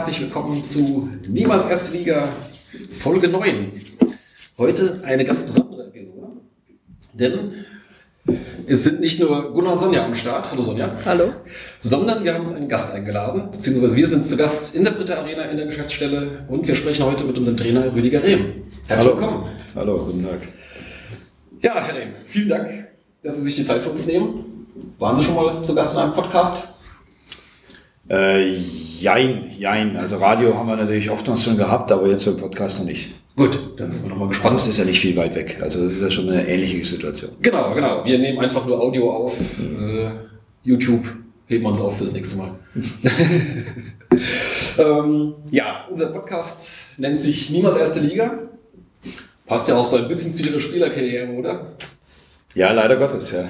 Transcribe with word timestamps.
Herzlich 0.00 0.22
willkommen 0.22 0.64
zu 0.64 1.10
Niemals 1.28 1.66
Erste 1.66 1.94
Liga 1.94 2.30
Folge 2.88 3.28
9. 3.28 3.70
Heute 4.56 5.02
eine 5.04 5.26
ganz 5.26 5.42
besondere 5.42 5.88
Episode, 5.88 6.28
denn 7.12 7.66
es 8.66 8.84
sind 8.84 9.00
nicht 9.00 9.20
nur 9.20 9.52
Gunnar 9.52 9.74
und 9.74 9.78
Sonja 9.78 10.02
am 10.06 10.14
Start, 10.14 10.50
hallo 10.50 10.62
Sonja, 10.62 10.96
Hallo. 11.04 11.34
sondern 11.80 12.24
wir 12.24 12.32
haben 12.32 12.40
uns 12.40 12.52
einen 12.52 12.66
Gast 12.66 12.94
eingeladen, 12.94 13.50
beziehungsweise 13.52 13.94
wir 13.94 14.06
sind 14.06 14.24
zu 14.24 14.38
Gast 14.38 14.74
in 14.74 14.84
der 14.84 14.92
Britta 14.92 15.16
Arena 15.16 15.42
in 15.42 15.58
der 15.58 15.66
Geschäftsstelle 15.66 16.46
und 16.48 16.66
wir 16.66 16.74
sprechen 16.74 17.04
heute 17.04 17.24
mit 17.24 17.36
unserem 17.36 17.58
Trainer 17.58 17.94
Rüdiger 17.94 18.22
Rehm. 18.22 18.62
Herzlich 18.88 19.06
Hallo. 19.10 19.20
willkommen. 19.20 19.44
Hallo, 19.74 19.98
guten 20.06 20.22
Tag. 20.22 20.48
Ja, 21.60 21.74
Herr 21.74 21.94
Rehm, 21.94 22.12
vielen 22.24 22.48
Dank, 22.48 22.86
dass 23.22 23.36
Sie 23.36 23.42
sich 23.42 23.54
die 23.54 23.64
Zeit 23.66 23.82
für 23.82 23.90
uns 23.90 24.06
nehmen. 24.06 24.66
Waren 24.98 25.18
Sie 25.18 25.24
schon 25.24 25.34
mal 25.34 25.62
zu 25.62 25.74
Gast 25.74 25.92
in 25.92 26.00
einem 26.00 26.14
Podcast? 26.14 26.69
Äh, 28.10 28.54
jein, 28.54 29.46
jein. 29.56 29.96
Also 29.96 30.16
Radio 30.16 30.56
haben 30.56 30.66
wir 30.66 30.76
natürlich 30.76 31.10
oftmals 31.10 31.44
schon 31.44 31.56
gehabt, 31.56 31.92
aber 31.92 32.08
jetzt 32.08 32.24
so 32.24 32.32
im 32.32 32.38
Podcast 32.38 32.80
noch 32.80 32.86
nicht. 32.86 33.10
Gut, 33.36 33.58
dann 33.76 33.92
sind 33.92 34.04
wir 34.04 34.10
nochmal 34.10 34.28
gespannt. 34.28 34.56
ist 34.56 34.76
ja 34.76 34.84
nicht 34.84 35.00
viel 35.00 35.16
weit 35.16 35.34
weg. 35.36 35.58
Also 35.62 35.84
das 35.84 35.94
ist 35.94 36.02
ja 36.02 36.10
schon 36.10 36.28
eine 36.28 36.46
ähnliche 36.46 36.84
Situation. 36.84 37.30
Genau, 37.40 37.72
genau. 37.72 38.04
Wir 38.04 38.18
nehmen 38.18 38.40
einfach 38.40 38.66
nur 38.66 38.80
Audio 38.80 39.10
auf. 39.10 39.38
Äh, 39.60 40.10
YouTube 40.64 41.06
heben 41.46 41.62
wir 41.62 41.68
uns 41.68 41.80
auf 41.80 41.98
fürs 41.98 42.12
nächste 42.12 42.36
Mal. 42.36 42.50
ähm, 44.78 45.34
ja, 45.52 45.86
unser 45.88 46.06
Podcast 46.06 46.98
nennt 46.98 47.20
sich 47.20 47.50
Niemals 47.50 47.76
Erste 47.76 48.00
Liga. 48.00 48.40
Passt 49.46 49.68
ja 49.68 49.76
auch 49.76 49.84
so 49.84 49.96
ein 49.96 50.08
bisschen 50.08 50.32
zu 50.32 50.42
Ihrer 50.42 50.60
Spielerkarriere, 50.60 51.30
oder? 51.32 51.66
Ja, 52.54 52.72
leider 52.72 52.96
Gottes, 52.96 53.32
ja. 53.32 53.44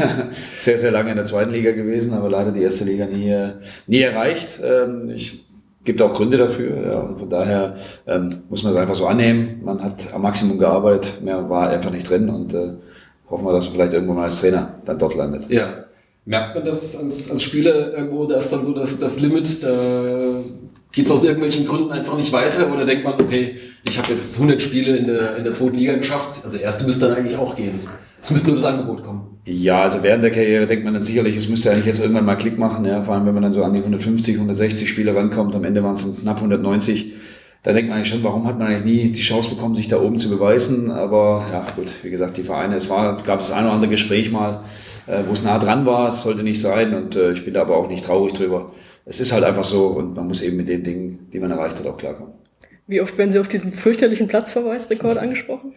sehr, 0.56 0.76
sehr 0.76 0.90
lange 0.90 1.10
in 1.10 1.16
der 1.16 1.24
zweiten 1.24 1.52
Liga 1.52 1.72
gewesen, 1.72 2.12
aber 2.12 2.28
leider 2.28 2.52
die 2.52 2.62
erste 2.62 2.84
Liga 2.84 3.06
nie, 3.06 3.34
nie 3.86 4.00
erreicht. 4.00 4.60
Ähm, 4.62 5.10
ich 5.10 5.44
gibt 5.84 6.02
auch 6.02 6.12
Gründe 6.12 6.36
dafür. 6.36 6.86
Ja, 6.86 7.00
und 7.00 7.18
von 7.18 7.28
daher 7.28 7.76
ähm, 8.06 8.42
muss 8.48 8.62
man 8.62 8.72
es 8.72 8.78
einfach 8.78 8.94
so 8.94 9.06
annehmen. 9.06 9.60
Man 9.64 9.82
hat 9.82 10.12
am 10.12 10.22
Maximum 10.22 10.58
gearbeitet, 10.58 11.22
mehr 11.22 11.48
war 11.48 11.70
einfach 11.70 11.90
nicht 11.90 12.08
drin 12.08 12.28
und 12.28 12.54
äh, 12.54 12.72
hoffen 13.28 13.44
wir, 13.46 13.52
dass 13.52 13.66
man 13.66 13.74
vielleicht 13.74 13.94
irgendwann 13.94 14.16
mal 14.16 14.24
als 14.24 14.40
Trainer 14.40 14.74
dann 14.84 14.98
dort 14.98 15.14
landet. 15.14 15.48
Ja. 15.48 15.84
Merkt 16.24 16.54
man 16.54 16.64
das 16.64 16.96
als, 16.96 17.32
als 17.32 17.42
Spieler 17.42 17.92
irgendwo, 17.94 18.26
da 18.26 18.36
ist 18.36 18.52
dann 18.52 18.64
so 18.64 18.72
das, 18.72 18.96
das 18.96 19.20
Limit, 19.20 19.60
da 19.64 20.44
geht 20.92 21.06
es 21.06 21.10
aus 21.10 21.24
irgendwelchen 21.24 21.66
Gründen 21.66 21.90
einfach 21.90 22.16
nicht 22.16 22.32
weiter 22.32 22.72
oder 22.72 22.84
denkt 22.84 23.02
man, 23.02 23.14
okay, 23.20 23.56
ich 23.82 23.98
habe 23.98 24.12
jetzt 24.12 24.36
100 24.36 24.62
Spiele 24.62 24.96
in 24.96 25.08
der, 25.08 25.36
in 25.36 25.42
der 25.42 25.52
zweiten 25.52 25.76
Liga 25.76 25.96
geschafft, 25.96 26.44
also 26.44 26.58
erste 26.58 26.86
müsste 26.86 27.08
dann 27.08 27.16
eigentlich 27.16 27.36
auch 27.36 27.56
gehen. 27.56 27.80
Es 28.22 28.30
müsste 28.30 28.48
nur 28.48 28.56
das 28.56 28.66
Angebot 28.66 29.04
kommen. 29.04 29.40
Ja, 29.44 29.82
also 29.82 30.02
während 30.04 30.22
der 30.22 30.30
Karriere 30.30 30.66
denkt 30.66 30.84
man 30.84 30.94
dann 30.94 31.02
sicherlich, 31.02 31.36
es 31.36 31.48
müsste 31.48 31.72
eigentlich 31.72 31.86
jetzt 31.86 31.98
irgendwann 31.98 32.24
mal 32.24 32.36
Klick 32.36 32.56
machen, 32.56 32.84
ja, 32.84 33.02
vor 33.02 33.14
allem 33.14 33.26
wenn 33.26 33.34
man 33.34 33.42
dann 33.42 33.52
so 33.52 33.64
an 33.64 33.72
die 33.72 33.80
150, 33.80 34.36
160 34.36 34.88
Spiele 34.88 35.14
rankommt, 35.16 35.56
am 35.56 35.64
Ende 35.64 35.82
waren 35.82 35.94
es 35.94 36.04
dann 36.04 36.16
knapp 36.16 36.36
190. 36.36 37.14
Da 37.64 37.72
denkt 37.72 37.88
man 37.88 37.98
eigentlich 37.98 38.10
schon, 38.10 38.22
warum 38.22 38.46
hat 38.46 38.58
man 38.58 38.68
eigentlich 38.68 38.84
nie 38.84 39.10
die 39.10 39.20
Chance 39.20 39.50
bekommen, 39.50 39.74
sich 39.74 39.88
da 39.88 40.00
oben 40.00 40.18
zu 40.18 40.30
beweisen? 40.30 40.92
Aber 40.92 41.46
ja, 41.50 41.66
gut, 41.74 41.92
wie 42.02 42.10
gesagt, 42.10 42.36
die 42.36 42.44
Vereine, 42.44 42.76
es 42.76 42.88
war, 42.88 43.16
gab 43.22 43.40
das 43.40 43.50
ein 43.50 43.64
oder 43.64 43.74
andere 43.74 43.90
Gespräch 43.90 44.30
mal, 44.30 44.62
äh, 45.08 45.22
wo 45.26 45.32
es 45.32 45.42
nah 45.42 45.58
dran 45.58 45.84
war, 45.86 46.08
es 46.08 46.22
sollte 46.22 46.44
nicht 46.44 46.60
sein 46.60 46.94
und 46.94 47.16
äh, 47.16 47.32
ich 47.32 47.44
bin 47.44 47.54
da 47.54 47.62
aber 47.62 47.76
auch 47.76 47.88
nicht 47.88 48.04
traurig 48.04 48.32
drüber. 48.34 48.70
Es 49.04 49.18
ist 49.18 49.32
halt 49.32 49.42
einfach 49.42 49.64
so 49.64 49.86
und 49.88 50.14
man 50.14 50.28
muss 50.28 50.42
eben 50.42 50.56
mit 50.56 50.68
den 50.68 50.84
Dingen, 50.84 51.26
die 51.32 51.40
man 51.40 51.50
erreicht 51.50 51.78
hat, 51.80 51.86
auch 51.86 51.96
klarkommen. 51.96 52.34
Wie 52.86 53.00
oft 53.00 53.18
werden 53.18 53.32
Sie 53.32 53.38
auf 53.40 53.48
diesen 53.48 53.72
fürchterlichen 53.72 54.28
Platzverweisrekord 54.28 55.18
angesprochen? 55.18 55.72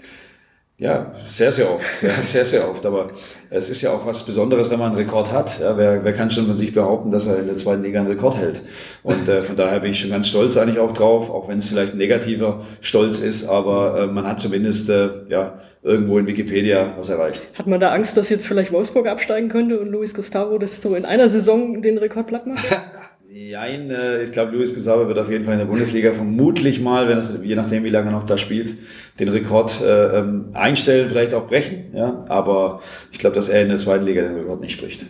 Ja, 0.78 1.14
sehr, 1.26 1.54
sehr 1.54 1.74
oft. 1.74 2.04
Ja, 2.04 2.22
sehr, 2.22 2.44
sehr 2.44 2.70
oft. 2.70 2.86
Aber 2.86 3.12
es 3.50 3.70
ist 3.70 3.82
ja 3.82 3.92
auch 3.92 4.06
was 4.06 4.26
Besonderes, 4.26 4.70
wenn 4.70 4.78
man 4.78 4.90
einen 4.90 4.98
Rekord 4.98 5.32
hat. 5.32 5.62
Ja, 5.62 5.78
wer, 5.78 6.04
wer 6.04 6.12
kann 6.12 6.30
schon 6.30 6.48
von 6.48 6.58
sich 6.58 6.74
behaupten, 6.74 7.12
dass 7.12 7.26
er 7.26 7.40
in 7.40 7.48
der 7.48 7.56
zweiten 7.56 7.82
Liga 7.84 8.02
einen 8.02 8.10
Rekord 8.10 8.36
hält? 8.36 8.62
Und 9.02 9.30
äh, 9.30 9.42
von 9.42 9.56
daher 9.56 9.80
bin 9.80 9.92
ich 9.92 10.00
schon 10.02 10.10
ganz 10.10 10.28
stolz 10.28 10.58
eigentlich 10.58 10.80
auch 10.80 10.92
drauf, 10.92 11.30
auch 11.30 11.48
wenn 11.48 11.60
es 11.60 11.70
vielleicht 11.70 11.94
ein 11.94 11.98
negativer 11.98 12.60
Stolz 12.82 13.20
ist, 13.20 13.48
aber 13.48 14.02
äh, 14.02 14.08
man 14.08 14.28
hat 14.28 14.42
zumindest 14.42 14.90
äh, 14.90 15.10
ja, 15.30 15.60
irgendwo 15.82 16.18
in 16.18 16.28
Wikipedia 16.28 16.94
was 16.98 17.08
erreicht. 17.08 17.48
Hat 17.54 17.68
man 17.68 17.80
da 17.80 17.92
Angst, 17.92 18.18
dass 18.18 18.30
jetzt 18.30 18.46
vielleicht 18.46 18.74
Wolfsburg 18.74 19.08
absteigen 19.08 19.48
könnte 19.48 19.80
und 19.80 19.88
Luis 19.88 20.14
Gustavo 20.14 20.58
das 20.58 20.82
so 20.82 20.94
in 20.96 21.06
einer 21.06 21.30
Saison 21.30 21.82
den 21.82 21.98
Rekord 21.98 22.28
platt 22.28 22.48
macht? 22.48 22.66
Nein, 23.38 23.92
äh, 23.92 24.24
ich 24.24 24.32
glaube, 24.32 24.54
Luis 24.54 24.74
Gustavo 24.74 25.10
wird 25.10 25.20
auf 25.20 25.30
jeden 25.30 25.44
Fall 25.44 25.56
in 25.56 25.60
der 25.60 25.66
Bundesliga 25.66 26.14
vermutlich 26.14 26.80
mal, 26.80 27.10
wenn 27.10 27.18
es, 27.18 27.34
je 27.44 27.56
nachdem, 27.56 27.84
wie 27.84 27.90
lange 27.90 28.08
er 28.08 28.14
noch 28.14 28.24
da 28.24 28.38
spielt, 28.38 28.76
den 29.20 29.28
Rekord 29.28 29.82
äh, 29.82 30.20
ähm, 30.20 30.52
einstellen, 30.54 31.10
vielleicht 31.10 31.34
auch 31.34 31.46
brechen. 31.46 31.94
Ja? 31.94 32.24
Aber 32.30 32.80
ich 33.12 33.20
glaube, 33.20 33.36
dass 33.36 33.50
er 33.50 33.64
in 33.64 33.68
der 33.68 33.78
zweiten 33.78 34.06
Liga 34.06 34.22
den 34.22 34.36
Rekord 34.36 34.62
nicht 34.62 34.80
bricht. 34.80 35.08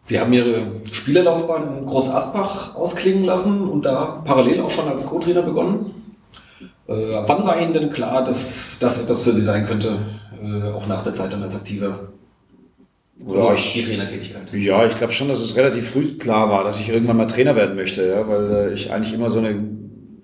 Sie 0.00 0.18
haben 0.18 0.32
Ihre 0.32 0.80
Spielerlaufbahn 0.90 1.76
in 1.76 1.84
Groß 1.84 2.08
Asbach 2.08 2.74
ausklingen 2.74 3.24
lassen 3.24 3.68
und 3.68 3.84
da 3.84 4.22
parallel 4.24 4.62
auch 4.62 4.70
schon 4.70 4.88
als 4.88 5.04
Co-Trainer 5.04 5.42
begonnen. 5.42 6.14
Äh, 6.88 6.94
wann 6.94 7.44
war 7.44 7.60
Ihnen 7.60 7.74
denn 7.74 7.90
klar, 7.90 8.24
dass 8.24 8.78
das 8.78 9.02
etwas 9.02 9.20
für 9.20 9.34
Sie 9.34 9.42
sein 9.42 9.66
könnte, 9.66 9.98
äh, 10.42 10.70
auch 10.70 10.86
nach 10.86 11.04
der 11.04 11.12
Zeit 11.12 11.34
dann 11.34 11.42
als 11.42 11.54
aktiver 11.54 12.08
oder 13.26 13.38
Ja, 13.44 13.54
ich- 13.54 13.72
die 13.74 13.82
Trainertätigkeit? 13.82 14.42
Ja, 14.54 14.86
ich 14.86 14.96
glaube 14.96 15.12
schon, 15.12 15.28
dass 15.28 15.40
es 15.40 15.56
relativ 15.56 15.90
früh 15.90 16.16
klar 16.18 16.48
war, 16.50 16.64
dass 16.64 16.80
ich 16.80 16.88
irgendwann 16.88 17.16
mal 17.16 17.26
Trainer 17.26 17.54
werden 17.56 17.76
möchte, 17.76 18.06
ja, 18.06 18.26
weil 18.28 18.50
äh, 18.70 18.74
ich 18.74 18.90
eigentlich 18.92 19.14
immer 19.14 19.30
so 19.30 19.38
eine, 19.38 19.54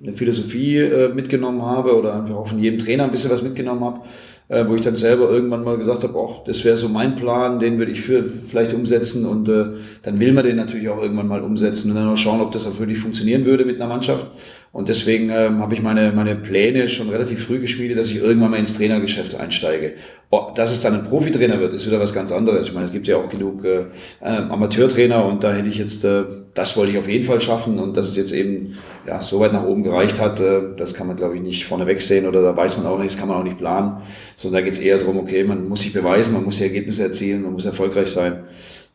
eine 0.03 0.13
Philosophie 0.15 0.79
äh, 0.79 1.09
mitgenommen 1.13 1.63
habe 1.63 1.97
oder 1.97 2.15
einfach 2.15 2.35
auch 2.37 2.49
von 2.49 2.59
jedem 2.59 2.79
Trainer 2.79 3.05
ein 3.05 3.11
bisschen 3.11 3.31
was 3.31 3.43
mitgenommen 3.43 3.85
habe, 3.85 4.01
äh, 4.49 4.65
wo 4.67 4.75
ich 4.75 4.81
dann 4.81 4.97
selber 4.97 5.29
irgendwann 5.31 5.63
mal 5.65 5.77
gesagt 5.77 6.03
habe, 6.05 6.15
auch 6.19 6.45
das 6.45 6.65
wäre 6.65 6.77
so 6.77 6.89
mein 6.89 7.15
Plan, 7.15 7.59
den 7.61 7.79
würde 7.79 7.93
ich 7.93 8.01
für 8.01 8.25
vielleicht 8.49 8.73
umsetzen 8.73 9.27
und 9.27 9.49
äh, 9.49 9.67
dann 10.03 10.19
will 10.21 10.33
man 10.33 10.45
den 10.45 10.57
natürlich 10.57 10.89
auch 10.89 11.03
irgendwann 11.03 11.29
mal 11.29 11.43
umsetzen 11.43 11.91
und 11.91 11.97
dann 11.97 12.09
auch 12.09 12.17
schauen, 12.17 12.41
ob 12.41 12.51
das 12.53 12.67
auch 12.67 12.79
wirklich 12.79 12.99
funktionieren 12.99 13.45
würde 13.45 13.65
mit 13.65 13.77
einer 13.77 13.89
Mannschaft. 13.89 14.27
Und 14.71 14.89
deswegen 14.89 15.31
ähm, 15.31 15.61
habe 15.61 15.73
ich 15.75 15.83
meine, 15.83 16.13
meine 16.13 16.37
Pläne 16.37 16.89
schon 16.89 17.09
relativ 17.09 17.47
früh 17.47 17.59
geschmiedet, 17.59 17.99
dass 17.99 18.11
ich 18.11 18.17
irgendwann 18.17 18.51
mal 18.51 18.59
ins 18.59 18.77
Trainergeschäft 18.77 19.35
einsteige. 19.35 19.95
Oh, 20.31 20.51
dass 20.55 20.71
es 20.71 20.83
dann 20.83 20.93
ein 20.93 21.05
Profitrainer 21.05 21.59
wird, 21.59 21.73
ist 21.73 21.87
wieder 21.87 21.99
was 21.99 22.13
ganz 22.13 22.31
anderes. 22.31 22.69
Ich 22.69 22.75
meine, 22.75 22.85
es 22.85 22.93
gibt 22.93 23.07
ja 23.07 23.17
auch 23.17 23.31
genug 23.31 23.65
äh, 23.65 23.87
ähm, 24.23 24.51
Amateurtrainer 24.51 25.25
und 25.25 25.43
da 25.43 25.55
hätte 25.55 25.71
ich 25.71 25.79
jetzt, 25.79 26.05
äh, 26.05 26.25
das 26.53 26.77
wollte 26.77 26.93
ich 26.93 26.99
auf 26.99 27.09
jeden 27.09 27.25
Fall 27.25 27.41
schaffen 27.41 27.79
und 27.79 27.97
dass 27.97 28.09
es 28.09 28.17
jetzt 28.17 28.33
eben 28.33 28.77
ja, 29.07 29.23
so 29.23 29.41
weit 29.41 29.55
nach 29.55 29.65
oben 29.65 29.85
gereicht 29.85 30.21
hat, 30.21 30.39
äh, 30.39 30.61
das 30.77 30.93
kann 30.93 31.07
man 31.07 31.17
glaube 31.17 31.37
ich 31.37 31.41
nicht 31.41 31.65
vorneweg 31.65 32.03
sehen 32.03 32.27
oder 32.27 32.43
da 32.43 32.55
weiß 32.55 32.77
man 32.77 32.87
auch 32.87 32.99
nicht, 32.99 33.11
das 33.11 33.19
kann 33.19 33.29
man 33.29 33.39
auch 33.39 33.45
nicht 33.45 33.57
planen, 33.57 34.03
sondern 34.37 34.61
da 34.61 34.65
geht 34.67 34.75
es 34.75 34.81
eher 34.81 34.99
darum, 34.99 35.17
okay, 35.17 35.45
man 35.45 35.67
muss 35.67 35.81
sich 35.81 35.95
beweisen, 35.95 36.35
man 36.35 36.45
muss 36.45 36.59
die 36.59 36.65
Ergebnisse 36.65 37.05
erzielen, 37.05 37.43
man 37.43 37.55
muss 37.55 37.65
erfolgreich 37.65 38.09
sein 38.09 38.45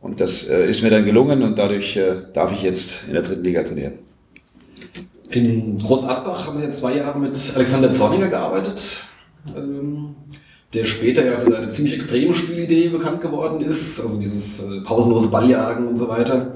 und 0.01 0.19
das 0.19 0.47
äh, 0.49 0.69
ist 0.69 0.83
mir 0.83 0.91
dann 0.91 1.03
gelungen 1.03 1.41
und 1.41 1.57
dadurch 1.57 1.97
äh, 1.97 2.17
darf 2.31 2.51
ich 2.51 2.61
jetzt 2.61 3.07
in 3.07 3.13
der 3.13 3.23
dritten 3.23 3.43
Liga 3.43 3.63
trainieren. 3.63 4.12
In 5.35 5.79
Groß 5.79 6.07
Asbach 6.07 6.47
haben 6.47 6.55
Sie 6.55 6.63
jetzt 6.63 6.79
zwei 6.79 6.97
Jahre 6.97 7.19
mit 7.19 7.37
Alexander 7.55 7.91
Zorniger 7.91 8.27
gearbeitet, 8.27 9.01
ähm, 9.55 10.15
der 10.73 10.85
später 10.85 11.25
ja 11.25 11.37
für 11.37 11.51
seine 11.51 11.69
ziemlich 11.69 11.95
extreme 11.95 12.35
Spielidee 12.35 12.89
bekannt 12.89 13.21
geworden 13.21 13.61
ist, 13.61 13.99
also 13.99 14.19
dieses 14.19 14.63
äh, 14.63 14.81
pausenlose 14.81 15.29
Balljagen 15.29 15.87
und 15.87 15.97
so 15.97 16.07
weiter. 16.07 16.53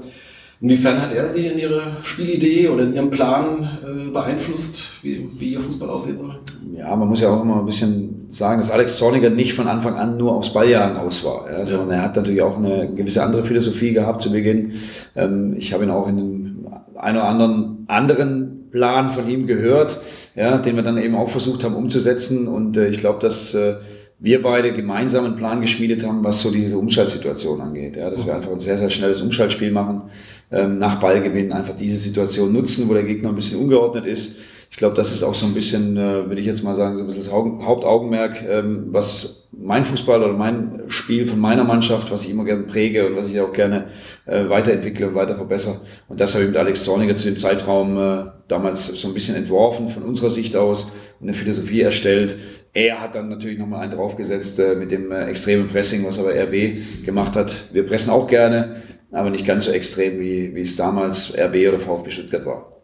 Inwiefern 0.60 1.00
hat 1.00 1.12
er 1.12 1.28
Sie 1.28 1.46
in 1.46 1.58
Ihre 1.58 1.98
Spielidee 2.02 2.68
oder 2.68 2.82
in 2.82 2.94
Ihrem 2.94 3.10
Plan 3.10 3.78
äh, 3.84 4.10
beeinflusst, 4.10 4.82
wie, 5.02 5.28
wie 5.38 5.52
Ihr 5.52 5.60
Fußball 5.60 5.88
aussehen 5.88 6.18
soll? 6.18 6.38
Ja, 6.76 6.94
man 6.96 7.08
muss 7.08 7.20
ja 7.20 7.30
auch 7.30 7.42
immer 7.42 7.60
ein 7.60 7.66
bisschen 7.66 8.26
sagen, 8.28 8.58
dass 8.58 8.70
Alex 8.70 8.96
Zorniger 8.96 9.30
nicht 9.30 9.54
von 9.54 9.68
Anfang 9.68 9.94
an 9.94 10.16
nur 10.16 10.34
aufs 10.34 10.52
Balljagen 10.52 10.96
aus 10.96 11.24
war. 11.24 11.46
Ja, 11.50 11.64
sondern 11.64 11.90
er 11.90 12.02
hat 12.02 12.16
natürlich 12.16 12.42
auch 12.42 12.56
eine 12.56 12.92
gewisse 12.92 13.22
andere 13.22 13.44
Philosophie 13.44 13.92
gehabt 13.92 14.20
zu 14.20 14.32
Beginn. 14.32 14.72
Ähm, 15.14 15.54
ich 15.56 15.72
habe 15.72 15.84
ihn 15.84 15.90
auch 15.90 16.08
in 16.08 16.18
einem 16.18 16.66
ein 16.96 17.16
oder 17.16 17.28
anderen 17.28 17.77
anderen 17.88 18.70
Plan 18.70 19.10
von 19.10 19.28
ihm 19.28 19.46
gehört, 19.46 19.98
ja, 20.36 20.58
den 20.58 20.76
wir 20.76 20.82
dann 20.82 20.98
eben 20.98 21.16
auch 21.16 21.30
versucht 21.30 21.64
haben 21.64 21.74
umzusetzen. 21.74 22.46
Und 22.46 22.76
äh, 22.76 22.88
ich 22.88 22.98
glaube, 22.98 23.18
dass 23.18 23.54
äh, 23.54 23.76
wir 24.20 24.42
beide 24.42 24.72
gemeinsam 24.72 25.24
einen 25.24 25.36
Plan 25.36 25.60
geschmiedet 25.60 26.04
haben, 26.04 26.24
was 26.24 26.40
so 26.40 26.50
diese 26.50 26.76
Umschaltsituation 26.76 27.60
angeht. 27.60 27.96
Ja, 27.96 28.10
dass 28.10 28.26
wir 28.26 28.34
einfach 28.34 28.52
ein 28.52 28.60
sehr, 28.60 28.78
sehr 28.78 28.90
schnelles 28.90 29.20
Umschaltspiel 29.20 29.70
machen, 29.70 30.02
ähm, 30.50 30.78
nach 30.78 31.00
Ballgewinn 31.00 31.52
einfach 31.52 31.74
diese 31.74 31.98
Situation 31.98 32.52
nutzen, 32.52 32.88
wo 32.88 32.94
der 32.94 33.04
Gegner 33.04 33.30
ein 33.30 33.34
bisschen 33.34 33.60
ungeordnet 33.60 34.06
ist. 34.06 34.36
Ich 34.70 34.76
glaube, 34.76 34.94
das 34.94 35.12
ist 35.12 35.22
auch 35.22 35.34
so 35.34 35.46
ein 35.46 35.54
bisschen, 35.54 35.96
äh, 35.96 36.26
würde 36.28 36.40
ich 36.40 36.46
jetzt 36.46 36.62
mal 36.62 36.74
sagen, 36.74 36.96
so 36.96 37.02
ein 37.02 37.06
bisschen 37.06 37.24
das 37.24 37.32
Haupt- 37.32 37.62
Hauptaugenmerk, 37.62 38.42
ähm, 38.48 38.88
was 38.90 39.48
mein 39.50 39.84
Fußball 39.84 40.22
oder 40.22 40.34
mein 40.34 40.82
Spiel 40.88 41.26
von 41.26 41.40
meiner 41.40 41.64
Mannschaft, 41.64 42.12
was 42.12 42.24
ich 42.24 42.30
immer 42.30 42.44
gerne 42.44 42.64
präge 42.64 43.06
und 43.06 43.16
was 43.16 43.28
ich 43.28 43.40
auch 43.40 43.52
gerne 43.52 43.86
äh, 44.26 44.48
weiterentwickle 44.48 45.08
und 45.08 45.14
weiter 45.14 45.36
verbessere. 45.36 45.80
Und 46.08 46.20
das 46.20 46.34
habe 46.34 46.44
ich 46.44 46.50
mit 46.50 46.58
Alex 46.58 46.84
Zorniger 46.84 47.16
zu 47.16 47.26
dem 47.26 47.38
Zeitraum 47.38 47.96
äh, 47.98 48.24
damals 48.46 48.86
so 48.86 49.08
ein 49.08 49.14
bisschen 49.14 49.36
entworfen 49.36 49.88
von 49.88 50.02
unserer 50.02 50.30
Sicht 50.30 50.54
aus 50.54 50.92
und 51.18 51.28
eine 51.28 51.34
Philosophie 51.36 51.80
erstellt. 51.80 52.36
Er 52.74 53.00
hat 53.00 53.14
dann 53.14 53.30
natürlich 53.30 53.58
nochmal 53.58 53.80
einen 53.82 53.92
draufgesetzt 53.92 54.60
äh, 54.60 54.74
mit 54.74 54.90
dem 54.90 55.10
äh, 55.10 55.24
extremen 55.24 55.66
Pressing, 55.66 56.06
was 56.06 56.18
aber 56.18 56.34
RB 56.34 57.04
gemacht 57.04 57.34
hat. 57.34 57.64
Wir 57.72 57.86
pressen 57.86 58.10
auch 58.10 58.26
gerne, 58.28 58.76
aber 59.10 59.30
nicht 59.30 59.46
ganz 59.46 59.64
so 59.64 59.72
extrem, 59.72 60.20
wie, 60.20 60.54
wie 60.54 60.60
es 60.60 60.76
damals 60.76 61.34
RB 61.36 61.68
oder 61.68 61.80
VfB 61.80 62.10
Stuttgart 62.10 62.44
war. 62.46 62.77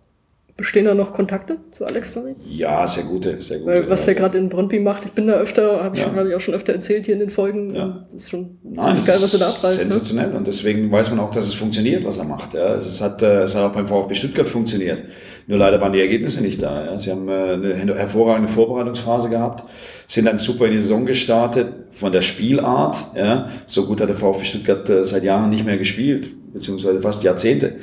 Bestehen 0.57 0.85
da 0.85 0.95
noch 0.95 1.13
Kontakte 1.13 1.59
zu 1.73 1.85
Alex? 1.85 2.17
Ja, 2.49 2.87
sehr 2.87 3.03
gute, 3.03 3.41
sehr 3.43 3.59
gute. 3.59 3.73
Weil, 3.73 3.91
was 3.91 4.03
ja. 4.03 4.13
der 4.13 4.15
gerade 4.15 4.39
in 4.39 4.49
Brøndby 4.49 4.79
macht, 4.79 5.05
ich 5.05 5.11
bin 5.11 5.27
da 5.27 5.33
öfter, 5.33 5.83
habe 5.83 5.97
ich, 5.97 6.03
Ja. 6.03 6.15
hab 6.15 6.27
ich 6.27 6.33
auch 6.33 6.41
schon 6.41 6.55
öfter 6.55 6.73
erzählt 6.73 7.07
hier 7.07 7.15
in 7.15 7.19
den 7.21 7.31
Folgen. 7.31 7.75
Ja. 7.75 8.07
Das 8.13 8.23
ist 8.23 8.31
schon 8.31 8.59
Nein, 8.63 8.85
ziemlich 8.85 9.05
geil, 9.05 9.17
was 9.21 9.33
er 9.35 9.41
da 9.41 9.49
abreißt. 9.49 9.79
Ne? 9.79 9.91
Sensationell. 9.91 10.33
Und 10.33 10.47
deswegen 10.47 10.93
weiß 10.93 11.11
man 11.11 11.19
auch, 11.19 11.33
dass 11.33 11.49
es 11.49 11.55
funktioniert, 11.55 12.05
was 12.05 12.19
er 12.19 12.27
macht. 12.27 12.55
Ja. 12.55 12.77
Es, 12.77 13.01
hat, 13.01 13.21
äh, 13.23 13.43
es 13.43 13.57
hat 13.57 13.65
auch 13.65 13.73
beim 13.75 13.89
VfB 13.89 14.15
Stuttgart 14.15 14.49
funktioniert. 14.49 15.03
Nur 15.49 15.59
leider 15.59 15.81
waren 15.81 15.93
die 15.93 15.99
Ergebnisse 16.01 16.41
nicht 16.41 16.63
da. 16.63 16.85
Ja. 16.85 16.99
Sie 16.99 17.11
haben 17.11 17.29
äh, 17.29 17.33
eine 17.33 17.75
her- 17.75 17.97
hervorragende 17.97 18.49
Vorbereitungsphase 18.49 19.31
gehabt, 19.31 19.65
sind 20.07 20.27
dann 20.27 20.39
super 20.39 20.67
in 20.67 20.73
die 20.73 20.79
Saison 20.79 21.05
gestartet 21.05 21.67
von 21.91 22.13
der 22.13 22.23
Spielart. 22.23 22.97
Ja. 23.17 23.49
So 23.67 23.87
gut 23.87 24.01
hat 24.01 24.09
der 24.09 24.17
VfB 24.17 24.45
Stuttgart 24.45 24.89
äh, 24.89 25.03
seit 25.05 25.25
Jahren 25.25 25.51
nicht 25.51 25.67
mehr 25.67 25.79
gespielt, 25.79 26.29
beziehungsweise 26.53 27.03
fast 27.03 27.25
Jahrzehnte. 27.25 27.75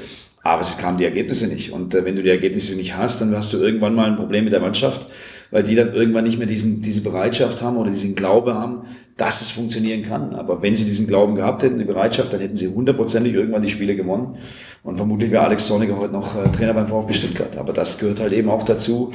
Aber 0.44 0.62
es 0.62 0.78
kamen 0.78 0.98
die 0.98 1.06
Ergebnisse 1.06 1.48
nicht. 1.48 1.72
Und 1.72 1.94
äh, 1.94 2.04
wenn 2.04 2.16
du 2.16 2.24
die 2.24 2.30
Ergebnisse 2.30 2.76
nicht 2.76 2.96
hast, 2.96 3.22
dann 3.22 3.36
hast 3.36 3.54
du 3.54 3.58
irgendwann 3.58 3.94
mal 3.94 4.08
ein 4.08 4.16
Problem 4.16 4.44
mit 4.44 4.54
der 4.54 4.60
Mannschaft, 4.60 5.08
weil 5.52 5.64
die 5.64 5.76
dann 5.76 5.94
irgendwann 5.94 6.24
nicht 6.24 6.40
mehr 6.40 6.48
diesen, 6.48 6.82
diese 6.82 7.02
Bereitschaft 7.02 7.62
haben 7.62 7.78
oder 7.78 7.92
diesen 7.92 8.16
Glaube 8.16 8.56
haben, 8.56 8.84
dass 9.18 9.42
es 9.42 9.52
funktionieren 9.52 10.02
kann. 10.02 10.34
Aber 10.34 10.64
wenn 10.64 10.76
sie 10.76 10.86
diesen 10.86 11.06
Glauben 11.06 11.36
gehabt 11.36 11.62
hätten, 11.62 11.78
die 11.78 11.86
Bereitschaft, 11.86 12.34
dann 12.34 12.40
hätten 12.40 12.56
sie 12.56 12.70
hundertprozentig 12.70 13.34
irgendwann 13.34 13.62
die 13.62 13.70
Spiele 13.70 13.96
gewonnen. 13.96 14.38
Und 14.84 14.98
vermutlich 14.98 15.30
wäre 15.30 15.44
Alex 15.44 15.68
Zorniger 15.68 15.98
heute 15.98 16.14
noch 16.14 16.36
äh, 16.36 16.50
Trainer 16.52 16.74
beim 16.74 16.88
VfB 16.88 17.14
Stuttgart. 17.14 17.58
Aber 17.58 17.72
das 17.72 18.00
gehört 18.00 18.20
halt 18.20 18.34
eben 18.34 18.50
auch 18.50 18.64
dazu, 18.64 19.14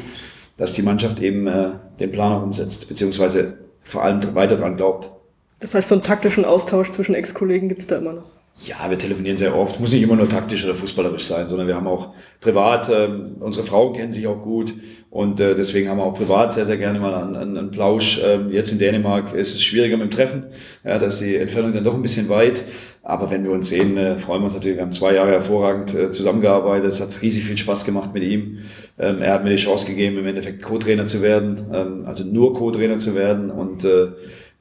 dass 0.56 0.74
die 0.74 0.82
Mannschaft 0.82 1.20
eben 1.20 1.48
äh, 1.48 1.70
den 1.98 2.12
Plan 2.12 2.32
auch 2.32 2.42
umsetzt, 2.42 2.88
beziehungsweise 2.88 3.54
vor 3.80 4.04
allem 4.04 4.20
weiter 4.34 4.56
dran 4.56 4.76
glaubt. 4.76 5.10
Das 5.58 5.74
heißt, 5.74 5.88
so 5.88 5.94
einen 5.96 6.04
taktischen 6.04 6.44
Austausch 6.44 6.90
zwischen 6.92 7.14
Ex-Kollegen 7.14 7.68
gibt's 7.68 7.86
da 7.86 7.96
immer 7.96 8.12
noch. 8.12 8.35
Ja, 8.58 8.88
wir 8.88 8.96
telefonieren 8.96 9.36
sehr 9.36 9.54
oft. 9.54 9.80
Muss 9.80 9.92
nicht 9.92 10.02
immer 10.02 10.16
nur 10.16 10.30
taktisch 10.30 10.64
oder 10.64 10.74
fußballerisch 10.74 11.24
sein, 11.24 11.46
sondern 11.46 11.66
wir 11.66 11.76
haben 11.76 11.86
auch 11.86 12.14
privat, 12.40 12.88
ähm, 12.88 13.36
unsere 13.40 13.66
Frauen 13.66 13.92
kennen 13.92 14.10
sich 14.10 14.26
auch 14.26 14.40
gut 14.40 14.72
und 15.10 15.40
äh, 15.40 15.54
deswegen 15.54 15.90
haben 15.90 15.98
wir 15.98 16.04
auch 16.04 16.14
privat 16.14 16.54
sehr, 16.54 16.64
sehr 16.64 16.78
gerne 16.78 16.98
mal 16.98 17.12
einen, 17.14 17.36
einen, 17.36 17.58
einen 17.58 17.70
Plausch. 17.70 18.18
Ähm, 18.24 18.50
jetzt 18.50 18.72
in 18.72 18.78
Dänemark 18.78 19.34
ist 19.34 19.54
es 19.54 19.62
schwieriger 19.62 19.98
mit 19.98 20.06
dem 20.06 20.10
Treffen, 20.10 20.46
ja, 20.84 20.98
da 20.98 21.06
ist 21.06 21.20
die 21.20 21.36
Entfernung 21.36 21.74
dann 21.74 21.84
doch 21.84 21.92
ein 21.92 22.00
bisschen 22.00 22.30
weit. 22.30 22.62
Aber 23.02 23.30
wenn 23.30 23.44
wir 23.44 23.52
uns 23.52 23.68
sehen, 23.68 23.96
äh, 23.98 24.18
freuen 24.18 24.40
wir 24.40 24.46
uns 24.46 24.54
natürlich. 24.54 24.78
Wir 24.78 24.82
haben 24.82 24.90
zwei 24.90 25.14
Jahre 25.14 25.30
hervorragend 25.30 25.94
äh, 25.94 26.10
zusammengearbeitet. 26.10 26.88
Es 26.88 27.00
hat 27.00 27.22
riesig 27.22 27.44
viel 27.44 27.56
Spaß 27.56 27.84
gemacht 27.84 28.12
mit 28.12 28.24
ihm. 28.24 28.58
Ähm, 28.98 29.22
er 29.22 29.34
hat 29.34 29.44
mir 29.44 29.50
die 29.50 29.56
Chance 29.56 29.86
gegeben, 29.86 30.18
im 30.18 30.26
Endeffekt 30.26 30.62
Co-Trainer 30.62 31.06
zu 31.06 31.22
werden, 31.22 31.66
ähm, 31.72 32.04
also 32.06 32.24
nur 32.24 32.54
Co-Trainer 32.54 32.96
zu 32.96 33.14
werden 33.14 33.50
und 33.50 33.84
äh, 33.84 34.08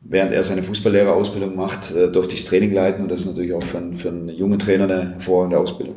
Während 0.08 0.32
er 0.32 0.44
seine 0.44 0.62
Fußballlehrerausbildung 0.62 1.56
macht, 1.56 1.92
äh, 1.92 2.12
durfte 2.12 2.36
ich 2.36 2.42
das 2.42 2.50
Training 2.50 2.72
leiten 2.72 3.02
und 3.02 3.10
das 3.10 3.22
ist 3.22 3.26
natürlich 3.26 3.54
auch 3.54 3.64
für 3.64 3.80
einen, 3.80 3.96
für 3.96 4.10
einen 4.10 4.30
jungen 4.30 4.60
Trainer 4.60 4.84
eine 4.84 5.14
hervorragende 5.14 5.58
Ausbildung. 5.58 5.96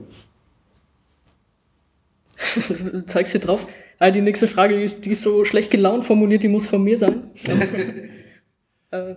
du 2.92 3.04
zeigst 3.04 3.34
dir 3.34 3.40
drauf. 3.40 3.66
Ah, 3.98 4.10
die 4.10 4.22
nächste 4.22 4.48
Frage, 4.48 4.78
die 4.78 4.82
ist, 4.82 5.04
die 5.04 5.10
ist 5.10 5.22
so 5.22 5.44
schlecht 5.44 5.70
gelaunt 5.70 6.06
formuliert, 6.06 6.42
die 6.42 6.48
muss 6.48 6.68
von 6.68 6.82
mir 6.82 6.96
sein. 6.96 7.30
äh, 8.92 9.16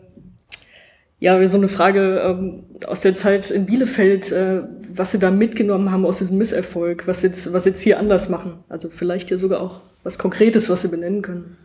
ja, 1.20 1.48
so 1.48 1.58
eine 1.58 1.70
Frage 1.70 2.20
ähm, 2.26 2.64
aus 2.88 3.00
der 3.00 3.16
Zeit 3.16 3.50
in 3.50 3.68
Bielefeld, 3.68 4.32
äh, 4.34 4.64
was 4.92 5.12
Sie 5.12 5.20
da 5.20 5.32
mitgenommen 5.32 5.92
haben 5.92 6.06
aus 6.06 6.18
diesem 6.18 6.38
Misserfolg, 6.38 7.08
was 7.08 7.22
jetzt, 7.22 7.54
was 7.54 7.64
jetzt 7.64 7.80
hier 7.80 7.98
anders 7.98 8.28
machen. 8.28 8.64
Also 8.68 8.90
vielleicht 8.90 9.32
ja 9.32 9.38
sogar 9.38 9.62
auch 9.62 9.82
was 10.04 10.18
Konkretes, 10.18 10.68
was 10.68 10.82
Sie 10.82 10.90
benennen 10.90 11.22
können. 11.22 11.58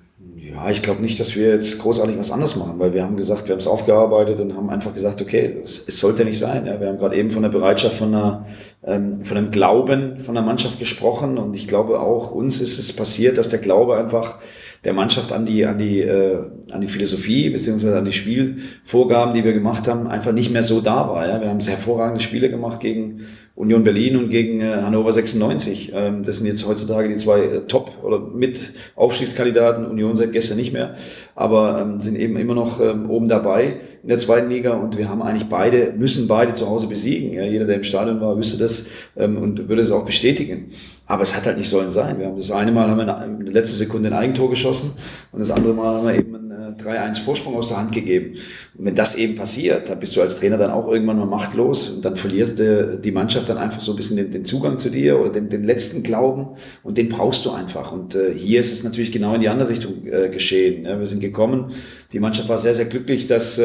Ja, 0.53 0.71
ich 0.71 0.81
glaube 0.81 1.03
nicht, 1.03 1.19
dass 1.19 1.35
wir 1.35 1.49
jetzt 1.49 1.81
großartig 1.81 2.17
was 2.19 2.31
anders 2.31 2.55
machen, 2.55 2.79
weil 2.79 2.95
wir 2.95 3.03
haben 3.03 3.17
gesagt, 3.17 3.49
wir 3.49 3.55
haben 3.55 3.61
es 3.61 3.67
aufgearbeitet 3.67 4.39
und 4.41 4.57
haben 4.57 4.71
einfach 4.71 4.95
gesagt, 4.95 5.21
okay, 5.21 5.57
es, 5.63 5.89
es 5.89 5.99
sollte 5.99 6.25
nicht 6.25 6.39
sein. 6.39 6.67
Ja, 6.67 6.81
wir 6.81 6.89
haben 6.89 6.99
gerade 6.99 7.17
eben 7.17 7.31
von 7.31 7.43
der 7.43 7.49
Bereitschaft, 7.49 7.97
von, 7.97 8.15
einer, 8.15 8.47
ähm, 8.85 9.25
von 9.25 9.37
einem 9.37 9.51
Glauben 9.51 10.21
von 10.21 10.35
der 10.35 10.45
Mannschaft 10.45 10.79
gesprochen 10.79 11.39
und 11.39 11.57
ich 11.57 11.67
glaube 11.67 11.99
auch 11.99 12.31
uns 12.31 12.61
ist 12.61 12.79
es 12.79 12.95
passiert, 12.95 13.39
dass 13.39 13.49
der 13.49 13.59
Glaube 13.59 13.97
einfach 13.97 14.39
der 14.85 14.93
Mannschaft 14.93 15.33
an 15.33 15.47
die, 15.47 15.67
an 15.67 15.79
die, 15.79 16.01
äh, 16.01 16.39
an 16.71 16.81
die 16.81 16.89
Philosophie 16.89 17.51
beziehungsweise 17.51 17.99
an 17.99 18.05
die 18.05 18.13
Spielvorgaben, 18.13 19.35
die 19.35 19.45
wir 19.45 19.53
gemacht 19.53 19.89
haben, 19.89 20.07
einfach 20.07 20.33
nicht 20.33 20.53
mehr 20.53 20.63
so 20.63 20.81
da 20.81 21.09
war. 21.09 21.27
Ja. 21.27 21.41
Wir 21.41 21.49
haben 21.49 21.61
sehr 21.61 21.75
hervorragende 21.75 22.21
Spiele 22.21 22.49
gemacht 22.49 22.81
gegen 22.81 23.21
Union 23.57 23.85
Berlin 23.85 24.17
und 24.17 24.29
gegen 24.29 24.61
äh, 24.61 24.83
Hannover 24.83 25.13
96. 25.13 25.93
Ähm, 25.95 26.25
das 26.25 26.39
sind 26.39 26.47
jetzt 26.47 26.67
heutzutage 26.69 27.09
die 27.09 27.17
zwei 27.17 27.41
äh, 27.41 27.61
Top- 27.67 28.05
oder 28.05 28.21
Mit-Aufstiegskandidaten. 28.21 29.87
Union 29.87 30.15
seit 30.15 30.33
gestern 30.33 30.59
nicht 30.59 30.75
mehr, 30.75 30.95
aber 31.35 31.81
ähm, 31.81 32.01
sind 32.01 32.17
eben 32.17 32.37
immer 32.37 32.55
noch 32.55 32.81
ähm, 32.81 33.09
oben 33.09 33.29
dabei 33.29 33.79
in 34.03 34.11
der 34.11 34.19
zweiten 34.19 34.51
Liga 34.51 34.75
und 34.75 34.99
wir 34.99 35.09
haben 35.09 35.23
eigentlich 35.23 35.49
beide, 35.49 35.95
müssen 35.97 36.29
beide 36.29 36.53
zu 36.53 36.69
Hause 36.69 36.87
besiegen. 36.87 37.33
Ja. 37.33 37.45
Jeder, 37.45 37.65
der 37.65 37.77
im 37.77 37.83
Stadion 37.83 38.21
war, 38.21 38.37
wüsste 38.37 38.59
das 38.59 38.89
ähm, 39.17 39.39
und 39.39 39.69
würde 39.69 39.81
es 39.81 39.91
auch 39.91 40.05
bestätigen. 40.05 40.67
Aber 41.09 41.23
es 41.23 41.37
hat 41.37 41.47
halt 41.47 41.57
nicht 41.57 41.71
sollen 41.71 41.93
sein. 41.93 42.19
Wir 42.19 42.27
haben 42.27 42.37
das 42.37 42.51
eine 42.51 42.73
Mal 42.73 42.91
haben 42.91 42.99
wir 42.99 43.25
in 43.25 43.45
der 43.45 43.55
letzten 43.55 43.77
Sekunde 43.77 44.09
ein 44.09 44.13
Eigentor 44.13 44.51
geschossen 44.51 44.93
und 45.31 45.39
das 45.39 45.51
andere 45.51 45.73
Mal 45.73 45.95
haben 45.95 46.07
wir 46.07 46.15
eben 46.17 46.35
einen 46.35 46.77
äh, 46.77 46.83
3-1 46.83 47.21
Vorsprung 47.21 47.55
aus 47.55 47.69
der 47.69 47.77
Hand 47.77 47.93
gegeben. 47.93 48.35
Und 48.77 48.87
wenn 48.87 48.97
das 48.97 49.15
eben 49.15 49.37
passiert, 49.37 49.89
dann 49.89 50.01
bist 50.01 50.17
du 50.17 50.21
als 50.21 50.41
Trainer 50.41 50.59
dann 50.59 50.73
auch 50.73 50.89
irgendwann 50.89 51.19
mal 51.19 51.27
machtlos 51.27 51.91
und 51.91 52.05
dann 52.05 52.17
verlierst 52.17 52.59
du 52.59 52.99
die 52.99 53.13
Mannschaft 53.13 53.49
dann 53.49 53.57
einfach 53.57 53.81
so 53.81 53.93
ein 53.93 53.97
bisschen 53.97 54.17
den, 54.17 54.33
den 54.33 54.45
Zugang 54.45 54.81
zu 54.81 54.91
dir 54.91 55.21
oder 55.21 55.31
den, 55.31 55.49
den 55.49 55.63
letzten 55.63 56.03
Glauben 56.03 56.57
und 56.83 56.99
den 56.99 57.09
brauchst 57.09 57.47
du 57.47 57.53
einfach. 57.53 57.93
Und 57.93 58.17
äh, 58.17 58.35
hier 58.35 58.59
ist 58.59 58.73
es 58.73 58.83
natürlich 58.83 59.13
genau 59.13 59.35
in 59.35 59.41
die 59.41 59.49
andere 59.49 59.69
Richtung 59.69 60.07
äh, 60.07 60.29
geschehen. 60.29 60.87
Ja, 60.87 60.99
wir 60.99 61.07
sind 61.07 61.21
gekommen, 61.21 61.71
die 62.13 62.19
Mannschaft 62.19 62.49
war 62.49 62.59
sehr, 62.59 62.75
sehr 62.75 62.87
glücklich, 62.87 63.29
dass 63.29 63.61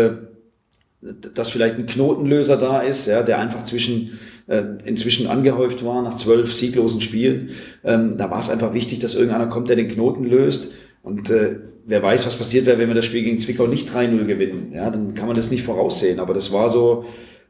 dass 1.33 1.49
vielleicht 1.49 1.77
ein 1.77 1.87
Knotenlöser 1.87 2.57
da 2.57 2.81
ist, 2.81 3.07
der 3.07 3.39
einfach 3.39 3.63
zwischen 3.63 4.19
inzwischen 4.85 5.27
angehäuft 5.27 5.85
war 5.85 6.01
nach 6.01 6.15
zwölf 6.15 6.53
sieglosen 6.53 7.01
Spielen. 7.01 7.51
Ähm, 7.83 8.17
da 8.17 8.29
war 8.29 8.39
es 8.39 8.49
einfach 8.49 8.73
wichtig, 8.73 8.99
dass 8.99 9.13
irgendeiner 9.13 9.47
kommt, 9.47 9.69
der 9.69 9.75
den 9.75 9.87
Knoten 9.87 10.25
löst. 10.25 10.73
Und 11.03 11.29
äh, 11.29 11.57
wer 11.85 12.03
weiß, 12.03 12.25
was 12.27 12.35
passiert 12.35 12.65
wäre, 12.65 12.77
wenn 12.77 12.87
wir 12.87 12.95
das 12.95 13.05
Spiel 13.05 13.23
gegen 13.23 13.37
Zwickau 13.37 13.67
nicht 13.67 13.89
3-0 13.89 14.25
gewinnen. 14.25 14.71
Ja, 14.73 14.89
dann 14.89 15.13
kann 15.13 15.27
man 15.27 15.35
das 15.35 15.51
nicht 15.51 15.63
voraussehen. 15.63 16.19
Aber 16.19 16.33
das 16.33 16.51
war 16.51 16.69
so, 16.69 17.05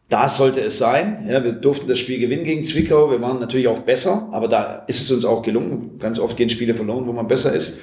da 0.09 0.27
sollte 0.29 0.61
es 0.61 0.77
sein. 0.77 1.25
Ja, 1.29 1.43
wir 1.43 1.53
durften 1.53 1.87
das 1.87 1.99
Spiel 1.99 2.19
gewinnen 2.19 2.43
gegen 2.43 2.63
Zwickau. 2.63 3.09
Wir 3.09 3.21
waren 3.21 3.39
natürlich 3.39 3.67
auch 3.67 3.79
besser, 3.79 4.29
aber 4.31 4.47
da 4.47 4.83
ist 4.87 5.01
es 5.01 5.09
uns 5.11 5.25
auch 5.25 5.41
gelungen. 5.41 5.97
Ganz 5.99 6.19
oft 6.19 6.37
gehen 6.37 6.49
Spiele 6.49 6.75
verloren, 6.75 7.07
wo 7.07 7.13
man 7.13 7.27
besser 7.27 7.53
ist. 7.53 7.79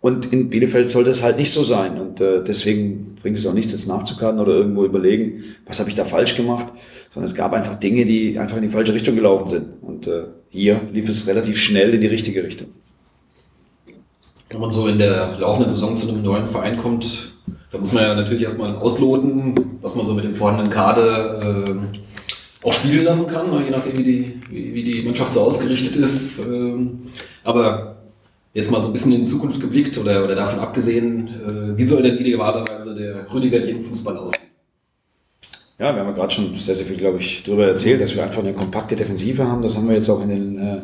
Und 0.00 0.32
in 0.32 0.50
Bielefeld 0.50 0.90
sollte 0.90 1.10
es 1.10 1.22
halt 1.22 1.36
nicht 1.36 1.50
so 1.50 1.64
sein. 1.64 2.00
Und 2.00 2.20
äh, 2.20 2.44
deswegen 2.44 3.16
bringt 3.20 3.36
es 3.36 3.46
auch 3.46 3.54
nichts, 3.54 3.72
jetzt 3.72 3.88
nachzukarten 3.88 4.40
oder 4.40 4.52
irgendwo 4.52 4.84
überlegen, 4.84 5.42
was 5.66 5.80
habe 5.80 5.88
ich 5.88 5.96
da 5.96 6.04
falsch 6.04 6.36
gemacht. 6.36 6.66
Sondern 7.10 7.28
es 7.28 7.34
gab 7.34 7.52
einfach 7.52 7.74
Dinge, 7.74 8.04
die 8.04 8.38
einfach 8.38 8.56
in 8.56 8.62
die 8.62 8.68
falsche 8.68 8.94
Richtung 8.94 9.16
gelaufen 9.16 9.48
sind. 9.48 9.66
Und 9.82 10.06
äh, 10.06 10.24
hier 10.48 10.80
lief 10.92 11.08
es 11.08 11.26
relativ 11.26 11.58
schnell 11.58 11.94
in 11.94 12.00
die 12.00 12.06
richtige 12.06 12.44
Richtung. 12.44 12.68
Wenn 14.50 14.60
man 14.60 14.70
so 14.70 14.86
in 14.86 14.98
der 14.98 15.38
laufenden 15.38 15.72
Saison 15.72 15.96
zu 15.96 16.08
einem 16.08 16.22
neuen 16.22 16.46
Verein 16.46 16.76
kommt, 16.76 17.32
da 17.72 17.78
muss 17.78 17.92
man 17.92 18.04
ja 18.04 18.14
natürlich 18.14 18.44
erstmal 18.44 18.76
ausloten, 18.76 19.78
was 19.82 19.96
man 19.96 20.06
so 20.06 20.14
mit 20.14 20.24
dem 20.24 20.34
vorhandenen 20.34 20.70
Kader 20.70 21.66
äh, 21.68 21.74
auch 22.62 22.72
spielen 22.72 23.04
lassen 23.04 23.26
kann, 23.26 23.46
je 23.64 23.70
nachdem, 23.70 23.98
wie 23.98 24.04
die, 24.04 24.40
wie, 24.50 24.74
wie 24.74 24.84
die 24.84 25.02
Mannschaft 25.02 25.34
so 25.34 25.40
ausgerichtet 25.40 25.96
ist. 25.96 26.46
Ähm, 26.46 27.02
aber 27.44 27.95
jetzt 28.56 28.70
mal 28.70 28.80
so 28.80 28.88
ein 28.88 28.92
bisschen 28.94 29.12
in 29.12 29.20
die 29.20 29.30
Zukunft 29.30 29.60
geblickt 29.60 29.98
oder, 29.98 30.24
oder 30.24 30.34
davon 30.34 30.60
abgesehen, 30.60 31.28
äh, 31.28 31.76
wie 31.76 31.84
soll 31.84 32.02
denn 32.02 32.16
idealerweise 32.16 32.94
der 32.94 33.24
Grüniger 33.24 33.60
Fußball 33.82 34.16
aussehen? 34.16 34.46
Ja, 35.78 35.94
wir 35.94 36.00
haben 36.00 36.08
ja 36.08 36.12
gerade 36.12 36.32
schon 36.32 36.56
sehr, 36.56 36.74
sehr 36.74 36.86
viel, 36.86 36.96
glaube 36.96 37.18
ich, 37.18 37.42
darüber 37.44 37.66
erzählt, 37.66 38.00
dass 38.00 38.14
wir 38.14 38.24
einfach 38.24 38.42
eine 38.42 38.54
kompakte 38.54 38.96
Defensive 38.96 39.46
haben. 39.46 39.60
Das 39.60 39.76
haben 39.76 39.86
wir 39.86 39.94
jetzt 39.94 40.08
auch 40.08 40.22
in 40.22 40.30
den 40.30 40.58
äh, 40.58 40.80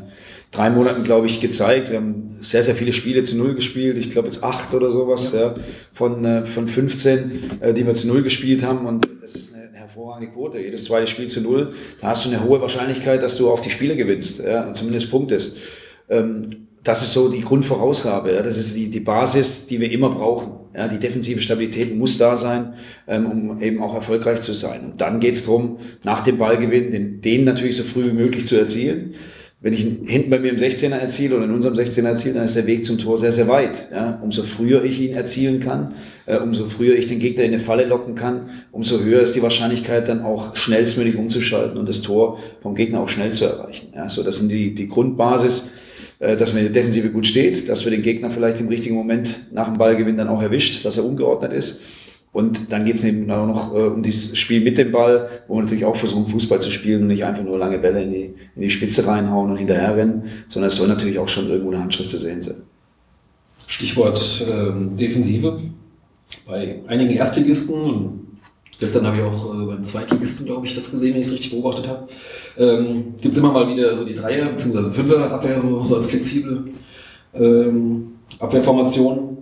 drei 0.50 0.68
Monaten, 0.68 1.02
glaube 1.02 1.28
ich, 1.28 1.40
gezeigt. 1.40 1.88
Wir 1.88 1.96
haben 1.96 2.36
sehr, 2.42 2.62
sehr 2.62 2.74
viele 2.74 2.92
Spiele 2.92 3.22
zu 3.22 3.38
Null 3.38 3.54
gespielt. 3.54 3.96
Ich 3.96 4.10
glaube 4.10 4.28
jetzt 4.28 4.44
acht 4.44 4.74
oder 4.74 4.92
sowas 4.92 5.32
ja. 5.32 5.40
ja 5.40 5.54
von, 5.94 6.22
äh, 6.26 6.44
von 6.44 6.68
15, 6.68 7.60
äh, 7.60 7.72
die 7.72 7.86
wir 7.86 7.94
zu 7.94 8.06
Null 8.06 8.22
gespielt 8.22 8.62
haben. 8.62 8.84
Und 8.84 9.08
das 9.22 9.34
ist 9.34 9.54
eine, 9.54 9.70
hervorragende 9.72 10.30
Quote. 10.30 10.58
Jedes 10.58 10.84
zweite 10.84 11.06
Spiel 11.06 11.28
zu 11.28 11.40
Null, 11.40 11.72
da 12.02 12.08
hast 12.08 12.26
du 12.26 12.28
eine 12.28 12.44
hohe 12.44 12.60
Wahrscheinlichkeit, 12.60 13.22
dass 13.22 13.38
du 13.38 13.50
auf 13.50 13.62
die 13.62 13.70
Spiele 13.70 13.96
gewinnst 13.96 14.44
ja, 14.44 14.68
und 14.68 14.76
zumindest 14.76 15.10
punktest. 15.10 15.56
Ähm, 16.10 16.61
das 16.84 17.02
ist 17.02 17.12
so 17.12 17.28
die 17.28 17.42
Grundvorausgabe. 17.42 18.34
Ja. 18.34 18.42
Das 18.42 18.58
ist 18.58 18.76
die, 18.76 18.90
die 18.90 19.00
Basis, 19.00 19.66
die 19.66 19.80
wir 19.80 19.90
immer 19.90 20.10
brauchen. 20.10 20.52
Ja, 20.74 20.88
die 20.88 20.98
defensive 20.98 21.40
Stabilität 21.40 21.96
muss 21.96 22.18
da 22.18 22.34
sein, 22.34 22.74
ähm, 23.06 23.26
um 23.26 23.60
eben 23.60 23.82
auch 23.82 23.94
erfolgreich 23.94 24.40
zu 24.40 24.54
sein. 24.54 24.86
Und 24.86 25.00
dann 25.00 25.20
geht 25.20 25.34
es 25.34 25.44
darum, 25.44 25.76
nach 26.02 26.22
dem 26.22 26.38
Ballgewinn 26.38 26.90
den, 26.90 27.20
den 27.20 27.44
natürlich 27.44 27.76
so 27.76 27.82
früh 27.82 28.06
wie 28.06 28.14
möglich 28.14 28.46
zu 28.46 28.56
erzielen. 28.56 29.14
Wenn 29.60 29.74
ich 29.74 29.84
ihn 29.84 30.00
hinten 30.06 30.30
bei 30.30 30.40
mir 30.40 30.50
im 30.50 30.56
16er 30.56 30.96
erziele 30.96 31.36
oder 31.36 31.44
in 31.44 31.52
unserem 31.52 31.74
16er 31.74 32.08
erziele, 32.08 32.34
dann 32.34 32.46
ist 32.46 32.56
der 32.56 32.66
Weg 32.66 32.84
zum 32.84 32.98
Tor 32.98 33.16
sehr, 33.16 33.30
sehr 33.30 33.46
weit. 33.46 33.90
Ja, 33.92 34.18
umso 34.20 34.42
früher 34.42 34.82
ich 34.82 35.00
ihn 35.00 35.14
erzielen 35.14 35.60
kann, 35.60 35.94
äh, 36.26 36.38
umso 36.38 36.66
früher 36.66 36.96
ich 36.96 37.06
den 37.06 37.20
Gegner 37.20 37.44
in 37.44 37.52
eine 37.52 37.62
Falle 37.62 37.84
locken 37.84 38.16
kann, 38.16 38.50
umso 38.72 38.98
höher 38.98 39.20
ist 39.20 39.36
die 39.36 39.42
Wahrscheinlichkeit, 39.42 40.08
dann 40.08 40.22
auch 40.22 40.56
schnellstmöglich 40.56 41.16
umzuschalten 41.16 41.78
und 41.78 41.88
das 41.88 42.02
Tor 42.02 42.40
vom 42.60 42.74
Gegner 42.74 42.98
auch 43.00 43.08
schnell 43.08 43.32
zu 43.32 43.44
erreichen. 43.44 43.92
Ja, 43.94 44.08
so 44.08 44.24
das 44.24 44.38
sind 44.38 44.50
die, 44.50 44.74
die 44.74 44.88
Grundbasis 44.88 45.70
dass 46.36 46.52
mir 46.52 46.62
die 46.62 46.72
Defensive 46.72 47.10
gut 47.10 47.26
steht, 47.26 47.68
dass 47.68 47.84
wir 47.84 47.90
den 47.90 48.02
Gegner 48.02 48.30
vielleicht 48.30 48.60
im 48.60 48.68
richtigen 48.68 48.94
Moment 48.94 49.46
nach 49.52 49.68
dem 49.68 49.78
Ballgewinn 49.78 50.16
dann 50.16 50.28
auch 50.28 50.40
erwischt, 50.40 50.84
dass 50.84 50.96
er 50.96 51.04
ungeordnet 51.04 51.52
ist. 51.52 51.82
Und 52.32 52.72
dann 52.72 52.86
geht 52.86 52.96
es 52.96 53.04
eben 53.04 53.30
auch 53.30 53.46
noch 53.46 53.74
äh, 53.74 53.88
um 53.88 54.02
das 54.02 54.36
Spiel 54.38 54.62
mit 54.62 54.78
dem 54.78 54.90
Ball, 54.90 55.28
wo 55.48 55.56
wir 55.56 55.62
natürlich 55.62 55.84
auch 55.84 55.96
versuchen, 55.96 56.26
Fußball 56.26 56.60
zu 56.62 56.70
spielen 56.70 57.02
und 57.02 57.08
nicht 57.08 57.24
einfach 57.24 57.42
nur 57.42 57.58
lange 57.58 57.78
Bälle 57.78 58.02
in 58.02 58.10
die, 58.10 58.34
in 58.56 58.62
die 58.62 58.70
Spitze 58.70 59.06
reinhauen 59.06 59.50
und 59.50 59.58
hinterher 59.58 59.94
rennen, 59.96 60.22
sondern 60.48 60.68
es 60.68 60.76
soll 60.76 60.88
natürlich 60.88 61.18
auch 61.18 61.28
schon 61.28 61.48
irgendwo 61.48 61.70
eine 61.70 61.80
Handschrift 61.80 62.08
zu 62.08 62.18
sehen 62.18 62.40
sein. 62.40 62.62
Stichwort 63.66 64.46
ähm, 64.50 64.96
Defensive. 64.96 65.60
Bei 66.46 66.80
einigen 66.86 67.10
Erstligisten, 67.10 68.31
gestern 68.82 69.06
habe 69.06 69.18
ich 69.18 69.22
auch 69.22 69.54
äh, 69.54 69.64
beim 69.64 69.84
Zweitligisten, 69.84 70.44
glaube 70.44 70.66
ich, 70.66 70.74
das 70.74 70.90
gesehen, 70.90 71.14
wenn 71.14 71.20
ich 71.20 71.28
es 71.28 71.32
richtig 71.34 71.52
beobachtet 71.52 71.88
habe, 71.88 72.08
ähm, 72.58 73.14
gibt 73.20 73.32
es 73.32 73.38
immer 73.38 73.52
mal 73.52 73.68
wieder 73.68 73.94
so 73.94 74.04
die 74.04 74.14
Dreier- 74.14 74.50
bzw. 74.50 74.90
Fünfer-Abwehr, 74.90 75.60
so, 75.60 75.80
so 75.84 75.96
als 75.96 76.06
flexible 76.06 76.64
ähm, 77.32 78.14
Abwehrformation. 78.40 79.38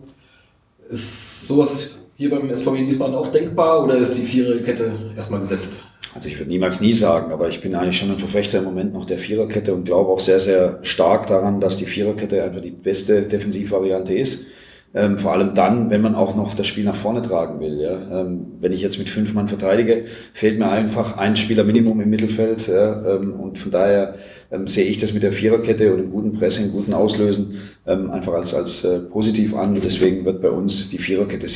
Ist 0.90 1.46
sowas 1.46 1.96
hier 2.18 2.28
beim 2.28 2.54
SVW 2.54 2.86
Wiesbaden 2.86 3.14
auch 3.14 3.32
denkbar 3.32 3.82
oder 3.82 3.96
ist 3.96 4.14
die 4.18 4.22
Viererkette 4.22 4.92
erstmal 5.16 5.40
gesetzt? 5.40 5.84
Also 6.14 6.28
ich 6.28 6.38
würde 6.38 6.50
niemals 6.50 6.82
nie 6.82 6.92
sagen, 6.92 7.32
aber 7.32 7.48
ich 7.48 7.62
bin 7.62 7.74
eigentlich 7.74 7.96
schon 7.96 8.10
ein 8.10 8.18
Verfechter 8.18 8.58
im 8.58 8.64
Moment 8.64 8.92
noch 8.92 9.06
der 9.06 9.18
Viererkette 9.18 9.72
und 9.72 9.84
glaube 9.84 10.10
auch 10.10 10.20
sehr, 10.20 10.40
sehr 10.40 10.80
stark 10.82 11.28
daran, 11.28 11.62
dass 11.62 11.78
die 11.78 11.86
Viererkette 11.86 12.42
einfach 12.42 12.60
die 12.60 12.72
beste 12.72 13.22
Defensivvariante 13.22 14.12
ist. 14.12 14.44
Ähm, 14.92 15.18
vor 15.18 15.32
allem 15.32 15.54
dann, 15.54 15.88
wenn 15.90 16.00
man 16.00 16.16
auch 16.16 16.34
noch 16.34 16.54
das 16.54 16.66
Spiel 16.66 16.84
nach 16.84 16.96
vorne 16.96 17.22
tragen 17.22 17.60
will. 17.60 17.80
Ja. 17.80 18.20
Ähm, 18.20 18.46
wenn 18.58 18.72
ich 18.72 18.82
jetzt 18.82 18.98
mit 18.98 19.08
fünf 19.08 19.34
Mann 19.34 19.46
verteidige, 19.46 20.06
fehlt 20.34 20.58
mir 20.58 20.68
einfach 20.68 21.16
ein 21.16 21.36
Spieler 21.36 21.62
Minimum 21.62 22.00
im 22.00 22.10
Mittelfeld. 22.10 22.66
Ja. 22.66 23.16
Ähm, 23.16 23.34
und 23.34 23.58
von 23.58 23.70
daher 23.70 24.16
ähm, 24.50 24.66
sehe 24.66 24.86
ich 24.86 24.98
das 24.98 25.12
mit 25.12 25.22
der 25.22 25.32
Viererkette 25.32 25.92
und 25.94 26.00
im 26.00 26.10
guten 26.10 26.32
Pressing, 26.32 26.72
guten 26.72 26.92
Auslösen 26.92 27.54
ähm, 27.86 28.10
einfach 28.10 28.32
als, 28.32 28.52
als 28.52 28.84
äh, 28.84 28.98
positiv 29.00 29.54
an. 29.54 29.76
Und 29.76 29.84
deswegen 29.84 30.24
wird 30.24 30.42
bei 30.42 30.50
uns 30.50 30.88
die 30.88 30.98
Viererkette 30.98 31.46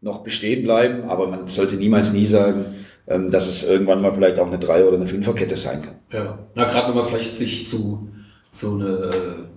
noch 0.00 0.22
bestehen 0.22 0.62
bleiben, 0.62 1.04
aber 1.08 1.28
man 1.28 1.46
sollte 1.46 1.76
niemals 1.76 2.12
nie 2.12 2.24
sagen, 2.24 2.66
ähm, 3.06 3.30
dass 3.30 3.48
es 3.48 3.68
irgendwann 3.68 4.00
mal 4.00 4.14
vielleicht 4.14 4.38
auch 4.38 4.46
eine 4.46 4.58
Drei- 4.58 4.84
oder 4.84 4.96
eine 4.96 5.06
Fünferkette 5.06 5.56
sein 5.56 5.82
kann. 5.82 5.94
Ja, 6.12 6.38
na 6.54 6.64
gerade 6.64 6.88
wenn 6.88 6.96
man 6.96 7.06
vielleicht 7.06 7.36
sich 7.36 7.66
zu 7.66 8.08
so 8.50 8.74
eine 8.74 8.86
äh, 8.86 9.49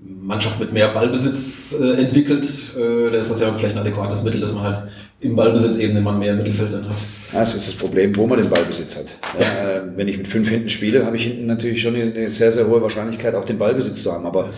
Mannschaft 0.00 0.60
mit 0.60 0.72
mehr 0.72 0.88
Ballbesitz 0.88 1.76
äh, 1.80 2.02
entwickelt, 2.02 2.46
äh, 2.76 3.10
da 3.10 3.16
ist 3.16 3.30
das 3.30 3.40
ja 3.40 3.52
vielleicht 3.52 3.76
ein 3.76 3.80
adäquates 3.80 4.22
Mittel, 4.22 4.40
dass 4.40 4.54
man 4.54 4.64
halt 4.64 4.82
im 5.20 5.34
Ballbesitz 5.34 5.78
eben 5.78 5.96
immer 5.96 6.12
mehr 6.12 6.34
Mittelfeld 6.34 6.72
dann 6.72 6.88
hat. 6.88 6.96
Ja, 7.32 7.40
das 7.40 7.54
ist 7.54 7.68
das 7.68 7.74
Problem, 7.74 8.14
wo 8.16 8.26
man 8.26 8.38
den 8.38 8.48
Ballbesitz 8.48 8.96
hat. 8.96 9.16
Ja, 9.38 9.76
äh, 9.76 9.80
wenn 9.96 10.06
ich 10.06 10.18
mit 10.18 10.28
fünf 10.28 10.48
hinten 10.48 10.68
spiele, 10.68 11.04
habe 11.04 11.16
ich 11.16 11.24
hinten 11.24 11.46
natürlich 11.46 11.82
schon 11.82 11.96
eine 11.96 12.30
sehr, 12.30 12.52
sehr 12.52 12.68
hohe 12.68 12.80
Wahrscheinlichkeit, 12.80 13.34
auch 13.34 13.44
den 13.44 13.58
Ballbesitz 13.58 14.02
zu 14.02 14.12
haben, 14.12 14.26
aber 14.26 14.50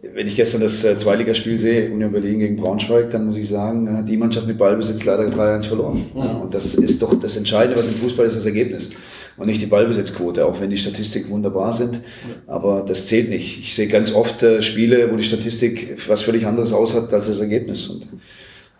wenn 0.00 0.28
ich 0.28 0.36
gestern 0.36 0.60
das 0.60 0.84
äh, 0.84 0.96
Zweitligaspiel 0.96 1.58
sehe, 1.58 1.90
Union 1.90 2.12
Berlin 2.12 2.38
gegen 2.38 2.56
Braunschweig, 2.56 3.10
dann 3.10 3.26
muss 3.26 3.36
ich 3.36 3.48
sagen, 3.48 3.96
hat 3.96 4.08
die 4.08 4.16
Mannschaft 4.16 4.46
mit 4.46 4.56
Ballbesitz 4.56 5.04
leider 5.04 5.24
3-1 5.24 5.66
verloren. 5.66 6.06
Ja. 6.14 6.32
Und 6.34 6.54
das 6.54 6.74
ist 6.74 7.02
doch 7.02 7.18
das 7.18 7.36
Entscheidende, 7.36 7.76
was 7.76 7.88
im 7.88 7.94
Fußball 7.94 8.26
ist, 8.26 8.36
das 8.36 8.46
Ergebnis. 8.46 8.90
Und 9.38 9.46
nicht 9.46 9.60
die 9.62 9.66
Ballbesitzquote, 9.66 10.44
auch 10.44 10.60
wenn 10.60 10.70
die 10.70 10.76
Statistiken 10.76 11.30
wunderbar 11.30 11.72
sind. 11.72 12.00
Aber 12.46 12.84
das 12.86 13.06
zählt 13.06 13.28
nicht. 13.28 13.60
Ich 13.60 13.74
sehe 13.74 13.86
ganz 13.86 14.12
oft 14.12 14.42
äh, 14.42 14.62
Spiele, 14.62 15.10
wo 15.12 15.16
die 15.16 15.24
Statistik 15.24 15.96
was 16.08 16.22
völlig 16.22 16.46
anderes 16.46 16.72
aussagt 16.72 17.12
als 17.14 17.28
das 17.28 17.38
Ergebnis. 17.38 17.86
Und 17.86 18.08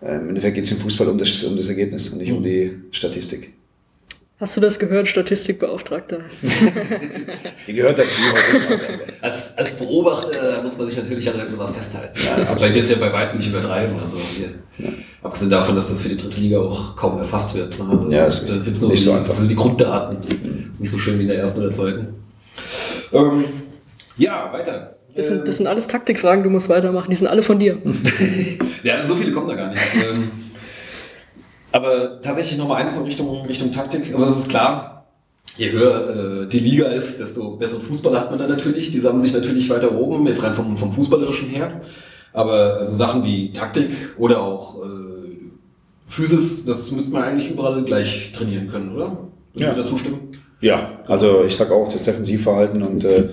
äh, 0.03 0.17
im 0.17 0.29
Endeffekt 0.29 0.57
geht 0.57 0.65
es 0.65 0.73
im 0.73 0.79
Fußball 0.79 1.09
um 1.09 1.19
das, 1.19 1.45
um 1.45 1.57
das 1.57 1.69
Ergebnis 1.69 2.09
und 2.09 2.19
nicht 2.19 2.33
um 2.33 2.43
die 2.43 2.73
Statistik. 2.91 3.58
Hast 4.41 4.57
du 4.57 4.61
das 4.61 4.79
gehört, 4.79 5.09
Statistikbeauftragter? 5.09 6.21
Die 7.67 7.73
gehört 7.73 7.99
dazu. 7.99 8.21
als, 9.21 9.59
als 9.59 9.75
Beobachter 9.75 10.63
muss 10.63 10.79
man 10.79 10.87
sich 10.87 10.97
natürlich 10.97 11.29
an 11.29 11.51
sowas 11.51 11.73
festhalten. 11.73 12.17
Ja, 12.25 12.47
aber 12.49 12.61
bei 12.61 12.69
dir 12.69 12.79
ist 12.79 12.91
ja 12.91 12.99
bei 12.99 13.13
weitem 13.13 13.39
nicht 13.39 13.49
übertreiben. 13.49 13.99
Also 13.99 14.17
hier, 14.17 14.51
ja. 14.79 14.91
Abgesehen 15.25 15.51
davon, 15.51 15.75
dass 15.75 15.89
das 15.89 16.01
für 16.01 16.09
die 16.09 16.17
dritte 16.17 16.41
Liga 16.41 16.61
auch 16.61 16.95
kaum 16.95 17.19
erfasst 17.19 17.57
wird. 17.57 17.81
Ne? 17.81 17.89
Also, 17.91 18.11
ja, 18.13 18.27
es 18.27 18.39
ist 18.39 18.65
nicht 18.65 18.77
so, 18.77 18.89
so 18.95 19.13
einfach. 19.13 19.31
Also 19.31 19.49
die 19.49 19.57
Grunddaten. 19.57 20.19
Mhm. 20.19 20.71
Ist 20.71 20.81
nicht 20.83 20.91
so 20.91 20.99
schön 20.99 21.19
wie 21.19 21.23
in 21.23 21.29
der 21.29 21.39
ersten 21.39 21.61
oder 21.61 21.73
zweiten. 21.73 22.15
Ähm, 23.13 23.45
ja, 24.17 24.53
weiter. 24.53 24.99
Das 25.17 25.27
sind, 25.27 25.49
das 25.49 25.57
sind 25.57 25.67
alles 25.67 25.89
Taktikfragen, 25.89 26.45
du 26.45 26.51
musst 26.51 26.69
weitermachen. 26.69 27.11
Die 27.11 27.17
sind 27.17 27.27
alle 27.27 27.43
von 27.43 27.59
dir. 27.59 27.79
ja, 28.85 29.05
so 29.05 29.17
viele 29.17 29.33
kommen 29.33 29.49
da 29.49 29.57
gar 29.57 29.71
nicht. 29.71 29.83
Aber 31.73 32.21
tatsächlich 32.21 32.59
nochmal 32.59 32.83
eins 32.83 32.97
in 32.97 33.05
Richtung, 33.05 33.45
Richtung 33.47 33.73
Taktik. 33.73 34.13
Also 34.13 34.27
es 34.27 34.39
ist 34.39 34.49
klar, 34.49 35.07
je 35.57 35.71
höher 35.71 36.43
äh, 36.43 36.49
die 36.49 36.61
Liga 36.61 36.87
ist, 36.87 37.21
desto 37.21 37.57
bessere 37.57 37.81
Fußballer 37.81 38.21
hat 38.21 38.31
man 38.31 38.39
dann 38.39 38.49
natürlich. 38.49 38.91
Die 38.91 39.01
sammeln 39.01 39.23
sich 39.23 39.33
natürlich 39.33 39.69
weiter 39.69 39.95
oben, 39.95 40.27
jetzt 40.27 40.43
rein 40.43 40.55
vom, 40.55 40.77
vom 40.77 40.93
Fußballerischen 40.93 41.49
her. 41.49 41.81
Aber 42.33 42.77
also 42.79 42.95
Sachen 42.95 43.25
wie 43.25 43.53
Taktik 43.53 43.91
oder 44.19 44.41
auch 44.41 44.83
äh, 44.83 45.19
Physis, 46.07 46.65
das 46.65 46.91
müsste 46.93 47.13
man 47.13 47.23
eigentlich 47.23 47.51
überall 47.51 47.83
gleich 47.85 48.33
trainieren 48.33 48.69
können, 48.69 48.95
oder? 48.95 49.07
Würden 49.07 49.29
ja. 49.55 49.75
Sie 49.75 49.81
dazu 49.81 49.99
stimmen? 49.99 50.37
Ja, 50.61 51.01
also 51.07 51.45
ich 51.45 51.57
sag 51.57 51.71
auch 51.71 51.93
das 51.93 52.03
Defensivverhalten 52.03 52.83
und 52.83 53.05
äh, 53.05 53.29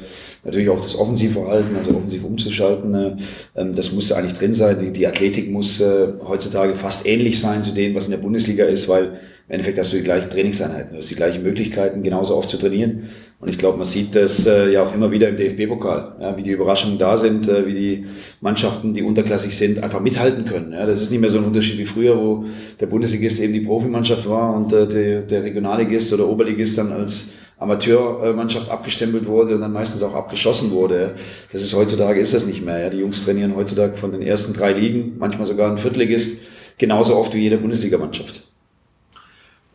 natürlich 0.45 0.69
auch 0.69 0.79
das 0.79 0.97
Offensivverhalten, 0.97 1.75
also 1.75 1.91
offensiv 1.91 2.23
umzuschalten, 2.23 2.93
äh, 2.93 3.15
ähm, 3.55 3.75
das 3.75 3.91
muss 3.91 4.11
eigentlich 4.11 4.35
drin 4.35 4.53
sein. 4.53 4.93
Die, 4.93 5.07
Athletik 5.07 5.51
muss 5.51 5.81
äh, 5.81 6.07
heutzutage 6.25 6.75
fast 6.75 7.05
ähnlich 7.05 7.39
sein 7.39 7.63
zu 7.63 7.73
dem, 7.73 7.95
was 7.95 8.05
in 8.05 8.11
der 8.11 8.19
Bundesliga 8.19 8.65
ist, 8.65 8.87
weil 8.87 9.13
im 9.47 9.53
Endeffekt 9.53 9.77
hast 9.77 9.93
du 9.93 9.97
die 9.97 10.03
gleichen 10.03 10.29
Trainingseinheiten, 10.29 10.93
du 10.93 10.97
hast 10.97 11.11
die 11.11 11.15
gleichen 11.15 11.43
Möglichkeiten, 11.43 12.01
genauso 12.01 12.35
oft 12.35 12.49
zu 12.49 12.57
trainieren. 12.57 13.09
Und 13.39 13.49
ich 13.49 13.59
glaube, 13.59 13.77
man 13.77 13.85
sieht 13.85 14.15
das 14.15 14.47
äh, 14.47 14.71
ja 14.71 14.83
auch 14.83 14.95
immer 14.95 15.11
wieder 15.11 15.29
im 15.29 15.37
DFB-Pokal, 15.37 16.15
ja, 16.19 16.37
wie 16.37 16.41
die 16.41 16.51
Überraschungen 16.51 16.97
da 16.97 17.15
sind, 17.17 17.47
wie 17.47 17.73
die 17.73 18.05
Mannschaften, 18.41 18.93
die 18.93 19.03
unterklassig 19.03 19.55
sind, 19.55 19.83
einfach 19.83 19.99
mithalten 19.99 20.45
können. 20.45 20.73
Ja. 20.73 20.85
Das 20.85 21.01
ist 21.01 21.11
nicht 21.11 21.21
mehr 21.21 21.29
so 21.29 21.37
ein 21.37 21.45
Unterschied 21.45 21.77
wie 21.77 21.85
früher, 21.85 22.17
wo 22.17 22.45
der 22.79 22.87
Bundesligist 22.87 23.39
eben 23.39 23.53
die 23.53 23.59
Profimannschaft 23.61 24.27
war 24.27 24.55
und 24.55 24.71
der, 24.71 24.85
der 25.21 25.43
Regionalligist 25.43 26.13
oder 26.13 26.27
Oberligist 26.27 26.77
dann 26.77 26.91
als 26.91 27.29
Amateurmannschaft 27.57 28.69
abgestempelt 28.69 29.27
wurde 29.27 29.55
und 29.55 29.62
dann 29.62 29.71
meistens 29.71 30.03
auch 30.03 30.13
abgeschossen 30.13 30.71
wurde. 30.71 31.15
Das 31.51 31.62
ist 31.62 31.74
heutzutage 31.74 32.19
ist 32.19 32.33
das 32.33 32.45
nicht 32.45 32.63
mehr. 32.63 32.79
Ja. 32.79 32.89
Die 32.89 32.97
Jungs 32.97 33.24
trainieren 33.24 33.55
heutzutage 33.55 33.95
von 33.95 34.12
den 34.12 34.21
ersten 34.21 34.53
drei 34.53 34.74
Ligen, 34.74 35.17
manchmal 35.17 35.45
sogar 35.45 35.71
ein 35.71 35.77
Viertligist, 35.77 36.41
genauso 36.77 37.15
oft 37.15 37.33
wie 37.33 37.39
jede 37.39 37.57
Bundesligamannschaft. 37.57 38.43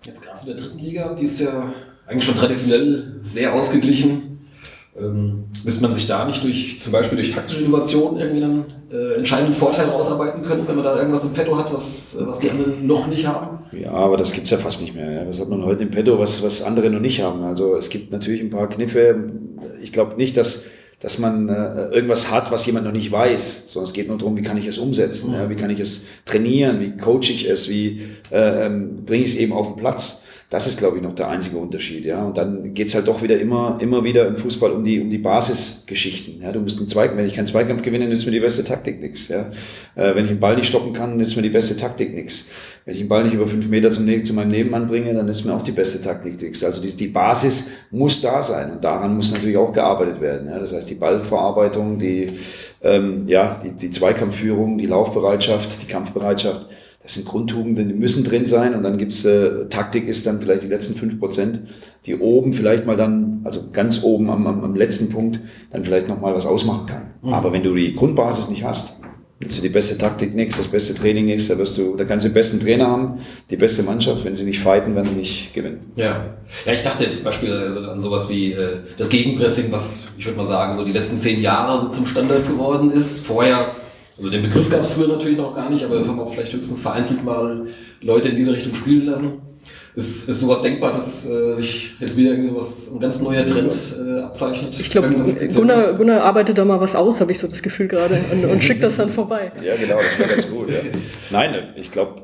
Jetzt 0.04 0.22
gerade 0.22 0.38
zu 0.38 0.46
der 0.46 0.56
dritten 0.56 0.78
Liga, 0.78 1.14
die 1.14 1.25
ist 1.25 1.40
ja 1.40 1.72
eigentlich 2.06 2.25
schon 2.25 2.34
traditionell 2.34 3.16
sehr 3.22 3.54
ausgeglichen. 3.54 4.29
Ähm, 4.99 5.44
müsste 5.62 5.82
man 5.82 5.92
sich 5.92 6.06
da 6.06 6.25
nicht 6.25 6.42
durch, 6.42 6.80
zum 6.80 6.92
Beispiel 6.92 7.16
durch 7.16 7.30
taktische 7.30 7.61
Innovation 7.61 8.18
irgendwie 8.18 8.42
einen 8.42 8.64
äh, 8.90 9.14
entscheidenden 9.14 9.54
Vorteil 9.54 9.88
ausarbeiten 9.88 10.42
können, 10.42 10.66
wenn 10.66 10.75
man 10.75 10.85
da 10.85 10.97
irgendwas 10.97 11.25
im 11.25 11.32
Petto 11.32 11.56
hat, 11.56 11.73
was, 11.73 12.16
was 12.18 12.40
die 12.40 12.50
anderen 12.50 12.87
noch 12.87 13.06
nicht 13.06 13.26
haben? 13.26 13.59
Ja, 13.73 13.92
aber 13.92 14.16
das 14.16 14.32
gibt's 14.32 14.50
ja 14.50 14.59
fast 14.59 14.82
nicht 14.82 14.97
mehr. 14.97 15.26
Was 15.28 15.40
hat 15.40 15.49
man 15.49 15.64
heute 15.64 15.85
im 15.85 15.90
Petto, 15.90 16.18
was, 16.18 16.42
was 16.42 16.62
andere 16.62 16.90
noch 16.90 17.00
nicht 17.00 17.23
haben? 17.23 17.44
Also 17.44 17.76
es 17.76 17.88
gibt 17.88 18.11
natürlich 18.11 18.40
ein 18.40 18.50
paar 18.50 18.68
Kniffe. 18.68 19.30
Ich 19.80 19.92
glaube 19.92 20.16
nicht, 20.16 20.37
dass 20.37 20.64
dass 21.00 21.18
man 21.18 21.49
äh, 21.49 21.87
irgendwas 21.87 22.30
hat, 22.30 22.52
was 22.52 22.66
jemand 22.66 22.85
noch 22.85 22.92
nicht 22.92 23.11
weiß, 23.11 23.64
sondern 23.68 23.88
es 23.88 23.94
geht 23.94 24.09
nur 24.09 24.18
darum, 24.18 24.37
wie 24.37 24.42
kann 24.42 24.59
ich 24.59 24.66
es 24.66 24.76
umsetzen, 24.76 25.30
mhm. 25.30 25.37
ja, 25.37 25.50
wie 25.50 25.56
kann 25.56 25.70
ich 25.70 25.80
es 25.80 26.04
trainieren, 26.26 26.78
wie 26.80 26.97
coache 26.97 27.30
ich 27.30 27.49
es, 27.49 27.70
wie 27.70 28.02
äh, 28.30 28.66
ähm, 28.66 29.04
bringe 29.06 29.25
ich 29.25 29.32
es 29.32 29.38
eben 29.38 29.54
auf 29.54 29.68
den 29.68 29.76
Platz. 29.76 30.19
Das 30.50 30.66
ist, 30.66 30.80
glaube 30.80 30.97
ich, 30.97 31.02
noch 31.04 31.14
der 31.14 31.28
einzige 31.28 31.59
Unterschied. 31.59 32.04
Ja. 32.04 32.25
Und 32.25 32.37
dann 32.37 32.75
geht's 32.75 32.97
halt 32.97 33.07
doch 33.07 33.23
wieder 33.23 33.38
immer, 33.38 33.78
immer 33.80 34.02
wieder 34.02 34.26
im 34.26 34.37
Fußball 34.37 34.73
um 34.73 34.83
die, 34.83 35.00
um 35.00 35.09
die 35.09 35.19
Basisgeschichten. 35.19 36.42
Ja. 36.42 36.50
Du 36.50 36.59
musst 36.59 36.80
einen 36.80 36.88
Zweikampf, 36.88 37.19
wenn 37.19 37.26
ich 37.26 37.35
keinen 37.35 37.47
Zweikampf 37.47 37.83
gewinne, 37.83 38.09
nützt 38.09 38.26
mir 38.26 38.33
die 38.33 38.40
beste 38.40 38.64
Taktik 38.64 39.00
nichts. 39.00 39.28
Ja. 39.28 39.49
Äh, 39.95 40.16
wenn 40.16 40.25
ich 40.25 40.33
einen 40.33 40.40
Ball 40.40 40.57
nicht 40.57 40.66
stoppen 40.66 40.92
kann, 40.92 41.16
nützt 41.16 41.37
mir 41.37 41.42
die 41.42 41.50
beste 41.50 41.76
Taktik 41.76 42.12
nichts. 42.12 42.49
Wenn 42.85 42.95
ich 42.95 43.00
den 43.00 43.09
Ball 43.09 43.23
nicht 43.23 43.35
über 43.35 43.47
fünf 43.47 43.69
Meter 43.69 43.90
zum, 43.90 44.25
zu 44.25 44.35
meinem 44.35 44.49
Nebenmann 44.49 44.88
bringe, 44.88 45.14
dann 45.14 45.26
nützt 45.26 45.47
mir 45.47 45.54
auch 45.54 45.62
die 45.62 45.71
beste 45.71 46.02
Taktik 46.02 46.42
nichts. 46.42 46.64
Also 46.64 46.83
die, 46.83 46.97
die 46.97 47.07
Basis 47.07 47.71
muss 47.92 48.21
da 48.21 48.42
sein 48.42 48.73
und 48.73 48.83
daran 48.83 49.14
muss 49.14 49.30
natürlich 49.30 49.57
auch 49.57 49.73
gearbeitet 49.73 50.21
werden. 50.21 50.49
Ja. 50.49 50.59
Das 50.59 50.73
heißt, 50.73 50.90
die 50.90 50.97
Ballverarbeitung, 50.97 51.97
die, 52.00 52.26
ähm, 52.83 53.23
ja, 53.28 53.61
die, 53.62 53.71
die 53.71 53.90
Zweikampfführung, 53.92 54.78
die 54.78 54.87
Laufbereitschaft, 54.87 55.80
die 55.80 55.87
Kampfbereitschaft, 55.87 56.66
das 57.02 57.14
sind 57.14 57.26
Grundtugenden, 57.26 57.88
die 57.88 57.95
müssen 57.95 58.25
drin 58.25 58.47
sein 58.47 58.75
und 58.75 58.83
dann 58.83 58.99
gibt's 58.99 59.25
äh, 59.25 59.66
Taktik 59.69 60.07
ist 60.07 60.26
dann 60.26 60.40
vielleicht 60.40 60.62
die 60.62 60.69
letzten 60.69 60.95
fünf 60.95 61.19
Prozent, 61.19 61.61
die 62.07 62.16
oben 62.16 62.52
vielleicht 62.52 62.87
mal 62.87 62.97
dann, 62.97 63.40
also 63.45 63.71
ganz 63.73 64.02
oben 64.02 64.30
am, 64.30 64.47
am, 64.47 64.64
am 64.64 64.75
letzten 64.75 65.11
Punkt, 65.11 65.40
dann 65.71 65.85
vielleicht 65.85 66.09
nochmal 66.09 66.35
was 66.35 66.47
ausmachen 66.47 66.87
kann. 66.87 67.02
Mhm. 67.23 67.33
Aber 67.33 67.52
wenn 67.52 67.62
du 67.62 67.75
die 67.75 67.95
Grundbasis 67.95 68.49
nicht 68.49 68.64
hast, 68.64 69.00
nützt 69.38 69.57
dir 69.57 69.62
die 69.62 69.71
beste 69.71 69.97
Taktik 69.97 70.35
nichts, 70.35 70.59
das 70.59 70.69
beste 70.69 70.95
Training 70.95 71.25
nichts, 71.25 71.49
da 71.49 71.57
wirst 71.57 71.78
du, 71.78 71.97
da 71.97 72.04
kannst 72.04 72.26
du 72.26 72.28
den 72.28 72.35
besten 72.35 72.61
Trainer 72.61 72.87
haben, 72.87 73.21
die 73.49 73.57
beste 73.57 73.83
Mannschaft, 73.83 74.23
wenn 74.26 74.37
sie 74.37 74.45
nicht 74.45 74.61
fighten, 74.61 74.95
werden 74.95 75.09
sie 75.09 75.16
nicht 75.16 75.54
gewinnen. 75.54 75.80
Ja. 75.97 76.35
Ja, 76.66 76.73
ich 76.73 76.83
dachte 76.83 77.04
jetzt 77.04 77.25
beispielsweise 77.25 77.90
an 77.90 77.99
sowas 78.00 78.28
wie 78.28 78.52
äh, 78.52 78.76
das 78.99 79.09
Gegenpressing, 79.09 79.73
was 79.73 80.09
ich 80.19 80.26
würde 80.26 80.37
mal 80.37 80.45
sagen, 80.45 80.75
so 80.75 80.85
die 80.85 80.92
letzten 80.92 81.16
zehn 81.16 81.40
Jahre 81.40 81.80
so 81.80 81.88
zum 81.88 82.04
Standard 82.04 82.47
geworden 82.47 82.90
ist. 82.90 83.25
Vorher 83.25 83.75
also 84.20 84.30
den 84.30 84.42
Begriff 84.42 84.68
gab 84.68 84.80
es 84.82 84.92
früher 84.92 85.08
natürlich 85.08 85.38
noch 85.38 85.56
gar 85.56 85.70
nicht, 85.70 85.82
aber 85.82 85.94
das 85.94 86.06
haben 86.06 86.20
auch 86.20 86.30
vielleicht 86.30 86.52
höchstens 86.52 86.82
vereinzelt 86.82 87.24
mal 87.24 87.66
Leute 88.02 88.28
in 88.28 88.36
diese 88.36 88.52
Richtung 88.52 88.74
spielen 88.74 89.06
lassen. 89.06 89.40
Ist, 89.96 90.28
ist 90.28 90.40
sowas 90.40 90.60
denkbar, 90.60 90.92
dass 90.92 91.28
äh, 91.28 91.54
sich 91.54 91.92
jetzt 91.98 92.16
wieder 92.18 92.32
irgendwie 92.32 92.50
sowas, 92.50 92.92
ein 92.92 93.00
ganz 93.00 93.22
neuer 93.22 93.46
Trend 93.46 93.74
äh, 93.98 94.20
abzeichnet? 94.20 94.78
Ich 94.78 94.90
glaube, 94.90 95.08
Gunnar, 95.54 95.94
Gunnar 95.94 96.22
arbeitet 96.22 96.58
da 96.58 96.66
mal 96.66 96.80
was 96.80 96.94
aus, 96.94 97.20
habe 97.22 97.32
ich 97.32 97.38
so 97.38 97.48
das 97.48 97.62
Gefühl 97.62 97.88
gerade, 97.88 98.20
und, 98.30 98.44
und 98.44 98.62
schickt 98.62 98.84
das 98.84 98.98
dann 98.98 99.08
vorbei. 99.08 99.52
Ja, 99.62 99.74
genau, 99.74 99.96
das 99.96 100.18
wäre 100.18 100.28
ganz 100.28 100.50
gut. 100.50 100.68
Ja. 100.70 100.76
Nein, 101.30 101.74
ich 101.76 101.90
glaube, 101.90 102.22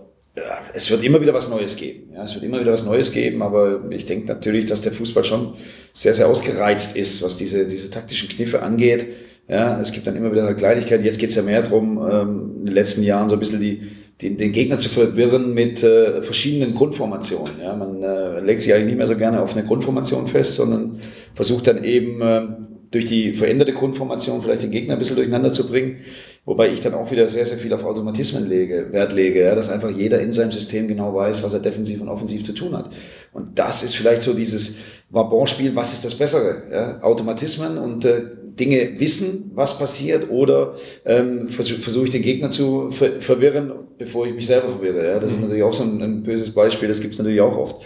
es 0.74 0.90
wird 0.90 1.02
immer 1.02 1.20
wieder 1.20 1.32
was 1.32 1.48
Neues 1.48 1.76
geben. 1.76 2.10
Ja, 2.14 2.24
es 2.24 2.34
wird 2.34 2.44
immer 2.44 2.60
wieder 2.60 2.72
was 2.72 2.84
Neues 2.84 3.10
geben, 3.10 3.42
aber 3.42 3.80
ich 3.90 4.04
denke 4.04 4.28
natürlich, 4.28 4.66
dass 4.66 4.82
der 4.82 4.92
Fußball 4.92 5.24
schon 5.24 5.54
sehr, 5.92 6.12
sehr 6.14 6.28
ausgereizt 6.28 6.96
ist, 6.96 7.22
was 7.22 7.36
diese, 7.36 7.66
diese 7.66 7.90
taktischen 7.90 8.28
Kniffe 8.28 8.62
angeht. 8.62 9.06
Ja, 9.48 9.80
es 9.80 9.92
gibt 9.92 10.06
dann 10.06 10.16
immer 10.16 10.32
wieder 10.32 10.52
Kleinigkeiten. 10.54 11.04
Jetzt 11.04 11.18
geht 11.18 11.30
es 11.30 11.36
ja 11.36 11.42
mehr 11.42 11.62
darum, 11.62 11.98
ähm, 11.98 12.50
in 12.58 12.66
den 12.66 12.74
letzten 12.74 13.02
Jahren 13.02 13.28
so 13.28 13.36
ein 13.36 13.38
bisschen 13.38 13.60
die, 13.60 13.82
die, 14.20 14.36
den 14.36 14.52
Gegner 14.52 14.78
zu 14.78 14.88
verwirren 14.88 15.54
mit 15.54 15.82
äh, 15.84 16.22
verschiedenen 16.22 16.74
Grundformationen. 16.74 17.52
Ja, 17.62 17.76
man 17.76 18.02
äh, 18.02 18.40
legt 18.40 18.62
sich 18.62 18.74
eigentlich 18.74 18.86
nicht 18.86 18.98
mehr 18.98 19.06
so 19.06 19.16
gerne 19.16 19.40
auf 19.40 19.54
eine 19.54 19.64
Grundformation 19.64 20.26
fest, 20.26 20.56
sondern 20.56 20.98
versucht 21.34 21.68
dann 21.68 21.84
eben 21.84 22.20
äh, 22.22 22.42
durch 22.90 23.04
die 23.04 23.34
veränderte 23.34 23.72
Grundformation 23.72 24.42
vielleicht 24.42 24.62
den 24.62 24.70
Gegner 24.70 24.94
ein 24.94 24.98
bisschen 24.98 25.16
durcheinander 25.16 25.52
zu 25.52 25.68
bringen. 25.68 25.98
Wobei 26.46 26.72
ich 26.72 26.80
dann 26.80 26.94
auch 26.94 27.10
wieder 27.10 27.28
sehr, 27.28 27.44
sehr 27.44 27.58
viel 27.58 27.72
auf 27.74 27.82
Automatismen 27.82 28.48
lege, 28.48 28.86
Wert 28.92 29.12
lege, 29.12 29.42
ja, 29.42 29.56
dass 29.56 29.68
einfach 29.68 29.90
jeder 29.90 30.20
in 30.20 30.30
seinem 30.30 30.52
System 30.52 30.86
genau 30.86 31.12
weiß, 31.12 31.42
was 31.42 31.52
er 31.52 31.58
defensiv 31.58 32.00
und 32.00 32.08
offensiv 32.08 32.44
zu 32.44 32.52
tun 32.52 32.76
hat. 32.76 32.88
Und 33.32 33.58
das 33.58 33.82
ist 33.82 33.96
vielleicht 33.96 34.22
so 34.22 34.32
dieses 34.32 34.76
Wabon-Spiel, 35.10 35.74
was 35.74 35.92
ist 35.92 36.04
das 36.04 36.14
Bessere? 36.14 36.62
Ja? 36.70 37.02
Automatismen 37.02 37.78
und 37.78 38.04
äh, 38.04 38.22
Dinge 38.60 38.92
wissen, 38.98 39.50
was 39.56 39.76
passiert, 39.76 40.30
oder 40.30 40.76
ähm, 41.04 41.48
versuche 41.48 41.80
versuch 41.80 42.04
ich 42.04 42.10
den 42.10 42.22
Gegner 42.22 42.48
zu 42.48 42.92
ver 42.92 43.20
verwirren, 43.20 43.72
bevor 43.98 44.24
ich 44.28 44.34
mich 44.34 44.46
selber 44.46 44.68
verwirre. 44.68 45.04
Ja? 45.04 45.18
Das 45.18 45.32
ist 45.32 45.38
mhm. 45.38 45.44
natürlich 45.46 45.64
auch 45.64 45.74
so 45.74 45.82
ein, 45.82 46.00
ein 46.00 46.22
böses 46.22 46.54
Beispiel, 46.54 46.86
das 46.86 47.00
gibt 47.00 47.14
es 47.14 47.18
natürlich 47.18 47.40
auch 47.40 47.56
oft. 47.56 47.82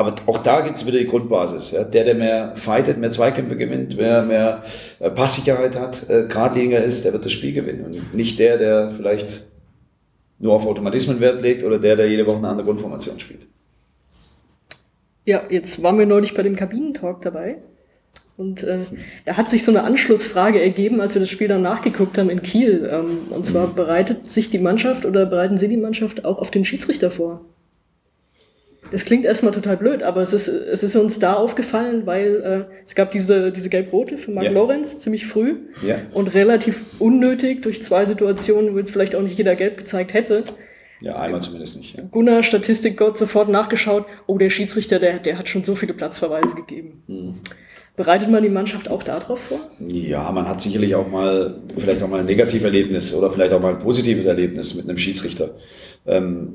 Aber 0.00 0.14
auch 0.24 0.38
da 0.38 0.62
gibt 0.62 0.78
es 0.78 0.86
wieder 0.86 0.98
die 0.98 1.06
Grundbasis. 1.06 1.72
Ja. 1.72 1.84
Der, 1.84 2.04
der 2.04 2.14
mehr 2.14 2.56
fightet, 2.56 2.96
mehr 2.96 3.10
Zweikämpfe 3.10 3.54
gewinnt, 3.54 3.98
wer 3.98 4.22
mehr 4.22 4.62
äh, 4.98 5.10
Passsicherheit 5.10 5.78
hat, 5.78 6.08
äh, 6.08 6.26
geradliniger 6.26 6.82
ist, 6.82 7.04
der 7.04 7.12
wird 7.12 7.26
das 7.26 7.32
Spiel 7.32 7.52
gewinnen. 7.52 7.84
Und 7.84 8.14
nicht 8.14 8.38
der, 8.38 8.56
der 8.56 8.92
vielleicht 8.92 9.42
nur 10.38 10.54
auf 10.54 10.66
Automatismen 10.66 11.20
Wert 11.20 11.42
legt 11.42 11.64
oder 11.64 11.78
der, 11.78 11.96
der 11.96 12.08
jede 12.08 12.26
Woche 12.26 12.38
eine 12.38 12.48
andere 12.48 12.64
Grundformation 12.64 13.20
spielt. 13.20 13.46
Ja, 15.26 15.42
jetzt 15.50 15.82
waren 15.82 15.98
wir 15.98 16.06
neulich 16.06 16.32
bei 16.32 16.42
dem 16.42 16.56
Kabinentalk 16.56 17.20
dabei. 17.20 17.58
Und 18.38 18.62
äh, 18.62 18.78
da 19.26 19.36
hat 19.36 19.50
sich 19.50 19.64
so 19.64 19.70
eine 19.70 19.82
Anschlussfrage 19.82 20.62
ergeben, 20.62 21.02
als 21.02 21.12
wir 21.12 21.20
das 21.20 21.28
Spiel 21.28 21.48
dann 21.48 21.60
nachgeguckt 21.60 22.16
haben 22.16 22.30
in 22.30 22.40
Kiel. 22.40 22.88
Ähm, 22.90 23.18
und 23.28 23.44
zwar 23.44 23.66
mhm. 23.66 23.74
bereitet 23.74 24.32
sich 24.32 24.48
die 24.48 24.60
Mannschaft 24.60 25.04
oder 25.04 25.26
bereiten 25.26 25.58
Sie 25.58 25.68
die 25.68 25.76
Mannschaft 25.76 26.24
auch 26.24 26.38
auf 26.38 26.50
den 26.50 26.64
Schiedsrichter 26.64 27.10
vor? 27.10 27.42
Das 28.90 29.04
klingt 29.04 29.24
erstmal 29.24 29.52
total 29.52 29.76
blöd, 29.76 30.02
aber 30.02 30.20
es 30.20 30.32
ist, 30.32 30.48
es 30.48 30.82
ist 30.82 30.96
uns 30.96 31.18
da 31.18 31.34
aufgefallen, 31.34 32.06
weil 32.06 32.68
äh, 32.70 32.74
es 32.84 32.94
gab 32.94 33.10
diese, 33.10 33.52
diese 33.52 33.68
Gelb-Rote 33.68 34.18
für 34.18 34.32
Marc 34.32 34.46
ja. 34.46 34.50
Lorenz 34.50 34.98
ziemlich 34.98 35.26
früh 35.26 35.56
ja. 35.86 35.96
und 36.12 36.34
relativ 36.34 36.82
unnötig 36.98 37.62
durch 37.62 37.82
zwei 37.82 38.06
Situationen, 38.06 38.74
wo 38.74 38.78
jetzt 38.78 38.90
vielleicht 38.90 39.14
auch 39.14 39.22
nicht 39.22 39.38
jeder 39.38 39.54
Gelb 39.54 39.76
gezeigt 39.76 40.14
hätte. 40.14 40.44
Ja, 41.00 41.16
einmal 41.16 41.40
zumindest 41.40 41.76
nicht. 41.76 41.96
Ja. 41.96 42.04
Gunnar, 42.10 42.42
Statistikgott, 42.42 43.16
sofort 43.16 43.48
nachgeschaut, 43.48 44.04
oh, 44.26 44.38
der 44.38 44.50
Schiedsrichter, 44.50 44.98
der, 44.98 45.18
der 45.18 45.38
hat 45.38 45.48
schon 45.48 45.64
so 45.64 45.74
viele 45.74 45.94
Platzverweise 45.94 46.54
gegeben. 46.54 47.02
Hm. 47.06 47.34
Bereitet 47.96 48.30
man 48.30 48.42
die 48.42 48.48
Mannschaft 48.48 48.88
auch 48.88 49.02
darauf 49.02 49.40
vor? 49.40 49.60
Ja, 49.78 50.30
man 50.32 50.48
hat 50.48 50.60
sicherlich 50.60 50.94
auch 50.94 51.08
mal, 51.08 51.56
vielleicht 51.76 52.02
auch 52.02 52.08
mal 52.08 52.20
ein 52.20 52.26
Negativerlebnis 52.26 53.14
oder 53.14 53.30
vielleicht 53.30 53.52
auch 53.52 53.60
mal 53.60 53.74
ein 53.74 53.80
positives 53.80 54.26
Erlebnis 54.26 54.74
mit 54.74 54.88
einem 54.88 54.96
Schiedsrichter. 54.96 55.50
Ähm, 56.06 56.54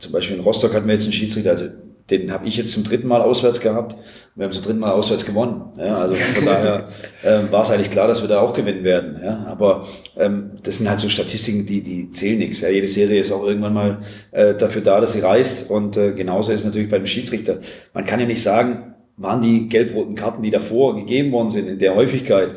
zum 0.00 0.12
Beispiel 0.12 0.36
in 0.36 0.42
Rostock 0.42 0.74
hatten 0.74 0.86
wir 0.86 0.94
jetzt 0.94 1.04
einen 1.04 1.12
Schiedsrichter, 1.12 1.50
also 1.50 1.66
den 2.10 2.32
habe 2.32 2.46
ich 2.46 2.56
jetzt 2.56 2.72
zum 2.72 2.82
dritten 2.82 3.06
Mal 3.06 3.20
auswärts 3.20 3.60
gehabt. 3.60 3.96
Wir 4.34 4.44
haben 4.44 4.52
zum 4.52 4.64
dritten 4.64 4.80
Mal 4.80 4.90
auswärts 4.90 5.24
gewonnen. 5.24 5.62
Ja, 5.78 5.98
also 5.98 6.14
von 6.14 6.44
daher 6.44 6.88
ähm, 7.24 7.52
war 7.52 7.62
es 7.62 7.70
eigentlich 7.70 7.90
klar, 7.90 8.08
dass 8.08 8.20
wir 8.20 8.28
da 8.28 8.40
auch 8.40 8.52
gewinnen 8.52 8.82
werden. 8.82 9.20
Ja, 9.22 9.44
aber 9.46 9.86
ähm, 10.16 10.52
das 10.62 10.78
sind 10.78 10.90
halt 10.90 10.98
so 10.98 11.08
Statistiken, 11.08 11.66
die, 11.66 11.82
die 11.82 12.10
zählen 12.10 12.38
nichts. 12.38 12.62
Ja, 12.62 12.68
jede 12.68 12.88
Serie 12.88 13.20
ist 13.20 13.30
auch 13.30 13.44
irgendwann 13.44 13.74
mal 13.74 13.98
äh, 14.32 14.54
dafür 14.54 14.82
da, 14.82 15.00
dass 15.00 15.12
sie 15.12 15.20
reißt. 15.20 15.70
Und 15.70 15.96
äh, 15.96 16.12
genauso 16.12 16.50
ist 16.50 16.60
es 16.60 16.66
natürlich 16.66 16.90
beim 16.90 17.06
Schiedsrichter. 17.06 17.58
Man 17.94 18.04
kann 18.04 18.18
ja 18.18 18.26
nicht 18.26 18.42
sagen, 18.42 18.94
waren 19.16 19.40
die 19.40 19.68
gelb-roten 19.68 20.14
Karten, 20.14 20.42
die 20.42 20.50
davor 20.50 20.96
gegeben 20.96 21.30
worden 21.30 21.50
sind, 21.50 21.68
in 21.68 21.78
der 21.78 21.94
Häufigkeit, 21.94 22.56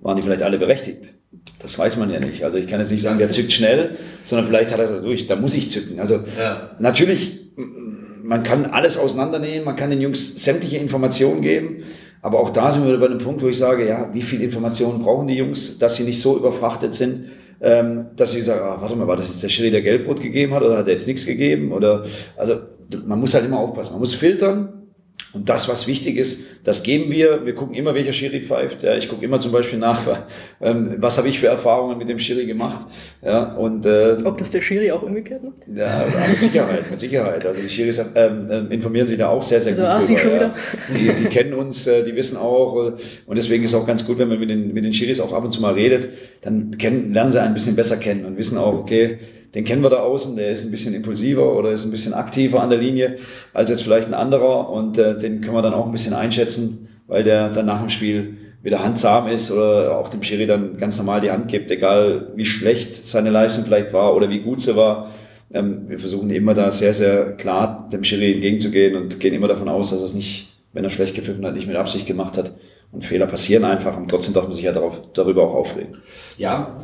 waren 0.00 0.16
die 0.16 0.22
vielleicht 0.22 0.42
alle 0.42 0.58
berechtigt. 0.58 1.14
Das 1.60 1.78
weiß 1.78 1.96
man 1.96 2.10
ja 2.10 2.18
nicht. 2.18 2.44
Also 2.44 2.58
ich 2.58 2.66
kann 2.66 2.80
jetzt 2.80 2.90
nicht 2.90 3.02
sagen, 3.02 3.18
der 3.18 3.30
zückt 3.30 3.52
schnell, 3.52 3.96
sondern 4.24 4.46
vielleicht 4.46 4.72
hat 4.72 4.78
er 4.78 4.90
es 4.90 5.02
durch, 5.02 5.26
da 5.26 5.36
muss 5.36 5.54
ich 5.54 5.70
zücken. 5.70 6.00
Also 6.00 6.20
ja. 6.38 6.70
natürlich, 6.78 7.50
man 8.22 8.42
kann 8.42 8.66
alles 8.66 8.98
auseinandernehmen, 8.98 9.64
man 9.64 9.76
kann 9.76 9.90
den 9.90 10.00
Jungs 10.00 10.42
sämtliche 10.42 10.78
Informationen 10.78 11.40
geben, 11.40 11.84
aber 12.20 12.40
auch 12.40 12.50
da 12.50 12.70
sind 12.70 12.86
wir 12.86 12.98
bei 12.98 13.06
einem 13.06 13.18
Punkt, 13.18 13.42
wo 13.42 13.48
ich 13.48 13.58
sage, 13.58 13.86
ja, 13.86 14.12
wie 14.12 14.22
viel 14.22 14.42
Informationen 14.42 15.02
brauchen 15.02 15.26
die 15.26 15.34
Jungs, 15.34 15.78
dass 15.78 15.96
sie 15.96 16.04
nicht 16.04 16.20
so 16.20 16.36
überfrachtet 16.36 16.94
sind, 16.94 17.26
ähm, 17.60 18.06
dass 18.16 18.32
sie 18.32 18.42
sagen, 18.42 18.60
ah, 18.62 18.80
warte 18.80 18.96
mal, 18.96 19.06
war 19.06 19.16
das 19.16 19.28
jetzt 19.28 19.42
der 19.42 19.48
Schiri, 19.48 19.70
der 19.70 19.82
Gelbrot 19.82 20.20
gegeben 20.20 20.54
hat 20.54 20.62
oder 20.62 20.78
hat 20.78 20.86
er 20.86 20.92
jetzt 20.92 21.06
nichts 21.06 21.26
gegeben? 21.26 21.72
Oder 21.72 22.04
also 22.36 22.60
man 23.06 23.20
muss 23.20 23.34
halt 23.34 23.44
immer 23.44 23.58
aufpassen. 23.58 23.92
Man 23.92 24.00
muss 24.00 24.14
filtern, 24.14 24.81
und 25.34 25.48
das, 25.48 25.66
was 25.68 25.86
wichtig 25.86 26.16
ist, 26.18 26.44
das 26.64 26.82
geben 26.82 27.10
wir. 27.10 27.46
Wir 27.46 27.54
gucken 27.54 27.74
immer, 27.74 27.94
welcher 27.94 28.12
Schiri 28.12 28.42
pfeift. 28.42 28.82
Ja, 28.82 28.94
ich 28.94 29.08
gucke 29.08 29.24
immer 29.24 29.40
zum 29.40 29.50
Beispiel 29.50 29.78
nach, 29.78 30.26
ähm, 30.60 30.96
was 30.98 31.16
habe 31.16 31.28
ich 31.28 31.38
für 31.38 31.46
Erfahrungen 31.46 31.96
mit 31.96 32.08
dem 32.08 32.18
Schiri 32.18 32.44
gemacht. 32.44 32.86
Ja, 33.22 33.54
und, 33.54 33.86
äh, 33.86 34.18
Ob 34.24 34.36
das 34.36 34.50
der 34.50 34.60
Schiri 34.60 34.90
auch 34.92 35.02
umgekehrt 35.02 35.42
macht? 35.42 35.66
Ja, 35.66 36.04
mit 36.28 36.40
Sicherheit, 36.40 36.90
mit 36.90 37.00
Sicherheit. 37.00 37.46
Also 37.46 37.62
die 37.62 37.68
Schiris 37.68 37.98
ähm, 38.14 38.46
ähm, 38.50 38.70
informieren 38.70 39.06
sich 39.06 39.16
da 39.16 39.28
auch 39.28 39.42
sehr, 39.42 39.60
sehr 39.60 39.72
also, 39.72 40.12
gut. 40.12 40.22
Ah, 40.22 40.28
drüber, 40.28 40.54
schon 40.90 40.96
ja. 41.06 41.14
die, 41.14 41.22
die 41.22 41.28
kennen 41.28 41.54
uns, 41.54 41.86
äh, 41.86 42.04
die 42.04 42.14
wissen 42.14 42.36
auch. 42.36 42.76
Äh, 42.76 42.92
und 43.26 43.36
deswegen 43.38 43.64
ist 43.64 43.74
auch 43.74 43.86
ganz 43.86 44.06
gut, 44.06 44.18
wenn 44.18 44.28
man 44.28 44.38
mit 44.38 44.50
den, 44.50 44.74
mit 44.74 44.84
den 44.84 44.92
Schiris 44.92 45.18
auch 45.18 45.32
ab 45.32 45.44
und 45.44 45.52
zu 45.52 45.62
mal 45.62 45.72
redet, 45.72 46.10
dann 46.42 46.76
kennen, 46.76 47.14
lernen 47.14 47.30
sie 47.30 47.40
ein 47.40 47.54
bisschen 47.54 47.74
besser 47.74 47.96
kennen 47.96 48.26
und 48.26 48.36
wissen 48.36 48.58
auch, 48.58 48.74
okay, 48.74 49.18
den 49.54 49.64
kennen 49.64 49.82
wir 49.82 49.90
da 49.90 50.00
außen, 50.00 50.36
der 50.36 50.50
ist 50.50 50.64
ein 50.64 50.70
bisschen 50.70 50.94
impulsiver 50.94 51.54
oder 51.54 51.70
ist 51.72 51.84
ein 51.84 51.90
bisschen 51.90 52.14
aktiver 52.14 52.62
an 52.62 52.70
der 52.70 52.78
Linie 52.78 53.16
als 53.52 53.70
jetzt 53.70 53.82
vielleicht 53.82 54.08
ein 54.08 54.14
anderer 54.14 54.70
und 54.70 54.98
äh, 54.98 55.18
den 55.18 55.40
können 55.40 55.54
wir 55.54 55.62
dann 55.62 55.74
auch 55.74 55.86
ein 55.86 55.92
bisschen 55.92 56.14
einschätzen, 56.14 56.88
weil 57.06 57.22
der 57.22 57.50
dann 57.50 57.66
nach 57.66 57.80
dem 57.80 57.90
Spiel 57.90 58.38
wieder 58.62 58.82
handzahm 58.82 59.28
ist 59.28 59.50
oder 59.50 59.98
auch 59.98 60.08
dem 60.08 60.22
Schiri 60.22 60.46
dann 60.46 60.76
ganz 60.76 60.96
normal 60.96 61.20
die 61.20 61.30
Hand 61.30 61.48
gibt, 61.48 61.70
egal 61.70 62.28
wie 62.36 62.44
schlecht 62.44 63.06
seine 63.06 63.30
Leistung 63.30 63.64
vielleicht 63.64 63.92
war 63.92 64.14
oder 64.14 64.30
wie 64.30 64.40
gut 64.40 64.60
sie 64.60 64.76
war. 64.76 65.10
Ähm, 65.52 65.82
wir 65.88 65.98
versuchen 65.98 66.30
immer 66.30 66.54
da 66.54 66.70
sehr, 66.70 66.94
sehr 66.94 67.32
klar 67.32 67.88
dem 67.92 68.04
Schiri 68.04 68.32
entgegenzugehen 68.34 68.96
und 68.96 69.20
gehen 69.20 69.34
immer 69.34 69.48
davon 69.48 69.68
aus, 69.68 69.90
dass 69.90 70.00
er 70.00 70.06
es 70.06 70.14
nicht, 70.14 70.48
wenn 70.72 70.84
er 70.84 70.90
schlecht 70.90 71.14
gepfiffen 71.14 71.44
hat, 71.44 71.54
nicht 71.54 71.66
mit 71.66 71.76
Absicht 71.76 72.06
gemacht 72.06 72.38
hat. 72.38 72.52
Und 72.92 73.04
Fehler 73.04 73.26
passieren 73.26 73.64
einfach 73.64 73.96
und 73.96 74.10
trotzdem 74.10 74.34
darf 74.34 74.44
man 74.44 74.52
sich 74.52 74.64
ja 74.64 74.72
darauf, 74.72 74.94
darüber 75.14 75.44
auch 75.44 75.54
aufregen. 75.54 75.96
Ja, 76.36 76.76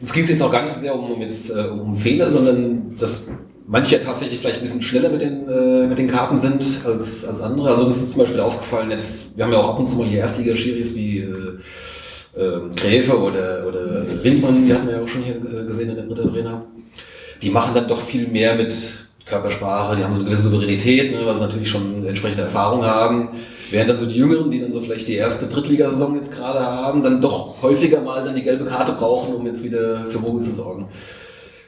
es 0.00 0.12
geht 0.12 0.28
jetzt 0.28 0.42
auch 0.42 0.52
gar 0.52 0.62
nicht 0.62 0.74
so 0.74 0.80
sehr 0.80 0.94
um, 0.94 1.20
jetzt, 1.20 1.50
äh, 1.50 1.62
um 1.62 1.94
Fehler, 1.94 2.28
sondern 2.28 2.96
dass 2.98 3.28
manche 3.66 4.00
tatsächlich 4.00 4.40
vielleicht 4.40 4.58
ein 4.58 4.62
bisschen 4.62 4.82
schneller 4.82 5.10
mit 5.10 5.20
den, 5.20 5.48
äh, 5.48 5.86
mit 5.86 5.98
den 5.98 6.08
Karten 6.08 6.38
sind 6.38 6.64
als, 6.86 7.26
als 7.26 7.40
andere. 7.42 7.70
Also 7.70 7.84
das 7.84 7.96
ist 7.96 8.12
zum 8.12 8.22
Beispiel 8.22 8.40
aufgefallen, 8.40 8.90
jetzt, 8.90 9.36
wir 9.36 9.44
haben 9.44 9.52
ja 9.52 9.58
auch 9.58 9.70
ab 9.70 9.78
und 9.78 9.86
zu 9.86 9.96
mal 9.96 10.06
hier 10.06 10.20
Erstligaschiris 10.20 10.94
wie 10.94 11.20
äh, 11.20 11.58
äh, 12.36 12.60
Gräfe 12.76 13.18
oder, 13.18 13.66
oder 13.66 14.06
Windmann, 14.22 14.66
die 14.66 14.72
hatten 14.72 14.86
wir 14.86 14.96
ja 14.96 15.02
auch 15.02 15.08
schon 15.08 15.22
hier 15.22 15.36
äh, 15.36 15.66
gesehen 15.66 15.90
in 15.90 15.96
der 15.96 16.04
Britta 16.04 16.22
Arena. 16.22 16.64
Die 17.42 17.50
machen 17.50 17.74
dann 17.74 17.88
doch 17.88 18.00
viel 18.00 18.26
mehr 18.28 18.54
mit 18.54 18.74
Körpersprache, 19.26 19.96
die 19.96 20.04
haben 20.04 20.12
so 20.12 20.20
eine 20.20 20.28
gewisse 20.28 20.48
Souveränität, 20.48 21.12
ne, 21.12 21.24
weil 21.24 21.36
sie 21.36 21.42
natürlich 21.42 21.68
schon 21.68 22.06
entsprechende 22.06 22.44
Erfahrung 22.44 22.84
haben. 22.84 23.30
Während 23.70 23.90
dann 23.90 23.98
so 23.98 24.06
die 24.06 24.16
Jüngeren, 24.16 24.50
die 24.50 24.60
dann 24.60 24.72
so 24.72 24.80
vielleicht 24.80 25.08
die 25.08 25.14
erste 25.14 25.46
Drittligasaison 25.46 26.16
jetzt 26.16 26.32
gerade 26.32 26.60
haben, 26.60 27.02
dann 27.02 27.20
doch 27.20 27.62
häufiger 27.62 28.00
mal 28.00 28.24
dann 28.24 28.34
die 28.34 28.42
gelbe 28.42 28.64
Karte 28.64 28.92
brauchen, 28.92 29.34
um 29.34 29.46
jetzt 29.46 29.62
wieder 29.62 30.06
für 30.06 30.18
Ruhe 30.18 30.40
zu 30.40 30.52
sorgen. 30.52 30.88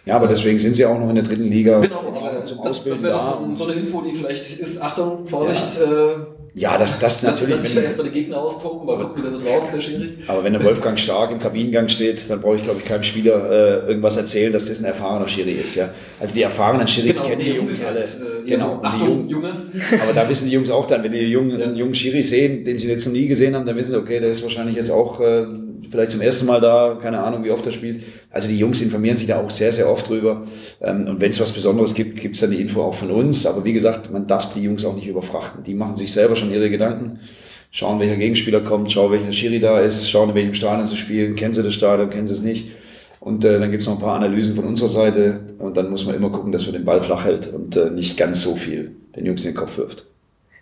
Ja, 0.07 0.17
aber 0.17 0.27
deswegen 0.27 0.59
sind 0.59 0.75
sie 0.75 0.87
auch 0.87 0.99
noch 0.99 1.11
in 1.11 1.17
der 1.17 1.25
dritten 1.25 1.45
Liga. 1.45 1.79
Genau, 1.81 1.99
aber 1.99 2.41
das, 2.41 2.83
das 2.85 3.03
wäre 3.03 3.13
doch 3.13 3.41
so, 3.49 3.53
so, 3.53 3.65
eine 3.71 3.75
Info, 3.81 4.01
die 4.01 4.13
vielleicht 4.13 4.59
ist, 4.59 4.81
Achtung, 4.81 5.29
Vorsicht, 5.29 5.79
ja. 5.79 6.13
äh, 6.13 6.17
ja, 6.55 6.77
das, 6.77 6.99
das 6.99 7.23
natürlich. 7.23 7.55
Dass 7.55 7.63
sich 7.63 7.75
da 7.75 7.83
erstmal 7.83 8.07
die 8.07 8.13
Gegner 8.13 8.39
austoben, 8.39 8.87
mal 8.87 8.99
gucken, 8.99 9.19
wie 9.19 9.23
der 9.23 9.31
so 9.31 9.39
drauf 9.39 9.65
ist, 9.65 9.75
der 9.75 9.81
Schiri. 9.81 10.15
Aber 10.27 10.43
wenn 10.43 10.53
der 10.53 10.65
Wolfgang 10.65 10.99
Stark 10.99 11.31
im 11.31 11.39
Kabinengang 11.39 11.89
steht, 11.89 12.29
dann 12.29 12.41
brauche 12.41 12.57
ich, 12.57 12.65
glaube 12.65 12.81
ich, 12.81 12.85
keinem 12.85 13.05
Spieler 13.05 13.51
äh, 13.51 13.89
irgendwas 13.89 14.17
erzählen, 14.17 14.53
dass 14.53 14.67
das 14.67 14.81
ein 14.81 14.87
erfahrener 14.87 15.29
Schiri 15.29 15.53
ist. 15.53 15.77
Ja? 15.77 15.91
Also 16.19 16.35
die 16.35 16.43
erfahrenen 16.43 16.89
Schiris 16.89 17.19
genau, 17.19 17.29
kennen 17.29 17.41
die 17.43 17.53
Jungs 17.53 17.85
alle. 17.85 18.01
Jetzt, 18.01 18.21
äh, 18.21 18.49
genau, 18.49 18.81
so, 18.81 18.83
Achtung, 18.83 19.09
Jungen, 19.09 19.29
Junge. 19.29 19.53
Aber 20.03 20.13
da 20.13 20.29
wissen 20.29 20.47
die 20.49 20.53
Jungs 20.53 20.71
auch 20.71 20.87
dann, 20.87 21.05
wenn 21.05 21.13
die 21.13 21.19
Jungen, 21.19 21.59
ja. 21.59 21.67
einen 21.67 21.77
jungen 21.77 21.95
Schiri 21.95 22.23
sehen, 22.23 22.65
den 22.65 22.77
sie 22.77 22.89
jetzt 22.89 23.07
noch 23.07 23.13
nie 23.13 23.29
gesehen 23.29 23.55
haben, 23.55 23.65
dann 23.65 23.77
wissen 23.77 23.91
sie, 23.91 23.99
okay, 23.99 24.19
der 24.19 24.31
ist 24.31 24.43
wahrscheinlich 24.43 24.75
jetzt 24.75 24.91
auch 24.91 25.21
äh, 25.21 25.47
vielleicht 25.91 26.11
zum 26.11 26.21
ersten 26.21 26.47
Mal 26.47 26.61
da, 26.61 26.99
keine 27.01 27.21
Ahnung, 27.21 27.45
wie 27.45 27.51
oft 27.51 27.65
er 27.67 27.73
spielt. 27.73 28.03
Also 28.31 28.49
die 28.49 28.59
Jungs 28.59 28.81
informieren 28.81 29.17
sich 29.17 29.27
da 29.27 29.41
auch 29.41 29.51
sehr, 29.51 29.73
sehr 29.73 29.89
oft 29.89 30.09
drüber. 30.09 30.43
Ähm, 30.81 31.07
und 31.07 31.21
wenn 31.21 31.31
es 31.31 31.41
was 31.41 31.53
Besonderes 31.53 31.95
gibt, 31.95 32.21
gibt 32.21 32.35
es 32.35 32.41
dann 32.41 32.51
die 32.51 32.61
Info 32.61 32.83
auch 32.83 32.95
von 32.95 33.11
uns. 33.11 33.47
Aber 33.47 33.65
wie 33.65 33.73
gesagt, 33.73 34.11
man 34.13 34.27
darf 34.27 34.53
die 34.53 34.63
Jungs 34.63 34.85
auch 34.85 34.95
nicht 34.95 35.07
überfrachten. 35.07 35.63
Die 35.63 35.75
machen 35.75 35.97
sich 35.97 36.13
selber 36.13 36.37
schon 36.37 36.53
ihre 36.53 36.71
Gedanken, 36.71 37.21
schauen, 37.71 38.01
welcher 38.01 38.17
Gegenspieler 38.17 38.61
kommt, 38.61 38.91
schauen, 38.91 39.13
welcher 39.13 39.33
Schiri 39.33 39.61
da 39.61 39.81
ist, 39.81 40.11
schauen, 40.11 40.31
in 40.31 40.35
welchem 40.35 40.55
Stadion 40.55 40.87
sie 40.87 40.97
spielen, 40.97 41.37
kennen 41.37 41.55
sie 41.55 41.63
das 41.63 41.75
Stadion, 41.75 42.11
kennen 42.11 42.27
sie 42.27 42.35
es 42.35 42.43
nicht. 42.43 42.69
Und 43.21 43.45
äh, 43.45 43.61
dann 43.61 43.71
gibt 43.71 43.83
es 43.83 43.89
noch 43.89 43.97
ein 43.97 44.01
paar 44.01 44.17
Analysen 44.17 44.55
von 44.55 44.65
unserer 44.65 44.89
Seite 44.89 45.41
und 45.59 45.77
dann 45.77 45.91
muss 45.91 46.07
man 46.07 46.15
immer 46.15 46.31
gucken, 46.31 46.53
dass 46.53 46.65
man 46.65 46.73
den 46.73 46.87
Ball 46.87 47.03
flach 47.03 47.27
hält 47.27 47.53
und 47.53 47.77
äh, 47.77 47.91
nicht 47.91 48.17
ganz 48.17 48.41
so 48.41 48.55
viel 48.55 48.93
den 49.15 49.27
Jungs 49.27 49.45
in 49.45 49.51
den 49.51 49.57
Kopf 49.57 49.77
wirft. 49.77 50.10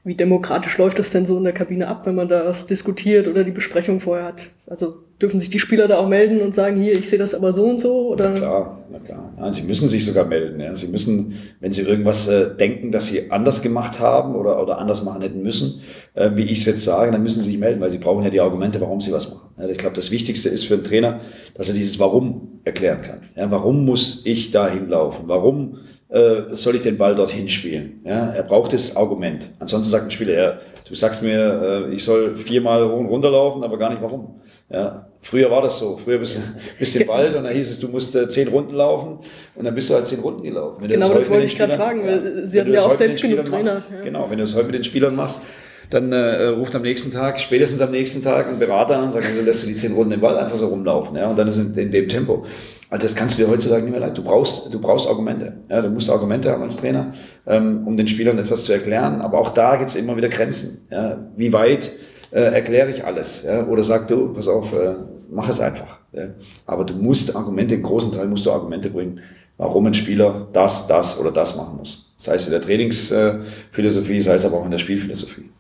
Wie 0.09 0.15
demokratisch 0.15 0.79
läuft 0.79 0.99
das 0.99 1.11
denn 1.11 1.27
so 1.27 1.37
in 1.37 1.45
der 1.45 1.53
Kabine 1.53 1.87
ab, 1.87 2.07
wenn 2.07 2.15
man 2.15 2.29
da 2.29 2.47
was 2.47 2.65
diskutiert 2.67 3.29
oder 3.29 3.45
die 3.45 3.51
Besprechung 3.51 4.01
vorher 4.01 4.25
hat? 4.25 4.51
Also 4.67 4.95
dürfen 5.21 5.39
sich 5.39 5.51
die 5.51 5.59
Spieler 5.59 5.87
da 5.87 5.99
auch 5.99 6.09
melden 6.09 6.41
und 6.41 6.55
sagen, 6.55 6.81
hier, 6.81 6.95
ich 6.95 7.11
sehe 7.11 7.19
das 7.19 7.35
aber 7.35 7.53
so 7.53 7.67
und 7.67 7.79
so? 7.79 8.09
Oder? 8.09 8.31
Na 8.31 8.39
klar, 8.39 8.79
na 8.91 8.99
klar. 9.01 9.35
Nein, 9.39 9.53
sie 9.53 9.63
müssen 9.63 9.87
sich 9.87 10.07
sogar 10.07 10.25
melden. 10.25 10.61
Ja. 10.61 10.75
Sie 10.75 10.87
müssen, 10.87 11.35
wenn 11.61 11.73
sie 11.73 11.83
irgendwas 11.83 12.27
äh, 12.27 12.57
denken, 12.57 12.91
dass 12.91 13.09
sie 13.09 13.31
anders 13.31 13.61
gemacht 13.61 14.01
haben 14.01 14.35
oder, 14.35 14.63
oder 14.63 14.79
anders 14.79 15.05
machen 15.05 15.21
hätten 15.21 15.43
müssen, 15.43 15.83
äh, 16.15 16.31
wie 16.35 16.45
ich 16.45 16.61
es 16.61 16.65
jetzt 16.65 16.85
sage, 16.85 17.13
dann 17.13 17.23
müssen 17.23 17.43
sie 17.43 17.51
sich 17.51 17.59
melden, 17.59 17.81
weil 17.83 17.91
sie 17.91 17.99
brauchen 17.99 18.25
ja 18.25 18.31
die 18.31 18.41
Argumente, 18.41 18.81
warum 18.81 19.03
sie 19.03 19.13
was 19.13 19.29
machen. 19.29 19.51
Ja, 19.59 19.69
ich 19.69 19.77
glaube, 19.77 19.95
das 19.95 20.11
Wichtigste 20.11 20.49
ist 20.49 20.65
für 20.65 20.75
einen 20.75 20.85
Trainer, 20.85 21.21
dass 21.53 21.69
er 21.69 21.75
dieses 21.75 21.99
Warum 21.99 22.61
erklären 22.65 23.03
kann. 23.03 23.19
Ja, 23.37 23.51
warum 23.51 23.85
muss 23.85 24.23
ich 24.25 24.53
da 24.53 24.71
hinlaufen? 24.71 25.29
Warum 25.29 25.79
äh, 26.11 26.55
soll 26.55 26.77
ich 26.77 26.83
den 26.83 26.97
Ball 26.97 27.15
dorthin 27.15 27.49
spielen? 27.49 28.01
Ja, 28.05 28.31
er 28.31 28.43
braucht 28.43 28.73
das 28.73 28.97
Argument. 28.97 29.51
Ansonsten 29.59 29.91
sagt 29.91 30.05
ein 30.05 30.11
Spieler, 30.11 30.33
ja, 30.33 30.59
du 30.89 30.95
sagst 30.95 31.23
mir, 31.23 31.87
äh, 31.89 31.95
ich 31.95 32.03
soll 32.03 32.35
viermal 32.35 32.89
hoch 32.89 32.99
und 32.99 33.07
runter 33.07 33.31
laufen, 33.31 33.63
aber 33.63 33.79
gar 33.79 33.91
nicht 33.91 34.01
warum. 34.01 34.41
Ja, 34.71 35.07
früher 35.21 35.51
war 35.51 35.63
das 35.63 35.79
so. 35.79 35.97
Früher 35.97 36.19
bist 36.19 36.37
du 36.37 36.41
bist 36.79 36.97
im 36.97 37.09
Wald 37.09 37.35
und 37.37 37.45
da 37.45 37.51
hieß 37.51 37.71
es, 37.71 37.79
du 37.79 37.89
musst 37.89 38.15
äh, 38.17 38.29
zehn 38.29 38.49
Runden 38.49 38.75
laufen 38.75 39.19
und 39.55 39.65
dann 39.65 39.75
bist 39.75 39.91
du 39.91 39.95
halt 39.95 40.07
zehn 40.07 40.21
Runden 40.21 40.43
gelaufen. 40.43 40.87
Genau, 40.89 41.09
das, 41.09 41.19
das 41.19 41.31
wollte 41.31 41.47
ich 41.47 41.57
gerade 41.57 41.75
fragen. 41.75 42.07
Ja, 42.07 42.45
Sie 42.45 42.61
hatten 42.61 42.73
ja 42.73 42.81
auch 42.81 42.93
selbst 42.93 43.21
genug 43.21 43.45
Trainer. 43.45 43.75
Machst, 43.75 43.91
ja. 43.91 44.01
Genau, 44.01 44.31
wenn 44.31 44.39
du 44.39 44.45
es 44.45 44.55
heute 44.55 44.67
mit 44.67 44.75
den 44.75 44.85
Spielern 44.85 45.15
machst, 45.15 45.43
dann 45.91 46.13
äh, 46.13 46.47
ruft 46.47 46.75
am 46.75 46.83
nächsten 46.83 47.13
Tag, 47.13 47.41
spätestens 47.41 47.81
am 47.81 47.91
nächsten 47.91 48.23
Tag 48.23 48.49
ein 48.49 48.59
Berater 48.59 48.97
an 48.97 49.05
und 49.05 49.11
sagt, 49.11 49.27
also 49.27 49.43
lässt 49.43 49.63
du 49.63 49.67
die 49.67 49.75
zehn 49.75 49.93
Runden 49.93 50.13
im 50.13 50.21
Ball 50.21 50.37
einfach 50.39 50.57
so 50.57 50.67
rumlaufen. 50.67 51.17
Ja, 51.17 51.29
und 51.29 51.39
dann 51.39 51.49
ist 51.49 51.59
in, 51.59 51.75
in 51.75 51.91
dem 51.91 52.09
Tempo. 52.09 52.45
Also 52.91 53.05
das 53.05 53.17
kannst 53.17 53.39
du 53.39 53.45
dir 53.45 53.51
heutzutage 53.51 53.83
nicht 53.83 53.93
mehr 53.93 54.01
leisten. 54.01 54.17
Du 54.17 54.23
brauchst, 54.23 54.73
du 54.73 54.81
brauchst 54.81 55.09
Argumente. 55.09 55.55
Ja, 55.69 55.83
du 55.83 55.89
musst 55.89 56.11
Argumente 56.11 56.51
haben 56.51 56.63
als 56.63 56.77
Trainer, 56.77 57.13
ähm, 57.47 57.87
um 57.87 57.97
den 57.97 58.09
Spielern 58.09 58.39
etwas 58.39 58.65
zu 58.65 58.73
erklären. 58.73 59.21
Aber 59.21 59.39
auch 59.39 59.51
da 59.51 59.77
gibt 59.77 59.91
es 59.91 59.97
immer 59.97 60.17
wieder 60.17 60.29
Grenzen. 60.29 60.87
Ja, 60.91 61.19
wie 61.37 61.53
weit 61.53 61.91
äh, 62.31 62.41
erkläre 62.41 62.91
ich 62.91 63.05
alles? 63.05 63.45
Ja? 63.45 63.67
Oder 63.67 63.83
sag 63.83 64.09
du, 64.09 64.33
pass 64.33 64.49
auf, 64.49 64.77
äh, 64.77 64.95
mach 65.31 65.49
es 65.49 65.61
einfach. 65.61 65.99
Ja? 66.13 66.29
Aber 66.67 66.85
du 66.85 66.95
musst 66.95 67.35
Argumente, 67.35 67.75
im 67.75 67.83
großen 67.83 68.13
Teil 68.13 68.27
musst 68.27 68.47
du 68.47 68.53
Argumente 68.53 68.91
bringen, 68.91 69.21
warum 69.57 69.87
ein 69.87 69.95
Spieler 69.95 70.49
das, 70.53 70.87
das 70.87 71.19
oder 71.19 71.31
das 71.31 71.57
machen 71.57 71.77
muss. 71.79 72.15
Sei 72.19 72.35
es 72.35 72.47
in 72.47 72.53
der 72.53 72.61
Trainingsphilosophie, 72.61 74.21
sei 74.21 74.35
es 74.35 74.45
aber 74.45 74.59
auch 74.59 74.65
in 74.65 74.71
der 74.71 74.79
Spielphilosophie. 74.79 75.51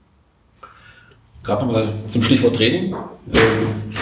Gerade 1.48 1.64
nochmal 1.64 1.88
zum 2.06 2.22
Stichwort 2.22 2.56
Training. 2.56 2.94
Ähm, 3.32 3.94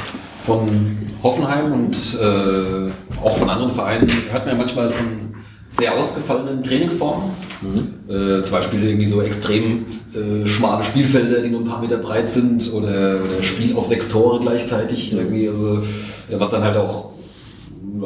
von 0.43 0.99
Hoffenheim 1.23 1.73
und 1.73 1.95
äh, 2.21 2.91
auch 3.25 3.37
von 3.37 3.49
anderen 3.49 3.71
Vereinen 3.71 4.11
hört 4.33 4.47
man 4.47 4.55
ja 4.55 4.59
manchmal 4.59 4.91
von 4.91 5.33
sehr 5.69 5.95
ausgefallenen 5.97 6.65
Trainingsformen. 6.65 7.31
Mhm. 7.63 8.13
Äh, 8.13 8.43
zum 8.43 8.53
Beispiel 8.53 8.83
irgendwie 8.83 9.07
so 9.07 9.23
extrem 9.23 9.85
äh, 10.13 10.45
schmale 10.45 10.83
Spielfelder, 10.83 11.41
die 11.41 11.51
nur 11.51 11.61
ein 11.61 11.69
paar 11.69 11.81
Meter 11.81 11.99
breit 11.99 12.33
sind 12.33 12.73
oder, 12.73 13.21
oder 13.25 13.41
Spiel 13.45 13.77
auf 13.77 13.87
sechs 13.87 14.09
Tore 14.09 14.41
gleichzeitig. 14.41 15.13
Irgendwie, 15.13 15.49
also, 15.49 15.85
was 16.29 16.51
dann 16.51 16.65
halt 16.65 16.77
auch 16.77 17.13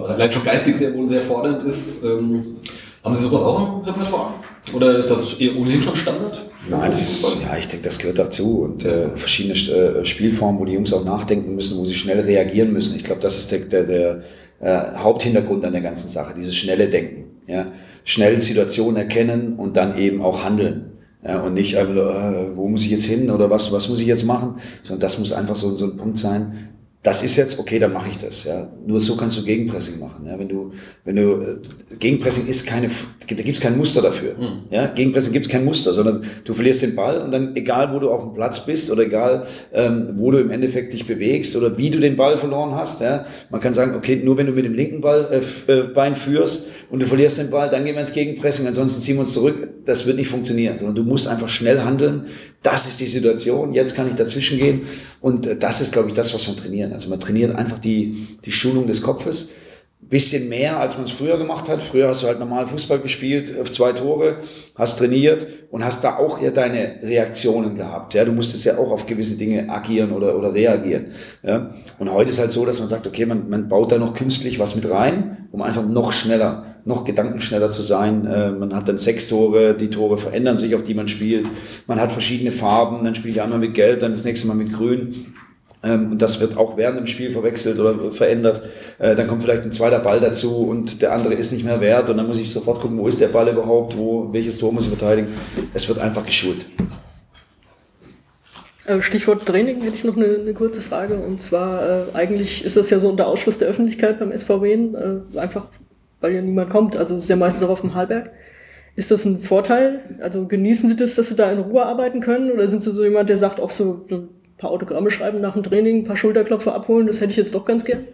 allein 0.07 0.31
schon 0.31 0.44
geistig 0.44 0.76
sehr 0.76 0.94
wohl 0.94 1.09
sehr 1.09 1.22
fordernd 1.22 1.62
ist. 1.62 2.05
Ähm, 2.05 2.57
haben 3.03 3.14
Sie 3.14 3.22
sowas 3.22 3.42
auch 3.42 3.59
im 3.59 3.85
Repertoire? 3.87 4.35
Oder 4.74 4.98
ist 4.98 5.11
das 5.11 5.40
ohnehin 5.40 5.81
schon 5.81 5.96
Standard? 5.96 6.50
Nein, 6.68 6.90
das 6.90 7.03
ist, 7.03 7.23
ja, 7.42 7.57
ich 7.57 7.68
denke, 7.68 7.85
das 7.85 7.99
gehört 7.99 8.18
dazu. 8.18 8.61
Und 8.62 8.85
äh, 8.85 9.16
verschiedene 9.16 9.55
äh, 9.55 10.05
Spielformen, 10.05 10.61
wo 10.61 10.64
die 10.64 10.75
Jungs 10.75 10.92
auch 10.92 11.05
nachdenken 11.05 11.55
müssen, 11.55 11.79
wo 11.79 11.85
sie 11.85 11.94
schnell 11.94 12.20
reagieren 12.20 12.73
müssen. 12.73 12.96
Ich 12.96 13.05
glaube, 13.05 13.20
das 13.20 13.38
ist 13.38 13.51
der, 13.51 13.61
der, 13.61 13.85
der 13.85 14.23
äh, 14.61 14.96
Haupthintergrund 14.96 15.64
an 15.64 15.73
der 15.73 15.83
ganzen 15.83 16.09
Sache, 16.09 16.35
dieses 16.37 16.55
schnelle 16.55 16.88
Denken. 16.88 17.25
Ja? 17.46 17.66
Schnell 18.05 18.40
Situationen 18.40 18.96
erkennen 18.96 19.55
und 19.55 19.77
dann 19.77 19.96
eben 19.96 20.23
auch 20.23 20.44
handeln. 20.44 20.87
Ja, 21.23 21.42
und 21.42 21.53
nicht 21.53 21.75
äh, 21.75 22.57
wo 22.57 22.66
muss 22.66 22.83
ich 22.83 22.90
jetzt 22.90 23.05
hin 23.05 23.31
oder 23.31 23.51
was, 23.51 23.70
was 23.73 23.90
muss 23.90 24.01
ich 24.01 24.07
jetzt 24.07 24.25
machen, 24.25 24.55
sondern 24.83 25.01
das 25.01 25.18
muss 25.18 25.33
einfach 25.33 25.57
so, 25.57 25.77
so 25.77 25.85
ein 25.85 25.96
Punkt 25.99 26.16
sein, 26.16 26.70
das 27.03 27.23
ist 27.23 27.37
jetzt, 27.37 27.59
okay, 27.59 27.79
dann 27.79 27.95
mache 27.95 28.11
ich 28.11 28.19
das. 28.19 28.45
Ja. 28.45 28.71
Nur 28.87 29.01
so 29.01 29.17
kannst 29.17 29.39
du 29.39 29.45
Gegenpressing 29.45 29.99
machen. 29.99 30.27
Ja. 30.27 30.39
Wenn 30.39 30.49
du, 30.49 30.73
wenn 31.07 31.17
du, 31.17 31.41
äh, 31.41 31.97
Gegenpressing 31.99 32.47
ist 32.47 32.67
keine, 32.67 32.89
da 32.89 33.27
gibt 33.27 33.49
es 33.49 33.61
kein 33.61 33.79
Muster 33.79 34.03
dafür. 34.03 34.35
Mhm. 34.35 34.65
Ja. 34.71 34.87
Gegenpressing 34.87 35.33
gibt 35.33 35.47
es 35.47 35.53
kein 35.53 35.65
Muster, 35.65 35.95
sondern 35.95 36.23
du 36.45 36.53
verlierst 36.53 36.83
den 36.83 36.95
Ball 36.95 37.23
und 37.23 37.31
dann, 37.31 37.57
egal 37.57 37.95
wo 37.95 38.01
du 38.01 38.11
auf 38.11 38.21
dem 38.21 38.35
Platz 38.35 38.67
bist 38.67 38.91
oder 38.91 39.05
egal 39.05 39.47
ähm, 39.73 40.11
wo 40.17 40.31
du 40.31 40.39
im 40.41 40.51
Endeffekt 40.51 40.93
dich 40.93 41.07
bewegst 41.07 41.57
oder 41.57 41.79
wie 41.79 41.89
du 41.89 42.01
den 42.01 42.17
Ball 42.17 42.37
verloren 42.37 42.75
hast, 42.75 43.01
ja, 43.01 43.25
man 43.49 43.63
kann 43.63 43.73
sagen, 43.73 43.95
okay, 43.95 44.21
nur 44.23 44.37
wenn 44.37 44.47
du 44.47 44.53
mit 44.53 44.67
dem 44.67 44.75
linken 44.75 45.01
Ball, 45.01 45.43
äh, 45.67 45.73
äh, 45.73 45.83
Bein 45.95 46.15
führst 46.15 46.71
und 46.91 47.01
du 47.01 47.07
verlierst 47.07 47.39
den 47.39 47.49
Ball, 47.49 47.71
dann 47.71 47.87
gehen 47.87 47.95
wir 47.95 48.01
ins 48.01 48.13
Gegenpressing, 48.13 48.67
ansonsten 48.67 49.01
ziehen 49.01 49.17
wir 49.17 49.21
uns 49.21 49.33
zurück. 49.33 49.80
Das 49.85 50.07
wird 50.07 50.16
nicht 50.16 50.29
funktionieren, 50.29 50.79
sondern 50.79 50.97
du 50.97 51.03
musst 51.03 51.27
einfach 51.27 51.49
schnell 51.49 51.81
handeln. 51.81 52.27
Das 52.62 52.87
ist 52.87 53.01
die 53.01 53.07
Situation, 53.07 53.73
jetzt 53.73 53.95
kann 53.95 54.09
ich 54.09 54.14
dazwischen 54.14 54.59
gehen 54.59 54.83
und 55.21 55.47
äh, 55.47 55.57
das 55.57 55.81
ist, 55.81 55.93
glaube 55.93 56.09
ich, 56.09 56.14
das, 56.14 56.35
was 56.35 56.47
trainieren 56.47 56.57
trainieren. 56.57 56.93
Also 56.93 57.09
man 57.09 57.21
trainiert 57.21 57.55
einfach 57.55 57.79
die, 57.79 58.38
die 58.45 58.53
Schulung 58.53 58.87
des 58.87 59.03
Kopfes. 59.03 59.51
Bisschen 60.03 60.49
mehr, 60.49 60.81
als 60.81 60.97
man 60.97 61.05
es 61.05 61.13
früher 61.13 61.37
gemacht 61.37 61.69
hat. 61.69 61.83
Früher 61.83 62.09
hast 62.09 62.23
du 62.23 62.27
halt 62.27 62.41
normal 62.41 62.67
Fußball 62.67 63.01
gespielt, 63.01 63.55
auf 63.61 63.71
zwei 63.71 63.93
Tore, 63.93 64.39
hast 64.75 64.99
trainiert 64.99 65.47
und 65.71 65.85
hast 65.85 66.03
da 66.03 66.17
auch 66.17 66.41
ja 66.43 66.51
deine 66.51 66.97
Reaktionen 67.03 67.77
gehabt. 67.77 68.15
Ja, 68.15 68.25
du 68.25 68.33
musstest 68.33 68.65
ja 68.65 68.79
auch 68.79 68.91
auf 68.91 69.07
gewisse 69.07 69.37
Dinge 69.37 69.69
agieren 69.69 70.11
oder, 70.13 70.37
oder 70.37 70.53
reagieren. 70.53 71.13
Ja, 71.45 71.71
und 71.99 72.11
heute 72.11 72.31
ist 72.31 72.41
halt 72.41 72.51
so, 72.51 72.65
dass 72.65 72.81
man 72.81 72.89
sagt, 72.89 73.07
okay, 73.07 73.25
man, 73.25 73.49
man 73.51 73.69
baut 73.69 73.93
da 73.93 73.99
noch 73.99 74.15
künstlich 74.15 74.59
was 74.59 74.75
mit 74.75 74.91
rein, 74.91 75.49
um 75.53 75.63
einfach 75.63 75.87
noch 75.87 76.13
schneller, 76.13 76.77
noch 76.85 77.05
gedankenschneller 77.05 77.71
zu 77.71 77.83
sein. 77.83 78.27
Äh, 78.27 78.51
man 78.53 78.75
hat 78.75 78.89
dann 78.89 78.99
sechs 78.99 79.29
Tore, 79.29 79.75
die 79.75 79.91
Tore 79.91 80.19
verändern 80.19 80.57
sich, 80.57 80.75
auf 80.75 80.83
die 80.83 80.95
man 80.95 81.09
spielt. 81.09 81.49
Man 81.87 82.01
hat 82.01 82.11
verschiedene 82.11 82.53
Farben, 82.53 83.05
dann 83.05 83.15
spiele 83.15 83.35
ich 83.35 83.43
einmal 83.43 83.59
mit 83.59 83.75
Gelb, 83.75 84.01
dann 84.01 84.13
das 84.13 84.25
nächste 84.25 84.49
Mal 84.49 84.55
mit 84.55 84.73
Grün. 84.73 85.35
Ähm, 85.83 86.12
und 86.12 86.23
das 86.23 86.40
wird 86.40 86.57
auch 86.57 86.77
während 86.77 86.99
dem 86.99 87.07
Spiel 87.07 87.33
verwechselt 87.33 87.79
oder 87.79 88.12
verändert. 88.12 88.61
Äh, 88.99 89.14
dann 89.14 89.27
kommt 89.27 89.43
vielleicht 89.43 89.62
ein 89.62 89.73
zweiter 89.73 89.99
Ball 89.99 90.21
dazu 90.21 90.66
und 90.66 91.03
der 91.03 91.12
andere 91.12 91.35
ist 91.35 91.53
nicht 91.53 91.64
mehr 91.64 91.81
wert 91.81 92.11
und 92.11 92.16
dann 92.16 92.27
muss 92.27 92.38
ich 92.38 92.53
sofort 92.53 92.81
gucken, 92.81 92.99
wo 92.99 93.09
ist 93.09 93.21
der 93.21 93.29
Ball 93.29 93.49
überhaupt, 93.49 93.97
wo, 93.97 94.33
welches 94.33 94.59
Tor 94.59 94.73
muss 94.73 94.85
ich 94.85 94.90
verteidigen. 94.90 95.29
Es 95.73 95.88
wird 95.88 95.99
einfach 95.99 96.27
geschult. 96.27 96.66
Äh, 98.85 99.01
Stichwort 99.01 99.47
Training 99.47 99.81
hätte 99.81 99.95
ich 99.95 100.05
noch 100.05 100.16
eine, 100.16 100.38
eine 100.40 100.55
kurze 100.55 100.83
Frage. 100.83 101.16
Und 101.16 101.40
zwar, 101.40 101.83
äh, 101.83 102.03
eigentlich 102.12 102.64
ist 102.64 102.77
das 102.77 102.90
ja 102.90 103.01
so 103.01 103.09
unter 103.09 103.27
Ausschluss 103.27 103.59
der 103.59 103.69
Öffentlichkeit 103.69 104.19
beim 104.19 104.37
SVW, 104.37 104.90
einfach 105.37 105.69
weil 106.21 106.35
ja 106.35 106.43
niemand 106.43 106.71
kommt. 106.71 106.97
Also 106.97 107.16
es 107.16 107.25
ist 107.25 107.29
ja 107.29 107.37
meistens 107.37 107.62
auch 107.62 107.71
auf 107.71 107.81
dem 107.81 107.95
Hallberg. 107.95 108.31
Ist 108.97 109.11
das 109.11 109.25
ein 109.25 109.38
Vorteil? 109.38 110.19
Also 110.21 110.47
genießen 110.47 110.88
Sie 110.88 110.97
das, 110.97 111.14
dass 111.14 111.29
Sie 111.29 111.37
da 111.37 111.51
in 111.51 111.59
Ruhe 111.59 111.87
arbeiten 111.87 112.21
können? 112.21 112.51
Oder 112.51 112.69
sind 112.69 112.83
Sie 112.83 112.93
so 112.93 113.03
jemand, 113.03 113.29
der 113.31 113.37
sagt 113.37 113.61
auch 113.61 113.71
so, 113.71 114.05
paar 114.61 114.70
Autogramme 114.70 115.11
schreiben 115.11 115.40
nach 115.40 115.55
dem 115.55 115.62
Training, 115.62 115.99
ein 115.99 116.05
paar 116.05 116.16
Schulterklopfer 116.16 116.75
abholen, 116.75 117.07
das 117.07 117.20
hätte 117.20 117.33
ich 117.33 117.37
jetzt 117.37 117.55
doch 117.55 117.64
ganz 117.64 117.85
gern. 117.85 118.05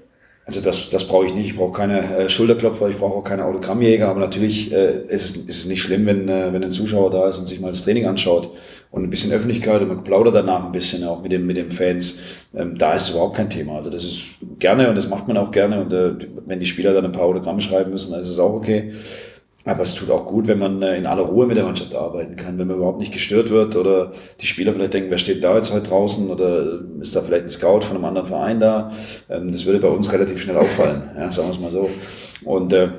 Also 0.47 0.61
das, 0.61 0.91
das 0.91 1.09
brauche 1.09 1.27
ich 1.27 1.35
nicht. 1.35 1.49
Ich 1.49 1.57
brauche 1.57 1.73
keine 1.73 2.03
äh, 2.19 2.29
Schulterklopfer, 2.29 2.89
ich 2.89 2.99
brauche 2.99 3.15
auch 3.15 3.25
keine 3.25 3.45
Autogrammjäger, 3.45 4.09
aber 4.09 4.21
natürlich 4.21 4.73
äh, 4.73 5.01
ist, 5.09 5.25
es, 5.25 5.37
ist 5.37 5.59
es 5.59 5.67
nicht 5.67 5.83
schlimm, 5.83 6.07
wenn, 6.07 6.29
äh, 6.29 6.53
wenn 6.53 6.63
ein 6.63 6.71
Zuschauer 6.71 7.11
da 7.11 7.29
ist 7.29 7.39
und 7.39 7.49
sich 7.49 7.59
mal 7.59 7.73
das 7.73 7.83
Training 7.83 8.07
anschaut 8.07 8.51
und 8.93 9.03
ein 9.03 9.11
bisschen 9.11 9.33
Öffentlichkeit 9.33 9.83
und 9.83 9.89
man 9.89 10.05
plaudert 10.05 10.37
danach 10.37 10.65
ein 10.65 10.71
bisschen 10.71 11.03
auch 11.03 11.21
mit, 11.21 11.33
dem, 11.33 11.47
mit 11.47 11.57
den 11.57 11.73
Fans. 11.73 12.21
Ähm, 12.55 12.79
da 12.79 12.95
ist 12.95 13.09
es 13.09 13.11
überhaupt 13.11 13.37
kein 13.37 13.51
Thema. 13.51 13.75
Also 13.75 13.91
das 13.91 14.05
ist 14.05 14.37
gerne 14.61 14.89
und 14.89 14.95
das 14.95 15.09
macht 15.09 15.27
man 15.27 15.37
auch 15.37 15.51
gerne 15.51 15.81
und 15.81 15.93
äh, 15.93 16.13
wenn 16.47 16.61
die 16.61 16.67
Spieler 16.67 16.95
dann 16.95 17.07
ein 17.07 17.13
paar 17.13 17.25
Autogramme 17.25 17.61
schreiben 17.61 17.91
müssen, 17.91 18.13
dann 18.13 18.21
ist 18.21 18.31
es 18.31 18.39
auch 18.39 18.53
okay. 18.53 18.93
Aber 19.67 19.83
es 19.83 19.95
tut 19.95 20.11
auch 20.11 20.25
gut, 20.27 20.47
wenn 20.47 20.61
man 20.61 20.81
äh, 20.81 20.97
in 20.97 21.07
aller 21.07 21.23
Ruhe 21.23 21.45
mit 21.45 21.57
der 21.57 21.65
Mannschaft 21.65 21.93
arbeiten 21.93 22.37
kann, 22.37 22.57
wenn 22.57 22.69
man 22.69 22.77
überhaupt 22.77 23.01
nicht 23.01 23.13
gestört 23.13 23.51
wird 23.51 23.75
oder 23.75 24.13
die 24.41 24.47
Spieler 24.47 24.73
vielleicht 24.73 24.95
denken, 24.95 25.11
wer 25.11 25.19
steht 25.19 25.43
da 25.43 25.57
jetzt 25.57 25.73
heute 25.73 25.89
draußen 25.89 26.31
oder 26.31 26.81
ist 27.01 27.17
da 27.17 27.21
vielleicht 27.21 27.47
ein 27.47 27.49
Scout 27.49 27.81
von 27.81 27.97
einem 27.97 28.05
anderen 28.05 28.29
Verein 28.29 28.61
da. 28.61 28.93
Ähm, 29.29 29.51
das 29.51 29.67
würde 29.67 29.81
bei 29.81 29.89
uns 29.89 30.13
relativ 30.13 30.41
schnell 30.41 30.57
auffallen, 30.57 31.11
ja, 31.19 31.31
sagen 31.33 31.49
wir 31.49 31.55
es 31.55 31.61
mal 31.61 31.71
so. 31.73 31.91
Und 32.45 32.73
äh, 32.73 32.91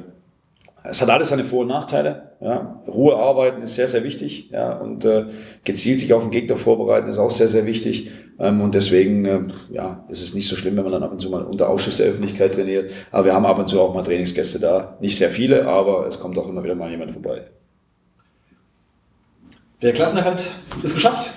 es 0.83 1.01
hat 1.01 1.09
alles 1.09 1.29
seine 1.29 1.45
Vor- 1.45 1.61
und 1.61 1.69
Nachteile. 1.69 2.26
Ja. 2.39 2.83
Ruhe 2.87 3.15
arbeiten 3.15 3.63
ist 3.63 3.75
sehr, 3.75 3.87
sehr 3.87 4.03
wichtig. 4.03 4.49
Ja. 4.51 4.77
Und 4.77 5.05
äh, 5.05 5.25
gezielt 5.63 5.99
sich 5.99 6.13
auf 6.13 6.23
den 6.23 6.31
Gegner 6.31 6.57
vorbereiten 6.57 7.09
ist 7.09 7.17
auch 7.17 7.31
sehr, 7.31 7.47
sehr 7.47 7.65
wichtig. 7.65 8.11
Ähm, 8.39 8.61
und 8.61 8.75
deswegen 8.75 9.25
äh, 9.25 9.39
ja, 9.71 10.05
ist 10.09 10.21
es 10.21 10.33
nicht 10.33 10.47
so 10.47 10.55
schlimm, 10.55 10.75
wenn 10.77 10.83
man 10.83 10.93
dann 10.93 11.03
ab 11.03 11.11
und 11.11 11.19
zu 11.19 11.29
mal 11.29 11.43
unter 11.43 11.69
Ausschuss 11.69 11.97
der 11.97 12.07
Öffentlichkeit 12.07 12.53
trainiert. 12.53 12.91
Aber 13.11 13.25
wir 13.25 13.33
haben 13.33 13.45
ab 13.45 13.57
und 13.57 13.67
zu 13.67 13.81
auch 13.81 13.93
mal 13.93 14.03
Trainingsgäste 14.03 14.59
da. 14.59 14.97
Nicht 15.01 15.17
sehr 15.17 15.29
viele, 15.29 15.67
aber 15.67 16.05
es 16.07 16.19
kommt 16.19 16.37
auch 16.37 16.47
immer 16.47 16.63
wieder 16.63 16.75
mal 16.75 16.91
jemand 16.91 17.11
vorbei. 17.11 17.47
Der 19.81 19.93
Klassenerhalt 19.93 20.43
ist 20.83 20.95
geschafft 20.95 21.33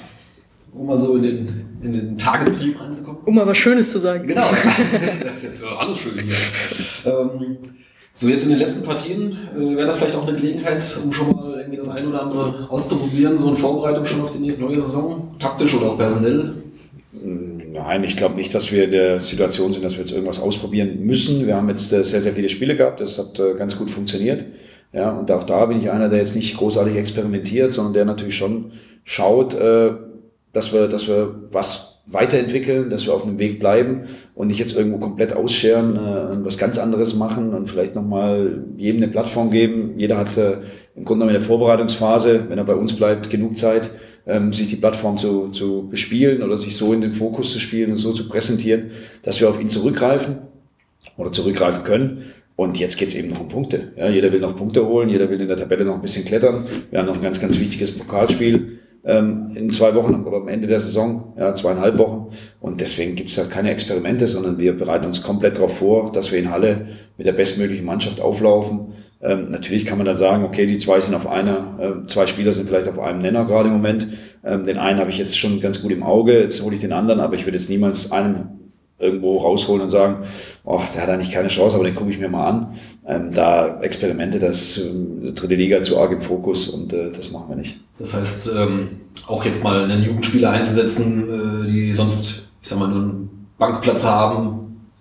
um 0.73 0.87
mal 0.87 1.01
so 1.01 1.17
in 1.17 1.23
den, 1.23 1.79
in 1.83 1.93
den 1.93 2.19
Tagesbetrieb 2.19 2.81
reinzukommen. 2.81 3.23
Um 3.25 3.35
mal 3.35 3.47
was 3.47 3.57
Schönes 3.57 3.91
zu 3.91 3.99
sagen. 3.99 4.27
Genau. 4.27 4.49
das 5.25 5.43
ist 5.43 5.63
ja 5.63 5.77
alles 5.77 5.99
schön 5.99 6.19
hier. 6.19 6.35
ähm, 7.13 7.59
so, 8.13 8.29
jetzt 8.29 8.45
in 8.45 8.51
den 8.51 8.59
letzten 8.59 8.83
Partien 8.83 9.39
äh, 9.57 9.77
wäre 9.77 9.87
das 9.87 9.97
vielleicht 9.97 10.17
auch 10.17 10.27
eine 10.27 10.37
Gelegenheit, 10.37 10.85
um 11.03 11.13
schon 11.13 11.35
mal 11.35 11.59
irgendwie 11.59 11.77
das 11.77 11.89
ein 11.89 12.07
oder 12.07 12.23
andere 12.23 12.67
auszuprobieren, 12.69 13.39
so 13.39 13.51
in 13.51 13.57
Vorbereitung 13.57 14.05
schon 14.05 14.21
auf 14.21 14.33
die 14.33 14.39
neue 14.39 14.81
Saison, 14.81 15.35
taktisch 15.39 15.75
oder 15.75 15.91
auch 15.91 15.99
personell? 15.99 16.55
Nein, 17.13 18.05
ich 18.05 18.17
glaube 18.17 18.35
nicht, 18.35 18.55
dass 18.55 18.73
wir 18.73 18.85
in 18.85 18.91
der 18.91 19.21
Situation 19.21 19.73
sind, 19.73 19.85
dass 19.85 19.95
wir 19.95 20.01
jetzt 20.01 20.13
irgendwas 20.13 20.41
ausprobieren 20.41 21.05
müssen. 21.05 21.47
Wir 21.47 21.57
haben 21.57 21.69
jetzt 21.69 21.93
äh, 21.93 22.05
sehr, 22.05 22.21
sehr 22.21 22.33
viele 22.33 22.49
Spiele 22.49 22.77
gehabt, 22.77 23.01
das 23.01 23.19
hat 23.19 23.39
äh, 23.39 23.55
ganz 23.55 23.77
gut 23.77 23.91
funktioniert. 23.91 24.45
Ja, 24.93 25.11
und 25.11 25.31
auch 25.31 25.45
da 25.45 25.67
bin 25.67 25.79
ich 25.79 25.91
einer, 25.91 26.09
der 26.09 26.19
jetzt 26.19 26.35
nicht 26.35 26.57
großartig 26.57 26.97
experimentiert, 26.97 27.73
sondern 27.73 27.95
der 27.95 28.05
natürlich 28.05 28.37
schon 28.37 28.73
schaut, 29.05 29.55
äh, 29.55 29.93
dass 30.53 30.73
wir, 30.73 30.89
dass 30.89 31.07
wir 31.07 31.35
was 31.53 31.90
weiterentwickeln, 32.11 32.91
dass 32.91 33.07
wir 33.07 33.15
auf 33.15 33.25
einem 33.25 33.39
Weg 33.39 33.61
bleiben 33.61 34.03
und 34.35 34.49
nicht 34.49 34.59
jetzt 34.59 34.77
irgendwo 34.77 34.99
komplett 34.99 35.33
ausscheren 35.33 35.97
äh, 35.97 36.45
was 36.45 36.59
ganz 36.59 36.79
anderes 36.79 37.15
machen 37.15 37.55
und 37.55 37.69
vielleicht 37.69 37.95
nochmal 37.95 38.65
jedem 38.77 39.03
eine 39.03 39.13
Plattform 39.13 39.51
geben. 39.51 39.95
Jeder 39.97 40.19
hat 40.19 40.37
äh, 40.37 40.59
im 40.97 41.05
Grunde 41.05 41.25
genommen 41.25 41.31
in 41.31 41.41
der 41.41 41.43
Vorbereitungsphase, 41.43 42.47
wenn 42.49 42.59
er 42.59 42.65
bei 42.65 42.75
uns 42.75 42.95
bleibt, 42.95 43.31
genug 43.31 43.57
Zeit, 43.57 43.91
ähm, 44.27 44.53
sich 44.53 44.67
die 44.67 44.77
Plattform 44.77 45.19
zu, 45.19 45.49
zu 45.49 45.89
bespielen 45.89 46.43
oder 46.43 46.59
sich 46.59 46.77
so 46.77 46.93
in 46.93 47.01
den 47.01 47.13
Fokus 47.13 47.53
zu 47.53 47.61
spielen 47.61 47.91
und 47.91 47.97
so 47.97 48.13
zu 48.13 48.29
präsentieren, 48.29 48.91
dass 49.23 49.41
wir 49.41 49.49
auf 49.49 49.61
ihn 49.61 49.69
zurückgreifen 49.69 50.39
oder 51.17 51.31
zurückgreifen 51.31 51.85
können. 51.85 52.23
Und 52.57 52.79
jetzt 52.79 52.99
geht's 52.99 53.15
eben 53.15 53.31
noch 53.31 53.41
um 53.41 53.49
Punkte. 53.49 53.93
Ja, 53.97 54.11
jeder 54.11 54.31
will 54.33 54.41
noch 54.41 54.55
Punkte 54.55 54.87
holen, 54.87 55.09
jeder 55.09 55.31
will 55.31 55.41
in 55.41 55.49
der 55.49 55.57
Tabelle 55.57 55.85
noch 55.85 55.95
ein 55.95 56.03
bisschen 56.03 56.27
klettern. 56.27 56.67
Wir 56.91 56.99
haben 56.99 57.07
noch 57.07 57.17
ein 57.17 57.23
ganz, 57.23 57.41
ganz 57.41 57.59
wichtiges 57.59 57.93
Pokalspiel 57.93 58.81
ähm, 59.05 59.53
in 59.55 59.71
zwei 59.71 59.95
Wochen 59.95 60.15
oder 60.15 60.39
am 60.39 60.49
Ende 60.49 60.67
der 60.67 60.81
Saison, 60.81 61.35
ja, 61.39 61.55
zweieinhalb 61.55 61.99
Wochen. 61.99 62.29
Und 62.61 62.81
deswegen 62.81 63.15
gibt's 63.15 63.37
da 63.37 63.45
keine 63.45 63.71
Experimente, 63.71 64.29
sondern 64.29 64.59
wir 64.59 64.77
bereiten 64.77 65.07
uns 65.07 65.23
komplett 65.23 65.57
darauf 65.57 65.79
vor, 65.79 66.13
dass 66.13 66.33
wir 66.33 66.39
in 66.39 66.51
Halle 66.51 66.87
mit 67.17 67.27
der 67.27 67.33
bestmöglichen 67.33 67.85
Mannschaft 67.85 68.21
auflaufen. 68.21 68.95
Ähm, 69.23 69.51
natürlich 69.51 69.85
kann 69.85 69.99
man 69.99 70.07
dann 70.07 70.17
sagen, 70.17 70.45
okay, 70.45 70.67
die 70.67 70.79
zwei 70.79 70.99
sind 71.01 71.15
auf 71.15 71.27
einer, 71.27 71.79
äh, 71.79 72.07
zwei 72.07 72.27
Spieler 72.27 72.53
sind 72.53 72.69
vielleicht 72.69 72.89
auf 72.89 72.99
einem 72.99 73.19
Nenner 73.19 73.45
gerade 73.45 73.69
im 73.69 73.75
Moment. 73.75 74.07
Ähm, 74.45 74.65
den 74.65 74.79
einen 74.79 74.99
habe 74.99 75.11
ich 75.11 75.19
jetzt 75.19 75.39
schon 75.39 75.61
ganz 75.61 75.83
gut 75.83 75.93
im 75.93 76.03
Auge, 76.03 76.41
jetzt 76.41 76.63
hole 76.63 76.75
ich 76.75 76.81
den 76.81 76.93
anderen, 76.93 77.21
aber 77.21 77.35
ich 77.35 77.45
würde 77.45 77.59
jetzt 77.59 77.69
niemals 77.69 78.13
einen 78.13 78.60
irgendwo 79.01 79.39
rausholen 79.39 79.83
und 79.83 79.91
sagen, 79.91 80.19
ach, 80.67 80.89
der 80.91 81.03
hat 81.03 81.09
eigentlich 81.09 81.33
keine 81.33 81.49
Chance, 81.49 81.75
aber 81.75 81.85
den 81.85 81.95
gucke 81.95 82.11
ich 82.11 82.19
mir 82.19 82.29
mal 82.29 82.47
an. 82.47 82.75
Ähm, 83.07 83.33
da 83.33 83.81
Experimente, 83.81 84.39
das 84.39 84.79
äh, 84.79 85.33
dritte 85.33 85.55
Liga 85.55 85.83
zu 85.83 85.99
arg 85.99 86.13
im 86.13 86.21
Fokus 86.21 86.69
und 86.69 86.93
äh, 86.93 87.11
das 87.11 87.31
machen 87.31 87.47
wir 87.49 87.57
nicht. 87.57 87.81
Das 87.99 88.15
heißt, 88.15 88.53
ähm, 88.57 88.89
auch 89.27 89.45
jetzt 89.45 89.63
mal 89.63 89.85
einen 89.85 90.03
Jugendspieler 90.03 90.51
einzusetzen, 90.51 91.65
äh, 91.65 91.67
die 91.67 91.93
sonst, 91.93 92.49
ich 92.63 92.69
sag 92.69 92.79
mal, 92.79 92.89
nur 92.89 92.99
einen 92.99 93.49
Bankplatz 93.59 94.05
haben, 94.05 94.61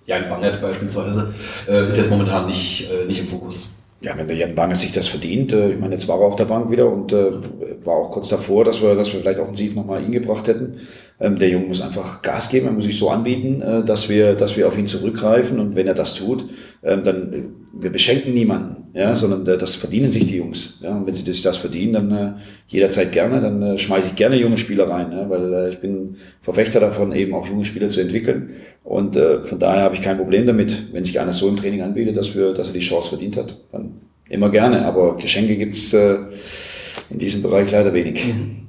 ja, 0.09 0.15
ein 0.15 0.27
Bangert 0.27 0.61
beispielsweise, 0.61 1.33
äh, 1.69 1.87
ist 1.87 1.97
jetzt 1.97 2.09
momentan 2.09 2.47
nicht, 2.47 2.89
äh, 2.91 3.05
nicht 3.05 3.19
im 3.21 3.27
Fokus. 3.27 3.75
Ja, 4.01 4.17
wenn 4.17 4.27
der 4.27 4.37
Jan 4.37 4.55
Bange 4.55 4.75
sich 4.75 4.91
das 4.91 5.07
verdient, 5.07 5.51
äh, 5.51 5.73
ich 5.73 5.79
meine, 5.79 5.93
jetzt 5.93 6.07
war 6.07 6.19
er 6.19 6.25
auf 6.25 6.35
der 6.35 6.45
Bank 6.45 6.71
wieder 6.71 6.91
und 6.91 7.11
war 7.11 7.95
auch 7.95 8.11
kurz 8.11 8.29
davor, 8.29 8.65
dass 8.65 8.81
wir, 8.81 8.95
dass 8.95 9.13
wir 9.13 9.19
vielleicht 9.19 9.39
offensiv 9.39 9.75
nochmal 9.75 10.03
ihn 10.03 10.11
gebracht 10.11 10.47
hätten. 10.47 10.79
Ähm, 11.21 11.37
der 11.37 11.49
Junge 11.49 11.65
muss 11.65 11.81
einfach 11.81 12.21
Gas 12.21 12.49
geben, 12.49 12.67
er 12.67 12.71
muss 12.71 12.85
sich 12.85 12.97
so 12.97 13.09
anbieten, 13.09 13.61
äh, 13.61 13.83
dass 13.83 14.07
wir, 14.07 14.35
dass 14.35 14.55
wir 14.55 14.67
auf 14.67 14.77
ihn 14.77 14.87
zurückgreifen 14.87 15.59
und 15.59 15.75
wenn 15.75 15.85
er 15.85 15.93
das 15.93 16.15
tut, 16.15 16.45
ähm, 16.81 17.03
dann, 17.03 17.33
äh, 17.33 17.43
wir 17.73 17.91
beschenken 17.91 18.33
niemanden, 18.33 18.87
ja, 18.93 19.13
sondern 19.15 19.45
äh, 19.45 19.57
das 19.57 19.75
verdienen 19.75 20.09
sich 20.09 20.25
die 20.25 20.37
Jungs, 20.37 20.79
ja, 20.81 20.95
und 20.95 21.05
wenn 21.05 21.13
sie 21.13 21.29
sich 21.29 21.41
das 21.41 21.57
verdienen, 21.57 21.93
dann 21.93 22.35
jederzeit 22.67 23.11
gerne, 23.11 23.41
dann 23.41 23.77
schmeiße 23.77 24.07
ich 24.09 24.15
gerne 24.15 24.37
junge 24.37 24.57
Spieler 24.57 24.89
rein, 24.89 25.11
ja, 25.11 25.29
weil 25.29 25.69
ich 25.69 25.79
bin 25.79 26.15
Verfechter 26.41 26.79
davon, 26.79 27.11
eben 27.11 27.33
auch 27.33 27.47
junge 27.47 27.65
Spieler 27.65 27.89
zu 27.89 27.99
entwickeln 27.99 28.51
und 28.83 29.15
von 29.15 29.59
daher 29.59 29.83
habe 29.83 29.95
ich 29.95 30.01
kein 30.01 30.17
Problem 30.17 30.47
damit, 30.47 30.93
wenn 30.93 31.03
sich 31.03 31.19
einer 31.19 31.33
so 31.33 31.47
im 31.47 31.57
Training 31.57 31.81
anbietet, 31.81 32.17
dass 32.17 32.35
wir, 32.35 32.53
dass 32.53 32.69
er 32.69 32.73
die 32.73 32.79
Chance 32.79 33.09
verdient 33.09 33.37
hat, 33.37 33.59
dann 33.71 34.01
immer 34.29 34.49
gerne, 34.49 34.85
aber 34.85 35.17
Geschenke 35.17 35.57
gibt's 35.57 35.93
in 35.93 37.17
diesem 37.17 37.41
Bereich 37.41 37.71
leider 37.71 37.93
wenig. 37.93 38.25
Mhm. 38.27 38.68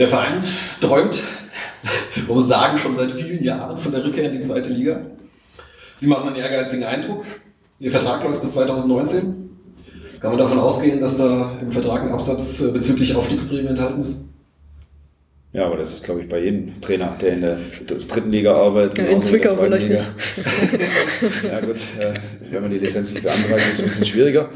Der 0.00 0.08
Verein 0.08 0.42
träumt, 0.80 1.20
man 2.26 2.36
muss 2.36 2.48
sagen, 2.48 2.78
schon 2.78 2.96
seit 2.96 3.12
vielen 3.12 3.44
Jahren 3.44 3.76
von 3.76 3.92
der 3.92 4.02
Rückkehr 4.02 4.24
in 4.24 4.32
die 4.32 4.40
zweite 4.40 4.70
Liga. 4.70 5.02
Sie 5.94 6.06
machen 6.06 6.28
einen 6.28 6.36
ehrgeizigen 6.36 6.84
Eindruck. 6.84 7.26
Ihr 7.78 7.90
Vertrag 7.90 8.24
läuft 8.24 8.40
bis 8.40 8.52
2019. 8.52 9.50
Kann 10.18 10.30
man 10.30 10.38
davon 10.38 10.58
ausgehen, 10.58 11.00
dass 11.02 11.18
da 11.18 11.52
im 11.60 11.70
Vertrag 11.70 12.02
ein 12.02 12.12
Absatz 12.12 12.62
äh, 12.62 12.72
bezüglich 12.72 13.14
Aufstiegsprämie 13.14 13.68
enthalten 13.68 14.00
ist? 14.00 14.24
Ja, 15.52 15.66
aber 15.66 15.76
das 15.76 15.92
ist, 15.92 16.04
glaube 16.04 16.22
ich, 16.22 16.28
bei 16.30 16.44
jedem 16.44 16.80
Trainer, 16.80 17.18
der 17.20 17.32
in 17.34 17.40
der 17.42 17.58
dritten 17.86 18.30
Liga 18.30 18.54
arbeitet. 18.54 18.98
Ja, 18.98 19.04
in 19.04 19.20
Zwickau 19.20 19.54
vielleicht 19.54 19.88
Liga. 19.88 20.00
nicht. 20.00 21.44
ja 21.50 21.60
gut, 21.60 21.80
äh, 21.98 22.14
wenn 22.50 22.62
man 22.62 22.70
die 22.70 22.78
Lizenz 22.78 23.12
nicht 23.12 23.22
beantragt, 23.22 23.60
ist 23.60 23.72
es 23.74 23.80
ein 23.80 23.84
bisschen 23.84 24.06
schwieriger. 24.06 24.48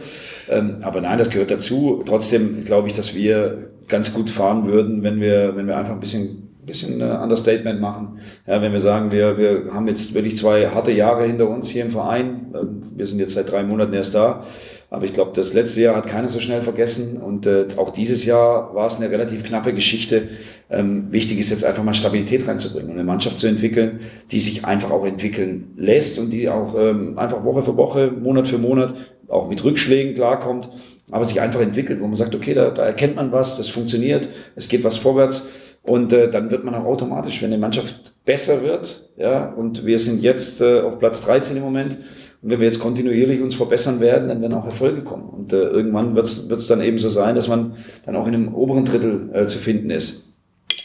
Ähm, 0.48 0.78
aber 0.80 1.02
nein, 1.02 1.18
das 1.18 1.28
gehört 1.28 1.50
dazu. 1.50 2.02
Trotzdem 2.07 2.64
glaube 2.64 2.88
ich, 2.88 2.94
dass 2.94 3.14
wir 3.14 3.73
ganz 3.88 4.14
gut 4.14 4.30
fahren 4.30 4.66
würden, 4.66 5.02
wenn 5.02 5.20
wir, 5.20 5.56
wenn 5.56 5.66
wir 5.66 5.76
einfach 5.76 5.92
ein 5.92 6.00
bisschen 6.00 6.44
bisschen 6.66 7.00
äh, 7.00 7.04
Understatement 7.04 7.80
machen. 7.80 8.18
Ja, 8.46 8.60
wenn 8.62 8.72
wir 8.72 8.80
sagen, 8.80 9.12
wir, 9.12 9.36
wir 9.38 9.72
haben 9.72 9.86
jetzt 9.86 10.14
wirklich 10.14 10.36
zwei 10.36 10.68
harte 10.68 10.92
Jahre 10.92 11.26
hinter 11.26 11.48
uns 11.48 11.68
hier 11.68 11.84
im 11.84 11.90
Verein. 11.90 12.54
Ähm, 12.54 12.82
wir 12.94 13.06
sind 13.06 13.18
jetzt 13.18 13.34
seit 13.34 13.50
drei 13.50 13.62
Monaten 13.62 13.92
erst 13.92 14.14
da. 14.14 14.44
Aber 14.90 15.04
ich 15.04 15.12
glaube, 15.12 15.32
das 15.34 15.54
letzte 15.54 15.82
Jahr 15.82 15.96
hat 15.96 16.06
keiner 16.06 16.28
so 16.28 16.40
schnell 16.40 16.62
vergessen. 16.62 17.20
Und 17.20 17.46
äh, 17.46 17.66
auch 17.76 17.90
dieses 17.90 18.24
Jahr 18.24 18.74
war 18.74 18.86
es 18.86 18.96
eine 18.96 19.10
relativ 19.10 19.44
knappe 19.44 19.74
Geschichte. 19.74 20.28
Ähm, 20.70 21.08
wichtig 21.10 21.40
ist 21.40 21.50
jetzt 21.50 21.64
einfach 21.64 21.82
mal 21.82 21.94
Stabilität 21.94 22.46
reinzubringen 22.46 22.90
und 22.90 22.96
eine 22.96 23.04
Mannschaft 23.04 23.38
zu 23.38 23.46
entwickeln, 23.46 24.00
die 24.30 24.40
sich 24.40 24.64
einfach 24.64 24.90
auch 24.90 25.04
entwickeln 25.04 25.72
lässt 25.76 26.18
und 26.18 26.30
die 26.30 26.48
auch 26.48 26.74
ähm, 26.78 27.18
einfach 27.18 27.44
Woche 27.44 27.62
für 27.62 27.76
Woche, 27.76 28.10
Monat 28.10 28.48
für 28.48 28.58
Monat 28.58 28.94
auch 29.28 29.48
mit 29.48 29.64
Rückschlägen 29.64 30.14
klarkommt 30.14 30.68
aber 31.10 31.24
sich 31.24 31.40
einfach 31.40 31.60
entwickelt, 31.60 32.00
wo 32.00 32.06
man 32.06 32.16
sagt, 32.16 32.34
okay, 32.34 32.54
da, 32.54 32.70
da 32.70 32.84
erkennt 32.84 33.16
man 33.16 33.32
was, 33.32 33.56
das 33.56 33.68
funktioniert, 33.68 34.28
es 34.56 34.68
geht 34.68 34.84
was 34.84 34.96
vorwärts 34.96 35.48
und 35.82 36.12
äh, 36.12 36.30
dann 36.30 36.50
wird 36.50 36.64
man 36.64 36.74
auch 36.74 36.84
automatisch, 36.84 37.42
wenn 37.42 37.50
die 37.50 37.58
Mannschaft 37.58 38.14
besser 38.24 38.62
wird, 38.62 39.10
ja, 39.16 39.50
und 39.50 39.84
wir 39.84 39.98
sind 39.98 40.22
jetzt 40.22 40.60
äh, 40.60 40.80
auf 40.80 40.98
Platz 40.98 41.20
13 41.22 41.56
im 41.56 41.62
Moment 41.62 41.98
und 42.42 42.50
wenn 42.50 42.58
wir 42.58 42.66
jetzt 42.66 42.80
kontinuierlich 42.80 43.42
uns 43.42 43.54
verbessern 43.54 44.00
werden, 44.00 44.28
dann 44.28 44.40
werden 44.40 44.54
auch 44.54 44.64
Erfolge 44.64 45.02
kommen 45.02 45.28
und 45.28 45.52
äh, 45.52 45.56
irgendwann 45.56 46.14
wird 46.14 46.26
es 46.26 46.66
dann 46.66 46.80
eben 46.80 46.98
so 46.98 47.10
sein, 47.10 47.34
dass 47.34 47.48
man 47.48 47.76
dann 48.06 48.16
auch 48.16 48.26
in 48.26 48.34
einem 48.34 48.54
oberen 48.54 48.84
Drittel 48.84 49.30
äh, 49.32 49.46
zu 49.46 49.58
finden 49.58 49.90
ist. 49.90 50.34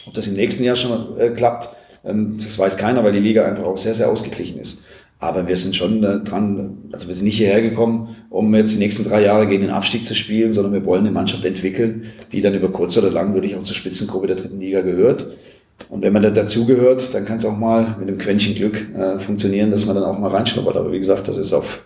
Ob 0.06 0.14
das 0.14 0.26
im 0.26 0.34
nächsten 0.34 0.64
Jahr 0.64 0.76
schon 0.76 1.16
äh, 1.18 1.30
klappt, 1.30 1.70
ähm, 2.04 2.38
das 2.42 2.58
weiß 2.58 2.76
keiner, 2.76 3.04
weil 3.04 3.12
die 3.12 3.20
Liga 3.20 3.44
einfach 3.44 3.64
auch 3.64 3.76
sehr, 3.76 3.94
sehr 3.94 4.10
ausgeglichen 4.10 4.58
ist. 4.58 4.82
Aber 5.22 5.46
wir 5.46 5.56
sind 5.56 5.76
schon 5.76 6.02
äh, 6.02 6.20
dran, 6.20 6.78
also 6.92 7.06
wir 7.06 7.14
sind 7.14 7.26
nicht 7.26 7.36
hierher 7.36 7.60
gekommen, 7.60 8.16
um 8.30 8.54
jetzt 8.54 8.74
die 8.74 8.78
nächsten 8.78 9.04
drei 9.04 9.22
Jahre 9.22 9.46
gegen 9.46 9.62
den 9.62 9.70
Abstieg 9.70 10.06
zu 10.06 10.14
spielen, 10.14 10.54
sondern 10.54 10.72
wir 10.72 10.84
wollen 10.86 11.02
eine 11.02 11.10
Mannschaft 11.10 11.44
entwickeln, 11.44 12.06
die 12.32 12.40
dann 12.40 12.54
über 12.54 12.72
kurz 12.72 12.96
oder 12.96 13.10
lang 13.10 13.34
wirklich 13.34 13.54
auch 13.54 13.62
zur 13.62 13.76
Spitzengruppe 13.76 14.26
der 14.26 14.36
dritten 14.36 14.58
Liga 14.58 14.80
gehört. 14.80 15.26
Und 15.90 16.02
wenn 16.02 16.12
man 16.14 16.22
da 16.22 16.30
dazugehört, 16.30 17.14
dann 17.14 17.26
kann 17.26 17.36
es 17.36 17.44
auch 17.44 17.56
mal 17.56 17.96
mit 17.98 18.08
einem 18.08 18.18
Quäntchen 18.18 18.54
Glück 18.54 18.94
äh, 18.94 19.18
funktionieren, 19.18 19.70
dass 19.70 19.84
man 19.84 19.94
dann 19.94 20.04
auch 20.04 20.18
mal 20.18 20.30
reinschnuppert. 20.30 20.76
Aber 20.76 20.90
wie 20.90 20.98
gesagt, 20.98 21.28
das 21.28 21.36
ist 21.36 21.52
auf, 21.52 21.84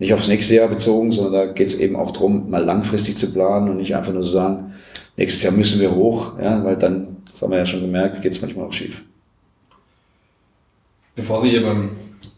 nicht 0.00 0.12
aufs 0.12 0.28
nächste 0.28 0.56
Jahr 0.56 0.68
bezogen, 0.68 1.12
sondern 1.12 1.32
da 1.32 1.52
geht 1.52 1.68
es 1.68 1.78
eben 1.78 1.94
auch 1.94 2.10
darum, 2.10 2.50
mal 2.50 2.64
langfristig 2.64 3.16
zu 3.16 3.32
planen 3.32 3.68
und 3.68 3.76
nicht 3.76 3.94
einfach 3.94 4.12
nur 4.12 4.22
zu 4.22 4.30
sagen, 4.30 4.74
nächstes 5.16 5.42
Jahr 5.42 5.52
müssen 5.52 5.80
wir 5.80 5.94
hoch, 5.94 6.32
ja, 6.40 6.64
weil 6.64 6.76
dann, 6.76 7.18
das 7.30 7.42
haben 7.42 7.52
wir 7.52 7.58
ja 7.58 7.66
schon 7.66 7.82
gemerkt, 7.82 8.22
geht 8.22 8.32
es 8.32 8.42
manchmal 8.42 8.66
auch 8.66 8.72
schief. 8.72 9.02
Bevor 11.14 11.40
Sie 11.40 11.50
hier 11.50 11.62
beim 11.62 11.90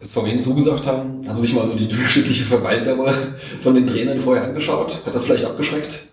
das 0.05 0.13
vorhin 0.13 0.39
zugesagt 0.39 0.87
haben, 0.87 1.27
haben 1.27 1.39
sich 1.39 1.55
mal 1.55 1.67
so 1.67 1.75
die 1.75 1.89
durchschnittliche 1.89 2.45
Verweildauer 2.45 3.13
von 3.61 3.75
den 3.75 3.87
Trainern 3.87 4.21
vorher 4.21 4.45
angeschaut. 4.45 5.01
Hat 5.07 5.15
das 5.15 5.25
vielleicht 5.25 5.47
abgeschreckt? 5.47 6.09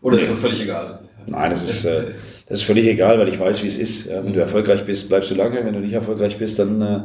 Oder 0.00 0.16
nee. 0.16 0.22
ist 0.22 0.32
das 0.32 0.38
völlig 0.38 0.62
egal? 0.62 1.00
Nein, 1.26 1.50
das 1.50 1.62
ist, 1.62 1.84
äh, 1.84 2.12
das 2.46 2.60
ist 2.60 2.64
völlig 2.64 2.86
egal, 2.86 3.18
weil 3.18 3.28
ich 3.28 3.38
weiß, 3.38 3.62
wie 3.62 3.68
es 3.68 3.76
ist. 3.76 4.06
Ja, 4.06 4.24
wenn 4.24 4.32
du 4.32 4.40
erfolgreich 4.40 4.84
bist, 4.84 5.08
bleibst 5.08 5.30
du 5.30 5.34
lange. 5.34 5.62
Wenn 5.64 5.74
du 5.74 5.80
nicht 5.80 5.92
erfolgreich 5.92 6.38
bist, 6.38 6.58
dann 6.58 6.80
äh, 6.80 7.00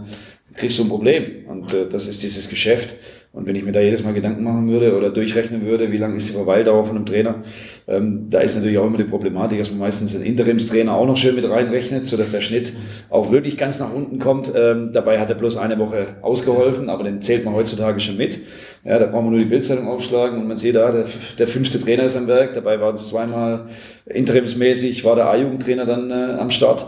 kriegst 0.56 0.80
du 0.80 0.84
ein 0.84 0.90
Problem. 0.90 1.46
Und 1.48 1.74
äh, 1.74 1.88
das 1.90 2.08
ist 2.08 2.24
dieses 2.24 2.50
Geschäft. 2.50 2.96
Und 3.32 3.46
wenn 3.46 3.56
ich 3.56 3.64
mir 3.64 3.72
da 3.72 3.80
jedes 3.80 4.04
Mal 4.04 4.14
Gedanken 4.14 4.44
machen 4.44 4.68
würde 4.68 4.98
oder 4.98 5.12
durchrechnen 5.12 5.64
würde, 5.64 5.92
wie 5.92 5.98
lang 5.98 6.16
ist 6.16 6.30
die 6.30 6.34
Verweildauer 6.34 6.84
von 6.84 6.96
einem 6.96 7.06
Trainer, 7.06 7.44
ähm, 7.88 8.26
da 8.28 8.40
ist 8.40 8.56
natürlich 8.56 8.80
auch 8.80 8.88
immer 8.88 8.98
die 8.98 9.04
Problematik, 9.04 9.60
dass 9.60 9.70
man 9.70 9.78
meistens 9.80 10.16
einen 10.16 10.26
Interimstrainer 10.26 10.96
auch 10.96 11.06
noch 11.06 11.16
schön 11.16 11.36
mit 11.36 11.48
reinrechnet, 11.48 12.08
sodass 12.08 12.32
der 12.32 12.42
Schnitt 12.42 12.74
auch 13.12 13.32
wirklich 13.32 13.56
ganz 13.56 13.80
nach 13.80 13.94
unten 13.94 14.18
kommt. 14.18 14.52
Ähm, 14.56 14.94
dabei 14.94 15.20
hat 15.20 15.30
er 15.30 15.36
bloß 15.36 15.58
eine 15.58 15.78
Woche 15.78 16.16
ausgeholfen, 16.24 16.90
aber 16.90 17.04
den 17.04 17.22
zählt 17.22 17.46
man 17.46 17.54
heutzutage 17.54 18.00
schon 18.00 18.18
mit. 18.18 18.40
Ja, 18.84 18.98
da 18.98 19.06
brauchen 19.06 19.28
wir 19.28 19.32
nur 19.32 19.40
die 19.40 19.46
Bildzeitung 19.46 19.88
aufschlagen 19.88 20.40
und 20.40 20.48
man 20.48 20.58
sieht 20.58 20.74
da, 20.74 20.92
der, 20.92 21.06
der 21.38 21.48
fünfte 21.48 21.80
Trainer 21.80 22.06
ist 22.06 22.16
am 22.16 22.26
Werk. 22.26 22.54
Dabei 22.56 22.80
waren 22.80 22.96
es 22.96 23.10
zweimal 23.10 23.68
interimsmäßig, 24.08 25.06
war 25.06 25.16
der 25.16 25.30
A-Jugendtrainer 25.30 25.86
dann 25.86 26.10
äh, 26.10 26.40
am 26.40 26.50
Start 26.50 26.88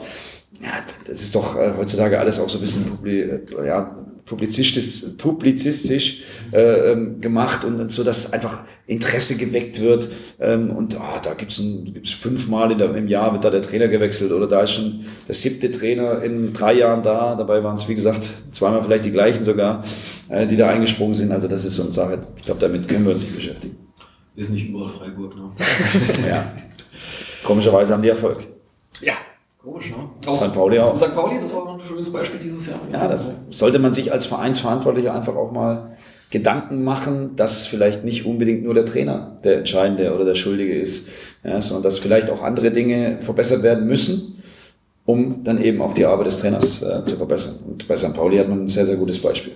ja, 0.59 0.83
das 1.07 1.21
ist 1.21 1.33
doch 1.35 1.55
äh, 1.55 1.73
heutzutage 1.77 2.19
alles 2.19 2.39
auch 2.39 2.49
so 2.49 2.57
ein 2.57 2.61
bisschen 2.61 2.85
publi 2.85 3.21
äh, 3.21 3.41
ja, 3.65 3.95
publizistisch, 4.25 5.03
publizistisch 5.17 6.21
äh, 6.53 6.91
ähm, 6.91 7.19
gemacht 7.19 7.65
und, 7.65 7.79
und 7.79 7.91
so, 7.91 8.03
dass 8.03 8.31
einfach 8.31 8.63
Interesse 8.85 9.35
geweckt 9.35 9.81
wird. 9.81 10.09
Ähm, 10.39 10.69
und 10.69 10.95
oh, 10.95 11.19
da 11.21 11.31
ein, 11.31 11.37
gibt's 11.93 12.11
fünfmal 12.11 12.71
in 12.71 12.77
der, 12.77 12.95
im 12.95 13.07
Jahr 13.07 13.33
wird 13.33 13.43
da 13.43 13.49
der 13.49 13.61
Trainer 13.61 13.87
gewechselt 13.87 14.31
oder 14.31 14.47
da 14.47 14.61
ist 14.61 14.71
schon 14.71 15.05
der 15.27 15.35
siebte 15.35 15.69
Trainer 15.71 16.21
in 16.21 16.53
drei 16.53 16.73
Jahren 16.73 17.03
da. 17.03 17.35
Dabei 17.35 17.63
waren 17.63 17.75
es, 17.75 17.87
wie 17.87 17.95
gesagt, 17.95 18.29
zweimal 18.51 18.83
vielleicht 18.83 19.05
die 19.05 19.11
gleichen 19.11 19.43
sogar, 19.43 19.83
äh, 20.29 20.47
die 20.47 20.57
da 20.57 20.69
eingesprungen 20.69 21.13
sind. 21.13 21.31
Also 21.31 21.47
das 21.47 21.65
ist 21.65 21.75
so 21.75 21.83
eine 21.83 21.91
Sache, 21.91 22.19
ich 22.37 22.45
glaube, 22.45 22.59
damit 22.59 22.87
können 22.87 23.05
wir 23.05 23.11
uns 23.11 23.23
nicht 23.23 23.35
beschäftigen. 23.35 23.77
Ist 24.35 24.51
nicht 24.51 24.69
überall 24.69 24.87
Freiburg, 24.87 25.35
ne? 25.35 25.51
ja. 26.29 26.53
Komischerweise 27.43 27.93
haben 27.93 28.01
die 28.01 28.09
Erfolg. 28.09 28.39
Ja, 29.01 29.13
Komisch, 29.63 29.91
ne? 29.91 30.09
Auch 30.25 30.35
St. 30.35 30.53
Pauli 30.53 30.79
auch. 30.79 30.97
St. 30.97 31.13
Pauli, 31.13 31.37
das 31.39 31.53
war 31.53 31.75
ein 31.75 31.81
schönes 31.81 32.11
Beispiel 32.11 32.39
dieses 32.39 32.67
Jahr. 32.67 32.79
Ja, 32.91 33.07
das 33.07 33.31
sollte 33.51 33.77
man 33.77 33.93
sich 33.93 34.11
als 34.11 34.25
Vereinsverantwortlicher 34.25 35.13
einfach 35.13 35.35
auch 35.35 35.51
mal 35.51 35.97
Gedanken 36.31 36.83
machen, 36.83 37.35
dass 37.35 37.67
vielleicht 37.67 38.03
nicht 38.03 38.25
unbedingt 38.25 38.63
nur 38.63 38.73
der 38.73 38.85
Trainer 38.85 39.37
der 39.43 39.59
Entscheidende 39.59 40.15
oder 40.15 40.25
der 40.25 40.33
Schuldige 40.35 40.73
ist, 40.73 41.09
ja, 41.43 41.61
sondern 41.61 41.83
dass 41.83 41.99
vielleicht 41.99 42.31
auch 42.31 42.41
andere 42.41 42.71
Dinge 42.71 43.19
verbessert 43.21 43.61
werden 43.61 43.85
müssen, 43.85 44.41
um 45.05 45.43
dann 45.43 45.61
eben 45.61 45.81
auch 45.81 45.93
die 45.93 46.05
Arbeit 46.05 46.27
des 46.27 46.39
Trainers 46.39 46.81
äh, 46.81 47.03
zu 47.05 47.17
verbessern. 47.17 47.57
Und 47.67 47.87
bei 47.87 47.95
St. 47.95 48.15
Pauli 48.15 48.37
hat 48.37 48.47
man 48.47 48.63
ein 48.63 48.69
sehr, 48.69 48.85
sehr 48.85 48.95
gutes 48.95 49.21
Beispiel. 49.21 49.53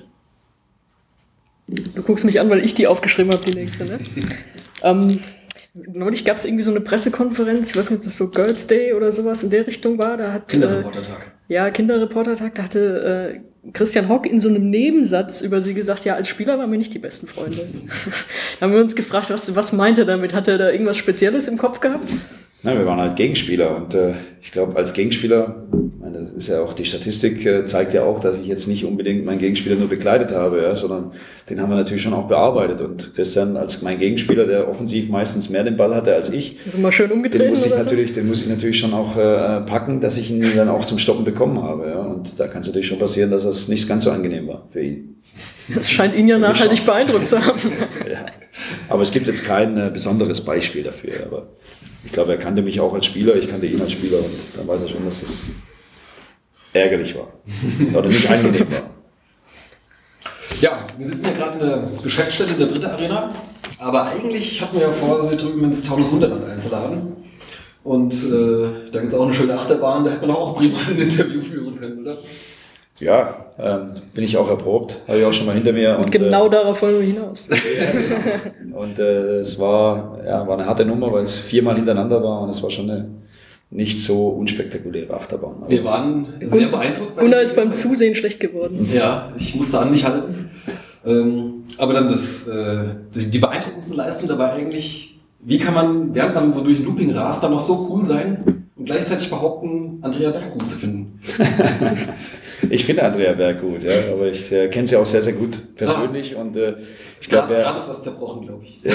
Du 1.68 2.04
guckst 2.04 2.26
mich 2.26 2.40
an, 2.40 2.50
weil 2.50 2.64
ich 2.64 2.76
die 2.76 2.86
aufgeschrieben 2.86 3.32
habe, 3.32 3.44
die 3.44 3.58
nächste, 3.58 3.86
ne? 3.86 3.98
ähm, 4.84 5.20
neulich 5.76 6.24
gab 6.26 6.38
es 6.38 6.46
irgendwie 6.46 6.64
so 6.64 6.72
eine 6.72 6.82
Pressekonferenz, 6.82 7.70
ich 7.70 7.76
weiß 7.76 7.90
nicht, 7.90 8.00
ob 8.00 8.06
das 8.06 8.18
so 8.18 8.30
Girls 8.30 8.68
Day 8.68 8.94
oder 8.94 9.12
sowas 9.12 9.44
in 9.44 9.50
der 9.50 9.68
Richtung 9.68 9.98
war. 9.98 10.18
Da 10.18 10.32
hat, 10.32 10.48
Kinderreportertag. 10.48 11.34
Äh, 11.50 11.54
ja, 11.54 11.70
Kinderreportertag, 11.70 12.56
da 12.56 12.64
hatte 12.64 13.42
äh, 13.66 13.72
Christian 13.72 14.08
Hock 14.08 14.26
in 14.26 14.40
so 14.40 14.48
einem 14.48 14.70
Nebensatz 14.70 15.42
über 15.42 15.62
sie 15.62 15.74
gesagt, 15.74 16.06
ja, 16.06 16.16
als 16.16 16.30
Spieler 16.30 16.58
waren 16.58 16.72
wir 16.72 16.78
nicht 16.78 16.94
die 16.94 17.00
besten 17.00 17.28
Freunde. 17.28 17.58
da 18.60 18.66
haben 18.66 18.74
wir 18.74 18.82
uns 18.82 18.96
gefragt, 18.96 19.30
was, 19.30 19.56
was 19.56 19.74
meint 19.74 19.98
er 19.98 20.06
damit? 20.06 20.34
Hat 20.34 20.48
er 20.48 20.58
da 20.58 20.70
irgendwas 20.70 20.98
Spezielles 20.98 21.48
im 21.48 21.58
Kopf 21.58 21.80
gehabt? 21.82 22.10
Nein, 22.66 22.80
wir 22.80 22.86
waren 22.88 23.00
halt 23.00 23.16
Gegenspieler 23.16 23.76
und 23.76 23.94
äh, 23.94 24.14
ich 24.42 24.52
glaube, 24.52 24.76
als 24.76 24.94
Gegenspieler, 24.94 25.68
meine, 26.00 26.26
das 26.26 26.34
ist 26.34 26.48
ja 26.48 26.62
auch 26.62 26.74
die 26.74 26.84
Statistik, 26.84 27.46
äh, 27.46 27.66
zeigt 27.68 27.94
ja 27.94 28.04
auch, 28.04 28.20
dass 28.20 28.40
ich 28.40 28.48
jetzt 28.48 28.68
nicht 28.68 28.86
unbedingt 28.86 29.24
meinen 29.24 29.38
Gegenspieler 29.38 29.76
nur 29.76 29.88
begleitet 29.88 30.32
habe, 30.32 30.64
ja, 30.64 30.76
sondern 30.76 31.12
den 31.48 31.62
haben 31.62 31.70
wir 31.70 31.76
natürlich 31.76 32.02
schon 32.02 32.16
auch 32.16 32.28
bearbeitet. 32.28 32.82
Und 32.82 33.14
Christian 33.14 33.56
als 33.56 33.84
mein 33.84 34.00
Gegenspieler, 34.00 34.48
der 34.48 34.68
offensiv 34.68 35.10
meistens 35.10 35.50
mehr 35.52 35.64
den 35.64 35.78
Ball 35.78 35.94
hatte 35.94 36.16
als 36.16 36.30
ich, 36.30 36.58
also 36.66 36.80
mal 36.80 36.92
schön 36.92 37.10
den 37.10 37.50
muss 37.50 37.68
ich 37.68 37.72
oder 37.72 37.84
natürlich, 37.84 38.14
den 38.14 38.28
muss 38.28 38.42
ich 38.42 38.50
natürlich 38.50 38.80
schon 38.80 38.96
auch 38.96 39.16
äh, 39.16 39.62
packen, 39.62 40.02
dass 40.02 40.18
ich 40.18 40.32
ihn 40.32 40.44
dann 40.56 40.70
auch 40.70 40.86
zum 40.86 40.98
Stoppen 40.98 41.24
bekommen 41.24 41.62
habe. 41.62 41.88
Ja. 41.88 42.00
Und 42.02 42.40
da 42.40 42.48
kann 42.48 42.62
es 42.62 42.68
natürlich 42.68 42.88
schon 42.88 43.00
passieren, 43.00 43.30
dass 43.30 43.44
das 43.44 43.68
nicht 43.68 43.88
ganz 43.88 44.06
so 44.06 44.12
angenehm 44.12 44.48
war 44.48 44.68
für 44.72 44.82
ihn. 44.82 45.15
Das 45.74 45.90
scheint 45.90 46.16
ihn 46.16 46.28
ja 46.28 46.38
nachhaltig 46.38 46.86
beeindruckt 46.86 47.28
zu 47.28 47.44
haben. 47.44 47.60
ja. 48.10 48.26
Aber 48.88 49.02
es 49.04 49.12
gibt 49.12 49.28
jetzt 49.28 49.44
kein 49.44 49.78
äh, 49.78 49.90
besonderes 49.92 50.42
Beispiel 50.42 50.84
dafür. 50.84 51.14
Aber 51.26 51.48
ich 52.06 52.12
glaube, 52.12 52.32
er 52.34 52.38
kannte 52.38 52.62
mich 52.62 52.80
auch 52.80 52.94
als 52.94 53.06
Spieler, 53.06 53.36
ich 53.36 53.50
kannte 53.50 53.66
ihn 53.66 53.82
als 53.82 53.92
Spieler 53.92 54.20
und 54.20 54.32
dann 54.56 54.68
weiß 54.68 54.84
er 54.84 54.90
schon, 54.90 55.06
dass 55.06 55.24
es 55.24 55.48
ärgerlich 56.72 57.16
war. 57.16 57.34
Oder 57.98 58.08
nicht 58.08 58.30
angenehm 58.30 58.68
war. 58.72 58.90
Ja, 60.62 60.88
wir 60.98 61.06
sitzen 61.06 61.26
ja 61.26 61.32
gerade 61.32 61.54
in 61.60 61.68
der 61.68 61.90
Geschäftsstelle 62.04 62.54
der 62.54 62.68
Dritte 62.68 62.92
Arena, 62.92 63.34
aber 63.80 64.06
eigentlich 64.06 64.62
hatten 64.62 64.78
wir 64.78 64.88
ja 64.88 64.94
vor, 64.94 65.22
sie 65.24 65.36
drüben 65.36 65.64
ins 65.64 65.84
Taunus 65.84 66.12
Wunderland 66.12 66.46
einzuladen. 66.46 67.18
Und 67.84 68.14
äh, 68.14 68.90
da 68.92 69.00
gibt 69.00 69.12
es 69.12 69.18
auch 69.18 69.26
eine 69.26 69.34
schöne 69.34 69.60
Achterbahn, 69.60 70.06
da 70.06 70.12
hätte 70.12 70.26
man 70.26 70.36
auch 70.36 70.58
prima 70.58 70.80
ein 70.88 70.98
Interview 70.98 71.42
führen 71.42 71.80
können, 71.80 72.02
oder? 72.02 72.18
Ja, 73.00 73.46
ähm, 73.60 73.92
bin 74.14 74.24
ich 74.24 74.38
auch 74.38 74.50
erprobt, 74.50 75.02
habe 75.08 75.20
ich 75.20 75.26
auch 75.26 75.34
schon 75.34 75.46
mal 75.46 75.56
hinter 75.56 75.74
mir. 75.74 75.98
Und, 76.00 76.12
genau 76.12 76.48
äh, 76.48 76.50
darauf 76.50 76.82
wollen 76.82 77.00
wir 77.00 77.06
hinaus. 77.06 77.50
und 78.74 79.00
äh, 79.00 79.40
es 79.40 79.60
war, 79.60 80.20
ja, 80.26 80.48
war 80.48 80.58
eine 80.58 80.66
harte 80.66 80.86
Nummer, 80.86 81.12
weil 81.12 81.24
es 81.24 81.36
viermal 81.36 81.76
hintereinander 81.76 82.24
war 82.24 82.42
und 82.42 82.50
es 82.50 82.64
war 82.64 82.72
schon 82.72 82.90
eine 82.90 83.10
nicht 83.70 84.02
so 84.02 84.30
unspektakuläre 84.30 85.14
Achterbahn. 85.14 85.64
Wir 85.68 85.84
waren 85.84 86.28
sehr 86.40 86.68
beeindruckt. 86.68 87.18
Gunnar 87.18 87.42
ist 87.42 87.56
beim 87.56 87.72
Zusehen 87.72 88.16
schlecht 88.16 88.40
geworden. 88.40 88.90
Ja, 88.94 89.34
ich 89.38 89.56
musste 89.56 89.80
an 89.80 89.92
mich 89.92 90.06
halten. 90.06 90.50
Ähm, 91.06 91.64
aber 91.78 91.94
dann 91.94 92.08
das, 92.08 92.48
äh, 92.48 92.86
die 93.14 93.38
beeindruckendste 93.38 93.98
Leistung 93.98 94.30
dabei 94.30 94.54
eigentlich, 94.54 95.18
wie 95.42 95.58
kann 95.58 95.74
man, 95.74 96.16
während 96.16 96.36
man 96.36 96.54
so 96.54 96.64
durch 96.64 96.80
ein 96.80 96.86
Looping 96.86 97.12
rast, 97.12 97.44
dann 97.44 97.52
noch 97.52 97.60
so 97.60 97.88
cool 97.90 98.06
sein 98.06 98.66
und 98.76 98.86
gleichzeitig 98.86 99.30
behaupten, 99.30 100.00
Andrea 100.02 100.32
Berg 100.32 100.54
gut 100.54 100.70
zu 100.70 100.78
finden? 100.78 101.20
Ich 102.70 102.86
finde 102.86 103.04
Andrea 103.04 103.34
Berg 103.34 103.62
gut, 103.62 103.84
ja, 103.84 103.92
aber 104.12 104.28
ich 104.28 104.52
äh, 104.52 104.68
kenne 104.68 104.88
sie 104.88 104.96
auch 104.96 105.06
sehr, 105.06 105.22
sehr 105.22 105.34
gut 105.34 105.76
persönlich 105.76 106.36
ah. 106.38 106.42
und 106.42 106.58
äh, 106.58 106.76
ich 107.22 107.30
glaube, 107.30 107.48
wer, 107.50 107.76
ist 107.76 107.90
was 107.90 108.02
zerbrochen, 108.02 108.46
glaube 108.46 108.64
ich. 108.64 108.86
Äh, 108.86 108.92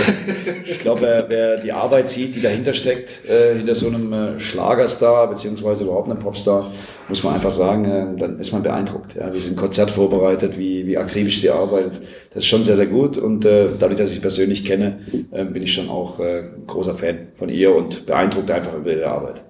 ich 0.64 0.78
glaube, 0.80 1.00
wer, 1.00 1.26
wer, 1.28 1.60
die 1.60 1.72
Arbeit 1.72 2.08
sieht, 2.08 2.34
die 2.36 2.40
dahinter 2.40 2.74
steckt, 2.74 3.28
äh, 3.28 3.56
hinter 3.56 3.74
so 3.74 3.88
einem 3.88 4.12
äh, 4.12 4.38
Schlagerstar 4.38 5.28
beziehungsweise 5.28 5.84
überhaupt 5.84 6.08
einem 6.08 6.18
Popstar, 6.18 6.70
muss 7.08 7.22
man 7.24 7.34
einfach 7.34 7.50
sagen, 7.50 7.84
äh, 7.84 8.18
dann 8.18 8.38
ist 8.38 8.52
man 8.52 8.62
beeindruckt. 8.62 9.14
Ja, 9.16 9.34
wie 9.34 9.40
sie 9.40 9.50
ein 9.50 9.56
Konzert 9.56 9.90
vorbereitet, 9.90 10.58
wie, 10.58 10.86
wie 10.86 10.96
akribisch 10.96 11.40
sie 11.40 11.50
arbeitet, 11.50 12.00
das 12.32 12.44
ist 12.44 12.46
schon 12.46 12.62
sehr, 12.62 12.76
sehr 12.76 12.86
gut 12.86 13.18
und 13.18 13.44
äh, 13.44 13.68
dadurch, 13.78 13.98
dass 13.98 14.10
ich 14.10 14.16
sie 14.16 14.20
persönlich 14.20 14.64
kenne, 14.64 15.00
äh, 15.32 15.44
bin 15.44 15.62
ich 15.62 15.72
schon 15.72 15.88
auch 15.88 16.20
äh, 16.20 16.44
großer 16.66 16.94
Fan 16.94 17.28
von 17.34 17.48
ihr 17.48 17.74
und 17.74 18.06
beeindruckt 18.06 18.50
einfach 18.50 18.74
über 18.74 18.92
ihre 18.92 19.08
Arbeit. 19.08 19.49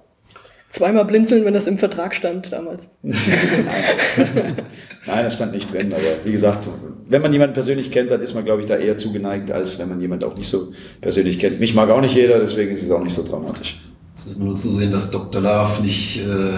Zweimal 0.71 1.03
blinzeln, 1.03 1.43
wenn 1.43 1.53
das 1.53 1.67
im 1.67 1.77
Vertrag 1.77 2.15
stand 2.15 2.53
damals. 2.53 2.89
Nein, 3.03 3.15
das 5.05 5.35
stand 5.35 5.51
nicht 5.51 5.73
drin. 5.73 5.91
Aber 5.91 6.01
wie 6.23 6.31
gesagt, 6.31 6.65
wenn 7.09 7.21
man 7.21 7.33
jemanden 7.33 7.53
persönlich 7.53 7.91
kennt, 7.91 8.09
dann 8.09 8.21
ist 8.21 8.33
man, 8.33 8.45
glaube 8.45 8.61
ich, 8.61 8.67
da 8.67 8.77
eher 8.77 8.95
zugeneigt, 8.95 9.51
als 9.51 9.77
wenn 9.79 9.89
man 9.89 9.99
jemanden 9.99 10.23
auch 10.23 10.37
nicht 10.37 10.47
so 10.47 10.71
persönlich 11.01 11.39
kennt. 11.39 11.59
Mich 11.59 11.75
mag 11.75 11.89
auch 11.89 11.99
nicht 11.99 12.15
jeder, 12.15 12.39
deswegen 12.39 12.71
ist 12.71 12.83
es 12.83 12.91
auch 12.91 13.03
nicht 13.03 13.13
so 13.13 13.21
dramatisch. 13.21 13.81
Jetzt 14.15 14.27
müssen 14.27 14.39
wir 14.39 14.45
nur 14.45 14.55
zusehen, 14.55 14.91
dass 14.91 15.11
Dr. 15.11 15.41
Love 15.41 15.81
nicht 15.81 16.25
äh, 16.25 16.53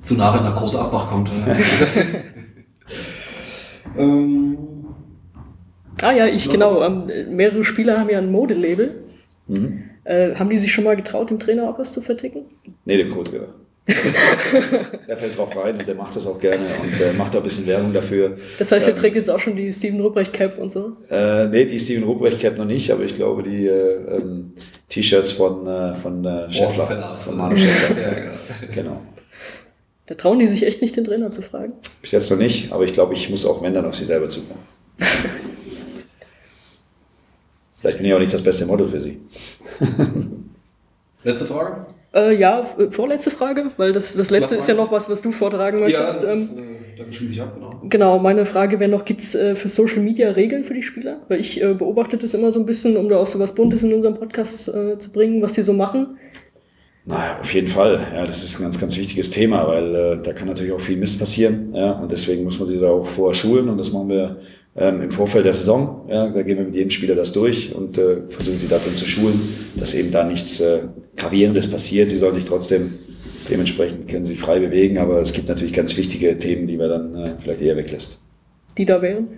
zu 0.00 0.14
nah 0.14 0.40
nach 0.40 0.56
Groß 0.56 0.76
Asbach 0.76 1.10
kommt. 1.10 1.28
ähm, 3.98 4.56
ah 6.00 6.12
ja, 6.12 6.28
ich 6.28 6.48
genau. 6.48 6.82
Ähm, 6.82 7.36
mehrere 7.36 7.62
Spieler 7.62 8.00
haben 8.00 8.08
ja 8.08 8.16
ein 8.16 8.32
Modelabel. 8.32 9.04
Mhm. 9.48 9.89
Äh, 10.10 10.34
haben 10.34 10.50
die 10.50 10.58
sich 10.58 10.72
schon 10.72 10.82
mal 10.82 10.96
getraut, 10.96 11.30
dem 11.30 11.38
Trainer 11.38 11.70
auch 11.70 11.78
was 11.78 11.92
zu 11.92 12.00
verticken? 12.00 12.42
Nee, 12.84 12.96
dem 12.96 13.10
Co-Trainer. 13.12 13.54
der 15.08 15.16
fällt 15.16 15.38
drauf 15.38 15.56
rein 15.56 15.78
und 15.78 15.86
der 15.86 15.94
macht 15.94 16.16
das 16.16 16.26
auch 16.26 16.40
gerne 16.40 16.66
und 16.82 17.00
äh, 17.00 17.12
macht 17.12 17.32
auch 17.34 17.40
ein 17.40 17.44
bisschen 17.44 17.66
Werbung 17.68 17.92
dafür. 17.92 18.36
Das 18.58 18.72
heißt, 18.72 18.88
er 18.88 18.94
ähm, 18.94 18.98
trägt 18.98 19.14
jetzt 19.14 19.30
auch 19.30 19.38
schon 19.38 19.54
die 19.54 19.70
Steven 19.70 20.00
Ruprecht 20.00 20.32
Cap 20.32 20.58
und 20.58 20.72
so? 20.72 20.96
Äh, 21.10 21.46
nee, 21.46 21.64
die 21.64 21.78
Steven 21.78 22.02
Ruprecht 22.02 22.40
Cap 22.40 22.58
noch 22.58 22.64
nicht, 22.64 22.90
aber 22.90 23.04
ich 23.04 23.14
glaube 23.14 23.44
die 23.44 23.66
äh, 23.66 24.16
ähm, 24.16 24.52
T-Shirts 24.88 25.30
von, 25.30 25.66
äh, 25.68 25.94
von 25.94 26.24
äh, 26.24 26.50
Schäffler, 26.50 27.14
von 27.14 27.36
Manu 27.36 27.56
Schäffler. 27.56 28.02
ja, 28.02 28.10
genau. 28.74 28.74
genau. 28.74 29.02
Da 30.06 30.16
trauen 30.16 30.40
die 30.40 30.48
sich 30.48 30.66
echt 30.66 30.82
nicht, 30.82 30.96
den 30.96 31.04
Trainer 31.04 31.30
zu 31.30 31.40
fragen? 31.40 31.74
Bis 32.02 32.10
jetzt 32.10 32.28
noch 32.32 32.38
nicht, 32.38 32.72
aber 32.72 32.82
ich 32.82 32.92
glaube, 32.92 33.14
ich 33.14 33.30
muss 33.30 33.46
auch, 33.46 33.62
wenn, 33.62 33.74
dann 33.74 33.86
auf 33.86 33.94
sie 33.94 34.04
selber 34.04 34.28
zukommen. 34.28 34.62
Vielleicht 37.80 37.98
bin 37.98 38.06
ich 38.06 38.14
auch 38.14 38.18
nicht 38.18 38.32
das 38.32 38.42
beste 38.42 38.66
Model 38.66 38.88
für 38.88 39.00
sie. 39.00 39.18
Letzte 41.24 41.46
Frage? 41.46 41.86
Äh, 42.12 42.36
ja, 42.36 42.66
äh, 42.78 42.90
vorletzte 42.90 43.30
Frage, 43.30 43.64
weil 43.76 43.92
das, 43.92 44.14
das 44.14 44.30
letzte 44.30 44.56
ist 44.56 44.68
ja 44.68 44.74
noch 44.74 44.90
was, 44.90 45.08
was 45.08 45.22
du 45.22 45.30
vortragen 45.30 45.78
möchtest. 45.78 46.22
Ja, 46.22 46.28
das, 46.28 46.52
ähm, 46.52 46.58
äh, 46.58 46.98
dann 46.98 47.12
schließe 47.12 47.32
ich 47.34 47.40
ab, 47.40 47.54
genau. 47.54 47.82
Genau, 47.88 48.18
meine 48.18 48.44
Frage 48.46 48.80
wäre 48.80 48.90
noch, 48.90 49.04
gibt 49.04 49.20
es 49.20 49.34
äh, 49.36 49.54
für 49.54 49.68
Social 49.68 50.00
Media 50.00 50.30
Regeln 50.30 50.64
für 50.64 50.74
die 50.74 50.82
Spieler? 50.82 51.20
Weil 51.28 51.40
ich 51.40 51.62
äh, 51.62 51.72
beobachte 51.72 52.16
das 52.16 52.34
immer 52.34 52.50
so 52.50 52.58
ein 52.58 52.66
bisschen, 52.66 52.96
um 52.96 53.08
da 53.08 53.18
auch 53.18 53.28
so 53.28 53.38
was 53.38 53.54
Buntes 53.54 53.84
in 53.84 53.92
unserem 53.92 54.14
Podcast 54.14 54.68
äh, 54.68 54.98
zu 54.98 55.10
bringen, 55.10 55.40
was 55.40 55.52
die 55.52 55.62
so 55.62 55.72
machen. 55.72 56.18
Naja, 57.06 57.38
auf 57.40 57.54
jeden 57.54 57.68
Fall. 57.68 58.06
Ja, 58.12 58.26
das 58.26 58.42
ist 58.42 58.58
ein 58.58 58.64
ganz, 58.64 58.78
ganz 58.80 58.96
wichtiges 58.96 59.30
Thema, 59.30 59.66
weil 59.68 59.94
äh, 59.94 60.18
da 60.22 60.32
kann 60.32 60.48
natürlich 60.48 60.72
auch 60.72 60.80
viel 60.80 60.96
Mist 60.96 61.18
passieren. 61.18 61.72
Ja, 61.74 61.92
und 61.92 62.10
deswegen 62.10 62.42
muss 62.42 62.58
man 62.58 62.66
sich 62.66 62.80
da 62.80 62.88
auch 62.88 63.06
vorher 63.06 63.34
schulen 63.34 63.68
und 63.68 63.78
das 63.78 63.92
machen 63.92 64.08
wir 64.08 64.40
ähm, 64.76 65.02
im 65.02 65.10
Vorfeld 65.10 65.44
der 65.44 65.54
Saison. 65.54 66.06
Ja, 66.08 66.28
da 66.28 66.42
gehen 66.42 66.58
wir 66.58 66.64
mit 66.64 66.74
jedem 66.74 66.90
Spieler 66.90 67.14
das 67.14 67.32
durch 67.32 67.74
und 67.74 67.98
äh, 67.98 68.22
versuchen 68.28 68.58
sie 68.58 68.68
darin 68.68 68.94
zu 68.94 69.04
schulen, 69.04 69.38
dass 69.76 69.94
eben 69.94 70.10
da 70.10 70.24
nichts 70.24 70.60
äh, 70.60 70.80
Gravierendes 71.16 71.70
passiert. 71.70 72.10
Sie 72.10 72.16
sollen 72.16 72.34
sich 72.34 72.44
trotzdem 72.44 72.94
dementsprechend 73.48 74.06
können 74.08 74.24
sich 74.24 74.38
frei 74.38 74.60
bewegen, 74.60 74.98
aber 74.98 75.20
es 75.20 75.32
gibt 75.32 75.48
natürlich 75.48 75.72
ganz 75.72 75.96
wichtige 75.96 76.38
Themen, 76.38 76.66
die 76.66 76.76
man 76.76 76.88
dann 76.88 77.14
äh, 77.14 77.32
vielleicht 77.40 77.60
eher 77.62 77.76
weglässt. 77.76 78.22
Die 78.78 78.84
da 78.84 79.02
wären? 79.02 79.28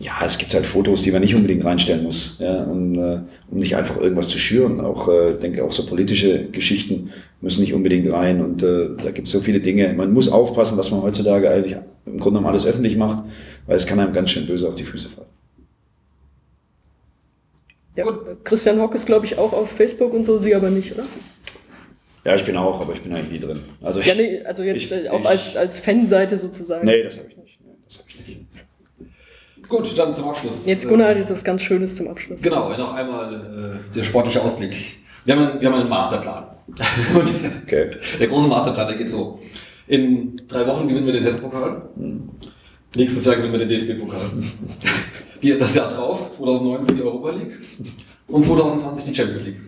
ja, 0.00 0.12
es 0.24 0.38
gibt 0.38 0.54
halt 0.54 0.64
Fotos, 0.64 1.02
die 1.02 1.10
man 1.10 1.20
nicht 1.20 1.34
unbedingt 1.34 1.62
reinstellen 1.62 2.02
muss, 2.02 2.38
ja, 2.40 2.64
um, 2.64 2.94
äh, 2.94 3.20
um 3.50 3.58
nicht 3.58 3.76
einfach 3.76 4.00
irgendwas 4.00 4.28
zu 4.28 4.38
schüren. 4.38 4.80
Auch, 4.80 5.08
äh, 5.08 5.34
denke 5.34 5.62
auch 5.62 5.72
so 5.72 5.84
politische 5.84 6.46
Geschichten 6.46 7.10
müssen 7.42 7.60
nicht 7.60 7.74
unbedingt 7.74 8.10
rein 8.10 8.42
und 8.42 8.62
äh, 8.62 8.88
da 8.96 9.10
gibt 9.10 9.28
es 9.28 9.32
so 9.32 9.40
viele 9.40 9.60
Dinge. 9.60 9.92
Man 9.92 10.14
muss 10.14 10.30
aufpassen, 10.30 10.78
was 10.78 10.90
man 10.90 11.02
heutzutage 11.02 11.50
eigentlich 11.50 11.76
im 12.06 12.12
Grunde 12.18 12.38
genommen 12.38 12.46
alles 12.46 12.64
öffentlich 12.64 12.96
macht, 12.96 13.22
weil 13.70 13.76
es 13.76 13.86
kann 13.86 14.00
einem 14.00 14.12
ganz 14.12 14.32
schön 14.32 14.48
böse 14.48 14.66
auf 14.66 14.74
die 14.74 14.82
Füße 14.82 15.08
fallen. 15.08 15.28
Ja, 17.94 18.04
Christian 18.42 18.80
Hock 18.80 18.96
ist, 18.96 19.06
glaube 19.06 19.26
ich, 19.26 19.38
auch 19.38 19.52
auf 19.52 19.70
Facebook 19.70 20.12
und 20.12 20.24
so, 20.24 20.40
Sie 20.40 20.56
aber 20.56 20.70
nicht, 20.70 20.92
oder? 20.92 21.04
Ja, 22.24 22.34
ich 22.34 22.44
bin 22.44 22.56
auch, 22.56 22.80
aber 22.80 22.94
ich 22.94 23.02
bin 23.02 23.12
eigentlich 23.12 23.30
nie 23.30 23.38
drin. 23.38 23.60
Also, 23.80 24.00
ich, 24.00 24.06
ja, 24.06 24.16
nee, 24.16 24.42
also 24.42 24.64
jetzt 24.64 24.90
ich, 24.90 25.08
auch 25.08 25.20
ich, 25.20 25.26
als, 25.26 25.56
als 25.56 25.78
Fanseite 25.78 26.36
sozusagen. 26.36 26.84
Nee, 26.84 27.04
das 27.04 27.18
habe 27.18 27.28
ich 27.28 27.36
nicht. 27.36 27.60
Nee, 27.64 27.76
das 27.86 27.98
hab 28.00 28.08
ich 28.08 28.26
nicht. 28.26 29.68
Gut, 29.68 29.96
dann 29.96 30.16
zum 30.16 30.30
Abschluss. 30.30 30.66
Jetzt 30.66 30.88
Gunnar 30.88 31.10
hat 31.10 31.18
jetzt 31.18 31.30
was 31.30 31.44
ganz 31.44 31.62
Schönes 31.62 31.94
zum 31.94 32.08
Abschluss. 32.08 32.42
Genau, 32.42 32.76
noch 32.76 32.94
einmal 32.94 33.34
äh, 33.86 33.92
der 33.94 34.02
sportliche 34.02 34.42
Ausblick. 34.42 34.74
Wir 35.24 35.36
haben, 35.36 35.46
einen, 35.46 35.60
wir 35.60 35.70
haben 35.70 35.78
einen 35.78 35.88
Masterplan. 35.88 36.44
Und 37.14 37.30
okay. 37.62 37.90
Der 38.18 38.26
große 38.26 38.48
Masterplan, 38.48 38.88
der 38.88 38.96
geht 38.96 39.10
so. 39.10 39.38
In 39.86 40.42
drei 40.48 40.66
Wochen 40.66 40.88
gewinnen 40.88 41.06
wir 41.06 41.12
den 41.12 41.22
Hessen-Pokal. 41.22 41.82
Mhm. 41.94 42.30
Nächstes 42.96 43.24
Jahr 43.24 43.36
gewinnen 43.36 43.52
wir 43.52 43.66
den 43.66 43.68
DFB-Pokal. 43.68 44.30
das 45.58 45.74
Jahr 45.74 45.88
drauf, 45.88 46.32
2019 46.32 46.96
die 46.96 47.02
Europa 47.02 47.30
League. 47.30 47.58
Und 48.28 48.42
2020 48.44 49.04
die 49.06 49.14
Champions 49.14 49.44
League. 49.44 49.60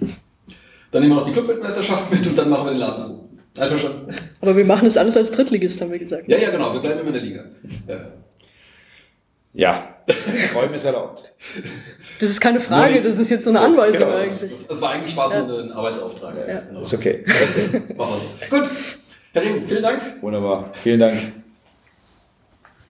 Dann 0.91 1.03
nehmen 1.03 1.15
wir 1.15 1.21
noch 1.21 1.27
die 1.27 1.33
Clubweltmeisterschaft 1.33 2.11
mit 2.11 2.27
und 2.27 2.37
dann 2.37 2.49
machen 2.51 2.67
wir 2.67 2.73
den 2.73 2.81
Laden 2.81 3.01
zu. 3.01 3.29
Einverstanden? 3.59 4.15
Aber 4.41 4.57
wir 4.57 4.65
machen 4.65 4.85
das 4.85 4.97
alles 4.97 5.17
als 5.17 5.31
Drittligist, 5.31 5.81
haben 5.81 5.93
wir 5.93 5.99
gesagt. 5.99 6.29
Ja, 6.29 6.39
ja, 6.39 6.51
genau. 6.51 6.73
Wir 6.73 6.81
bleiben 6.81 7.01
immer 7.01 7.09
in 7.09 7.15
der 7.15 7.23
Liga. 7.23 7.45
Ja 7.87 8.13
ja, 9.55 9.97
Träumen 10.53 10.75
ist 10.75 10.85
erlaubt. 10.85 11.31
Das 12.21 12.31
ist 12.31 12.41
keine 12.41 12.61
Frage, 12.61 13.03
das 13.03 13.19
ist 13.19 13.31
jetzt 13.31 13.45
so 13.45 13.51
eine 13.51 13.61
Anweisung 13.61 14.07
genau. 14.07 14.17
eigentlich. 14.17 14.51
Das, 14.51 14.67
das 14.67 14.81
war 14.81 14.91
eigentlich 14.91 15.11
Spaß 15.11 15.33
ja. 15.33 15.45
ein 15.45 15.73
Arbeitsauftrag. 15.73 16.35
Ja. 16.49 16.61
Genau. 16.61 16.81
Ist 16.81 16.95
okay. 16.95 17.25
Gut. 18.51 18.71
Herr 19.33 19.43
Ring, 19.43 19.67
vielen 19.67 19.83
Dank. 19.83 20.23
Wunderbar. 20.23 20.71
Vielen 20.75 21.01
Dank. 21.01 21.33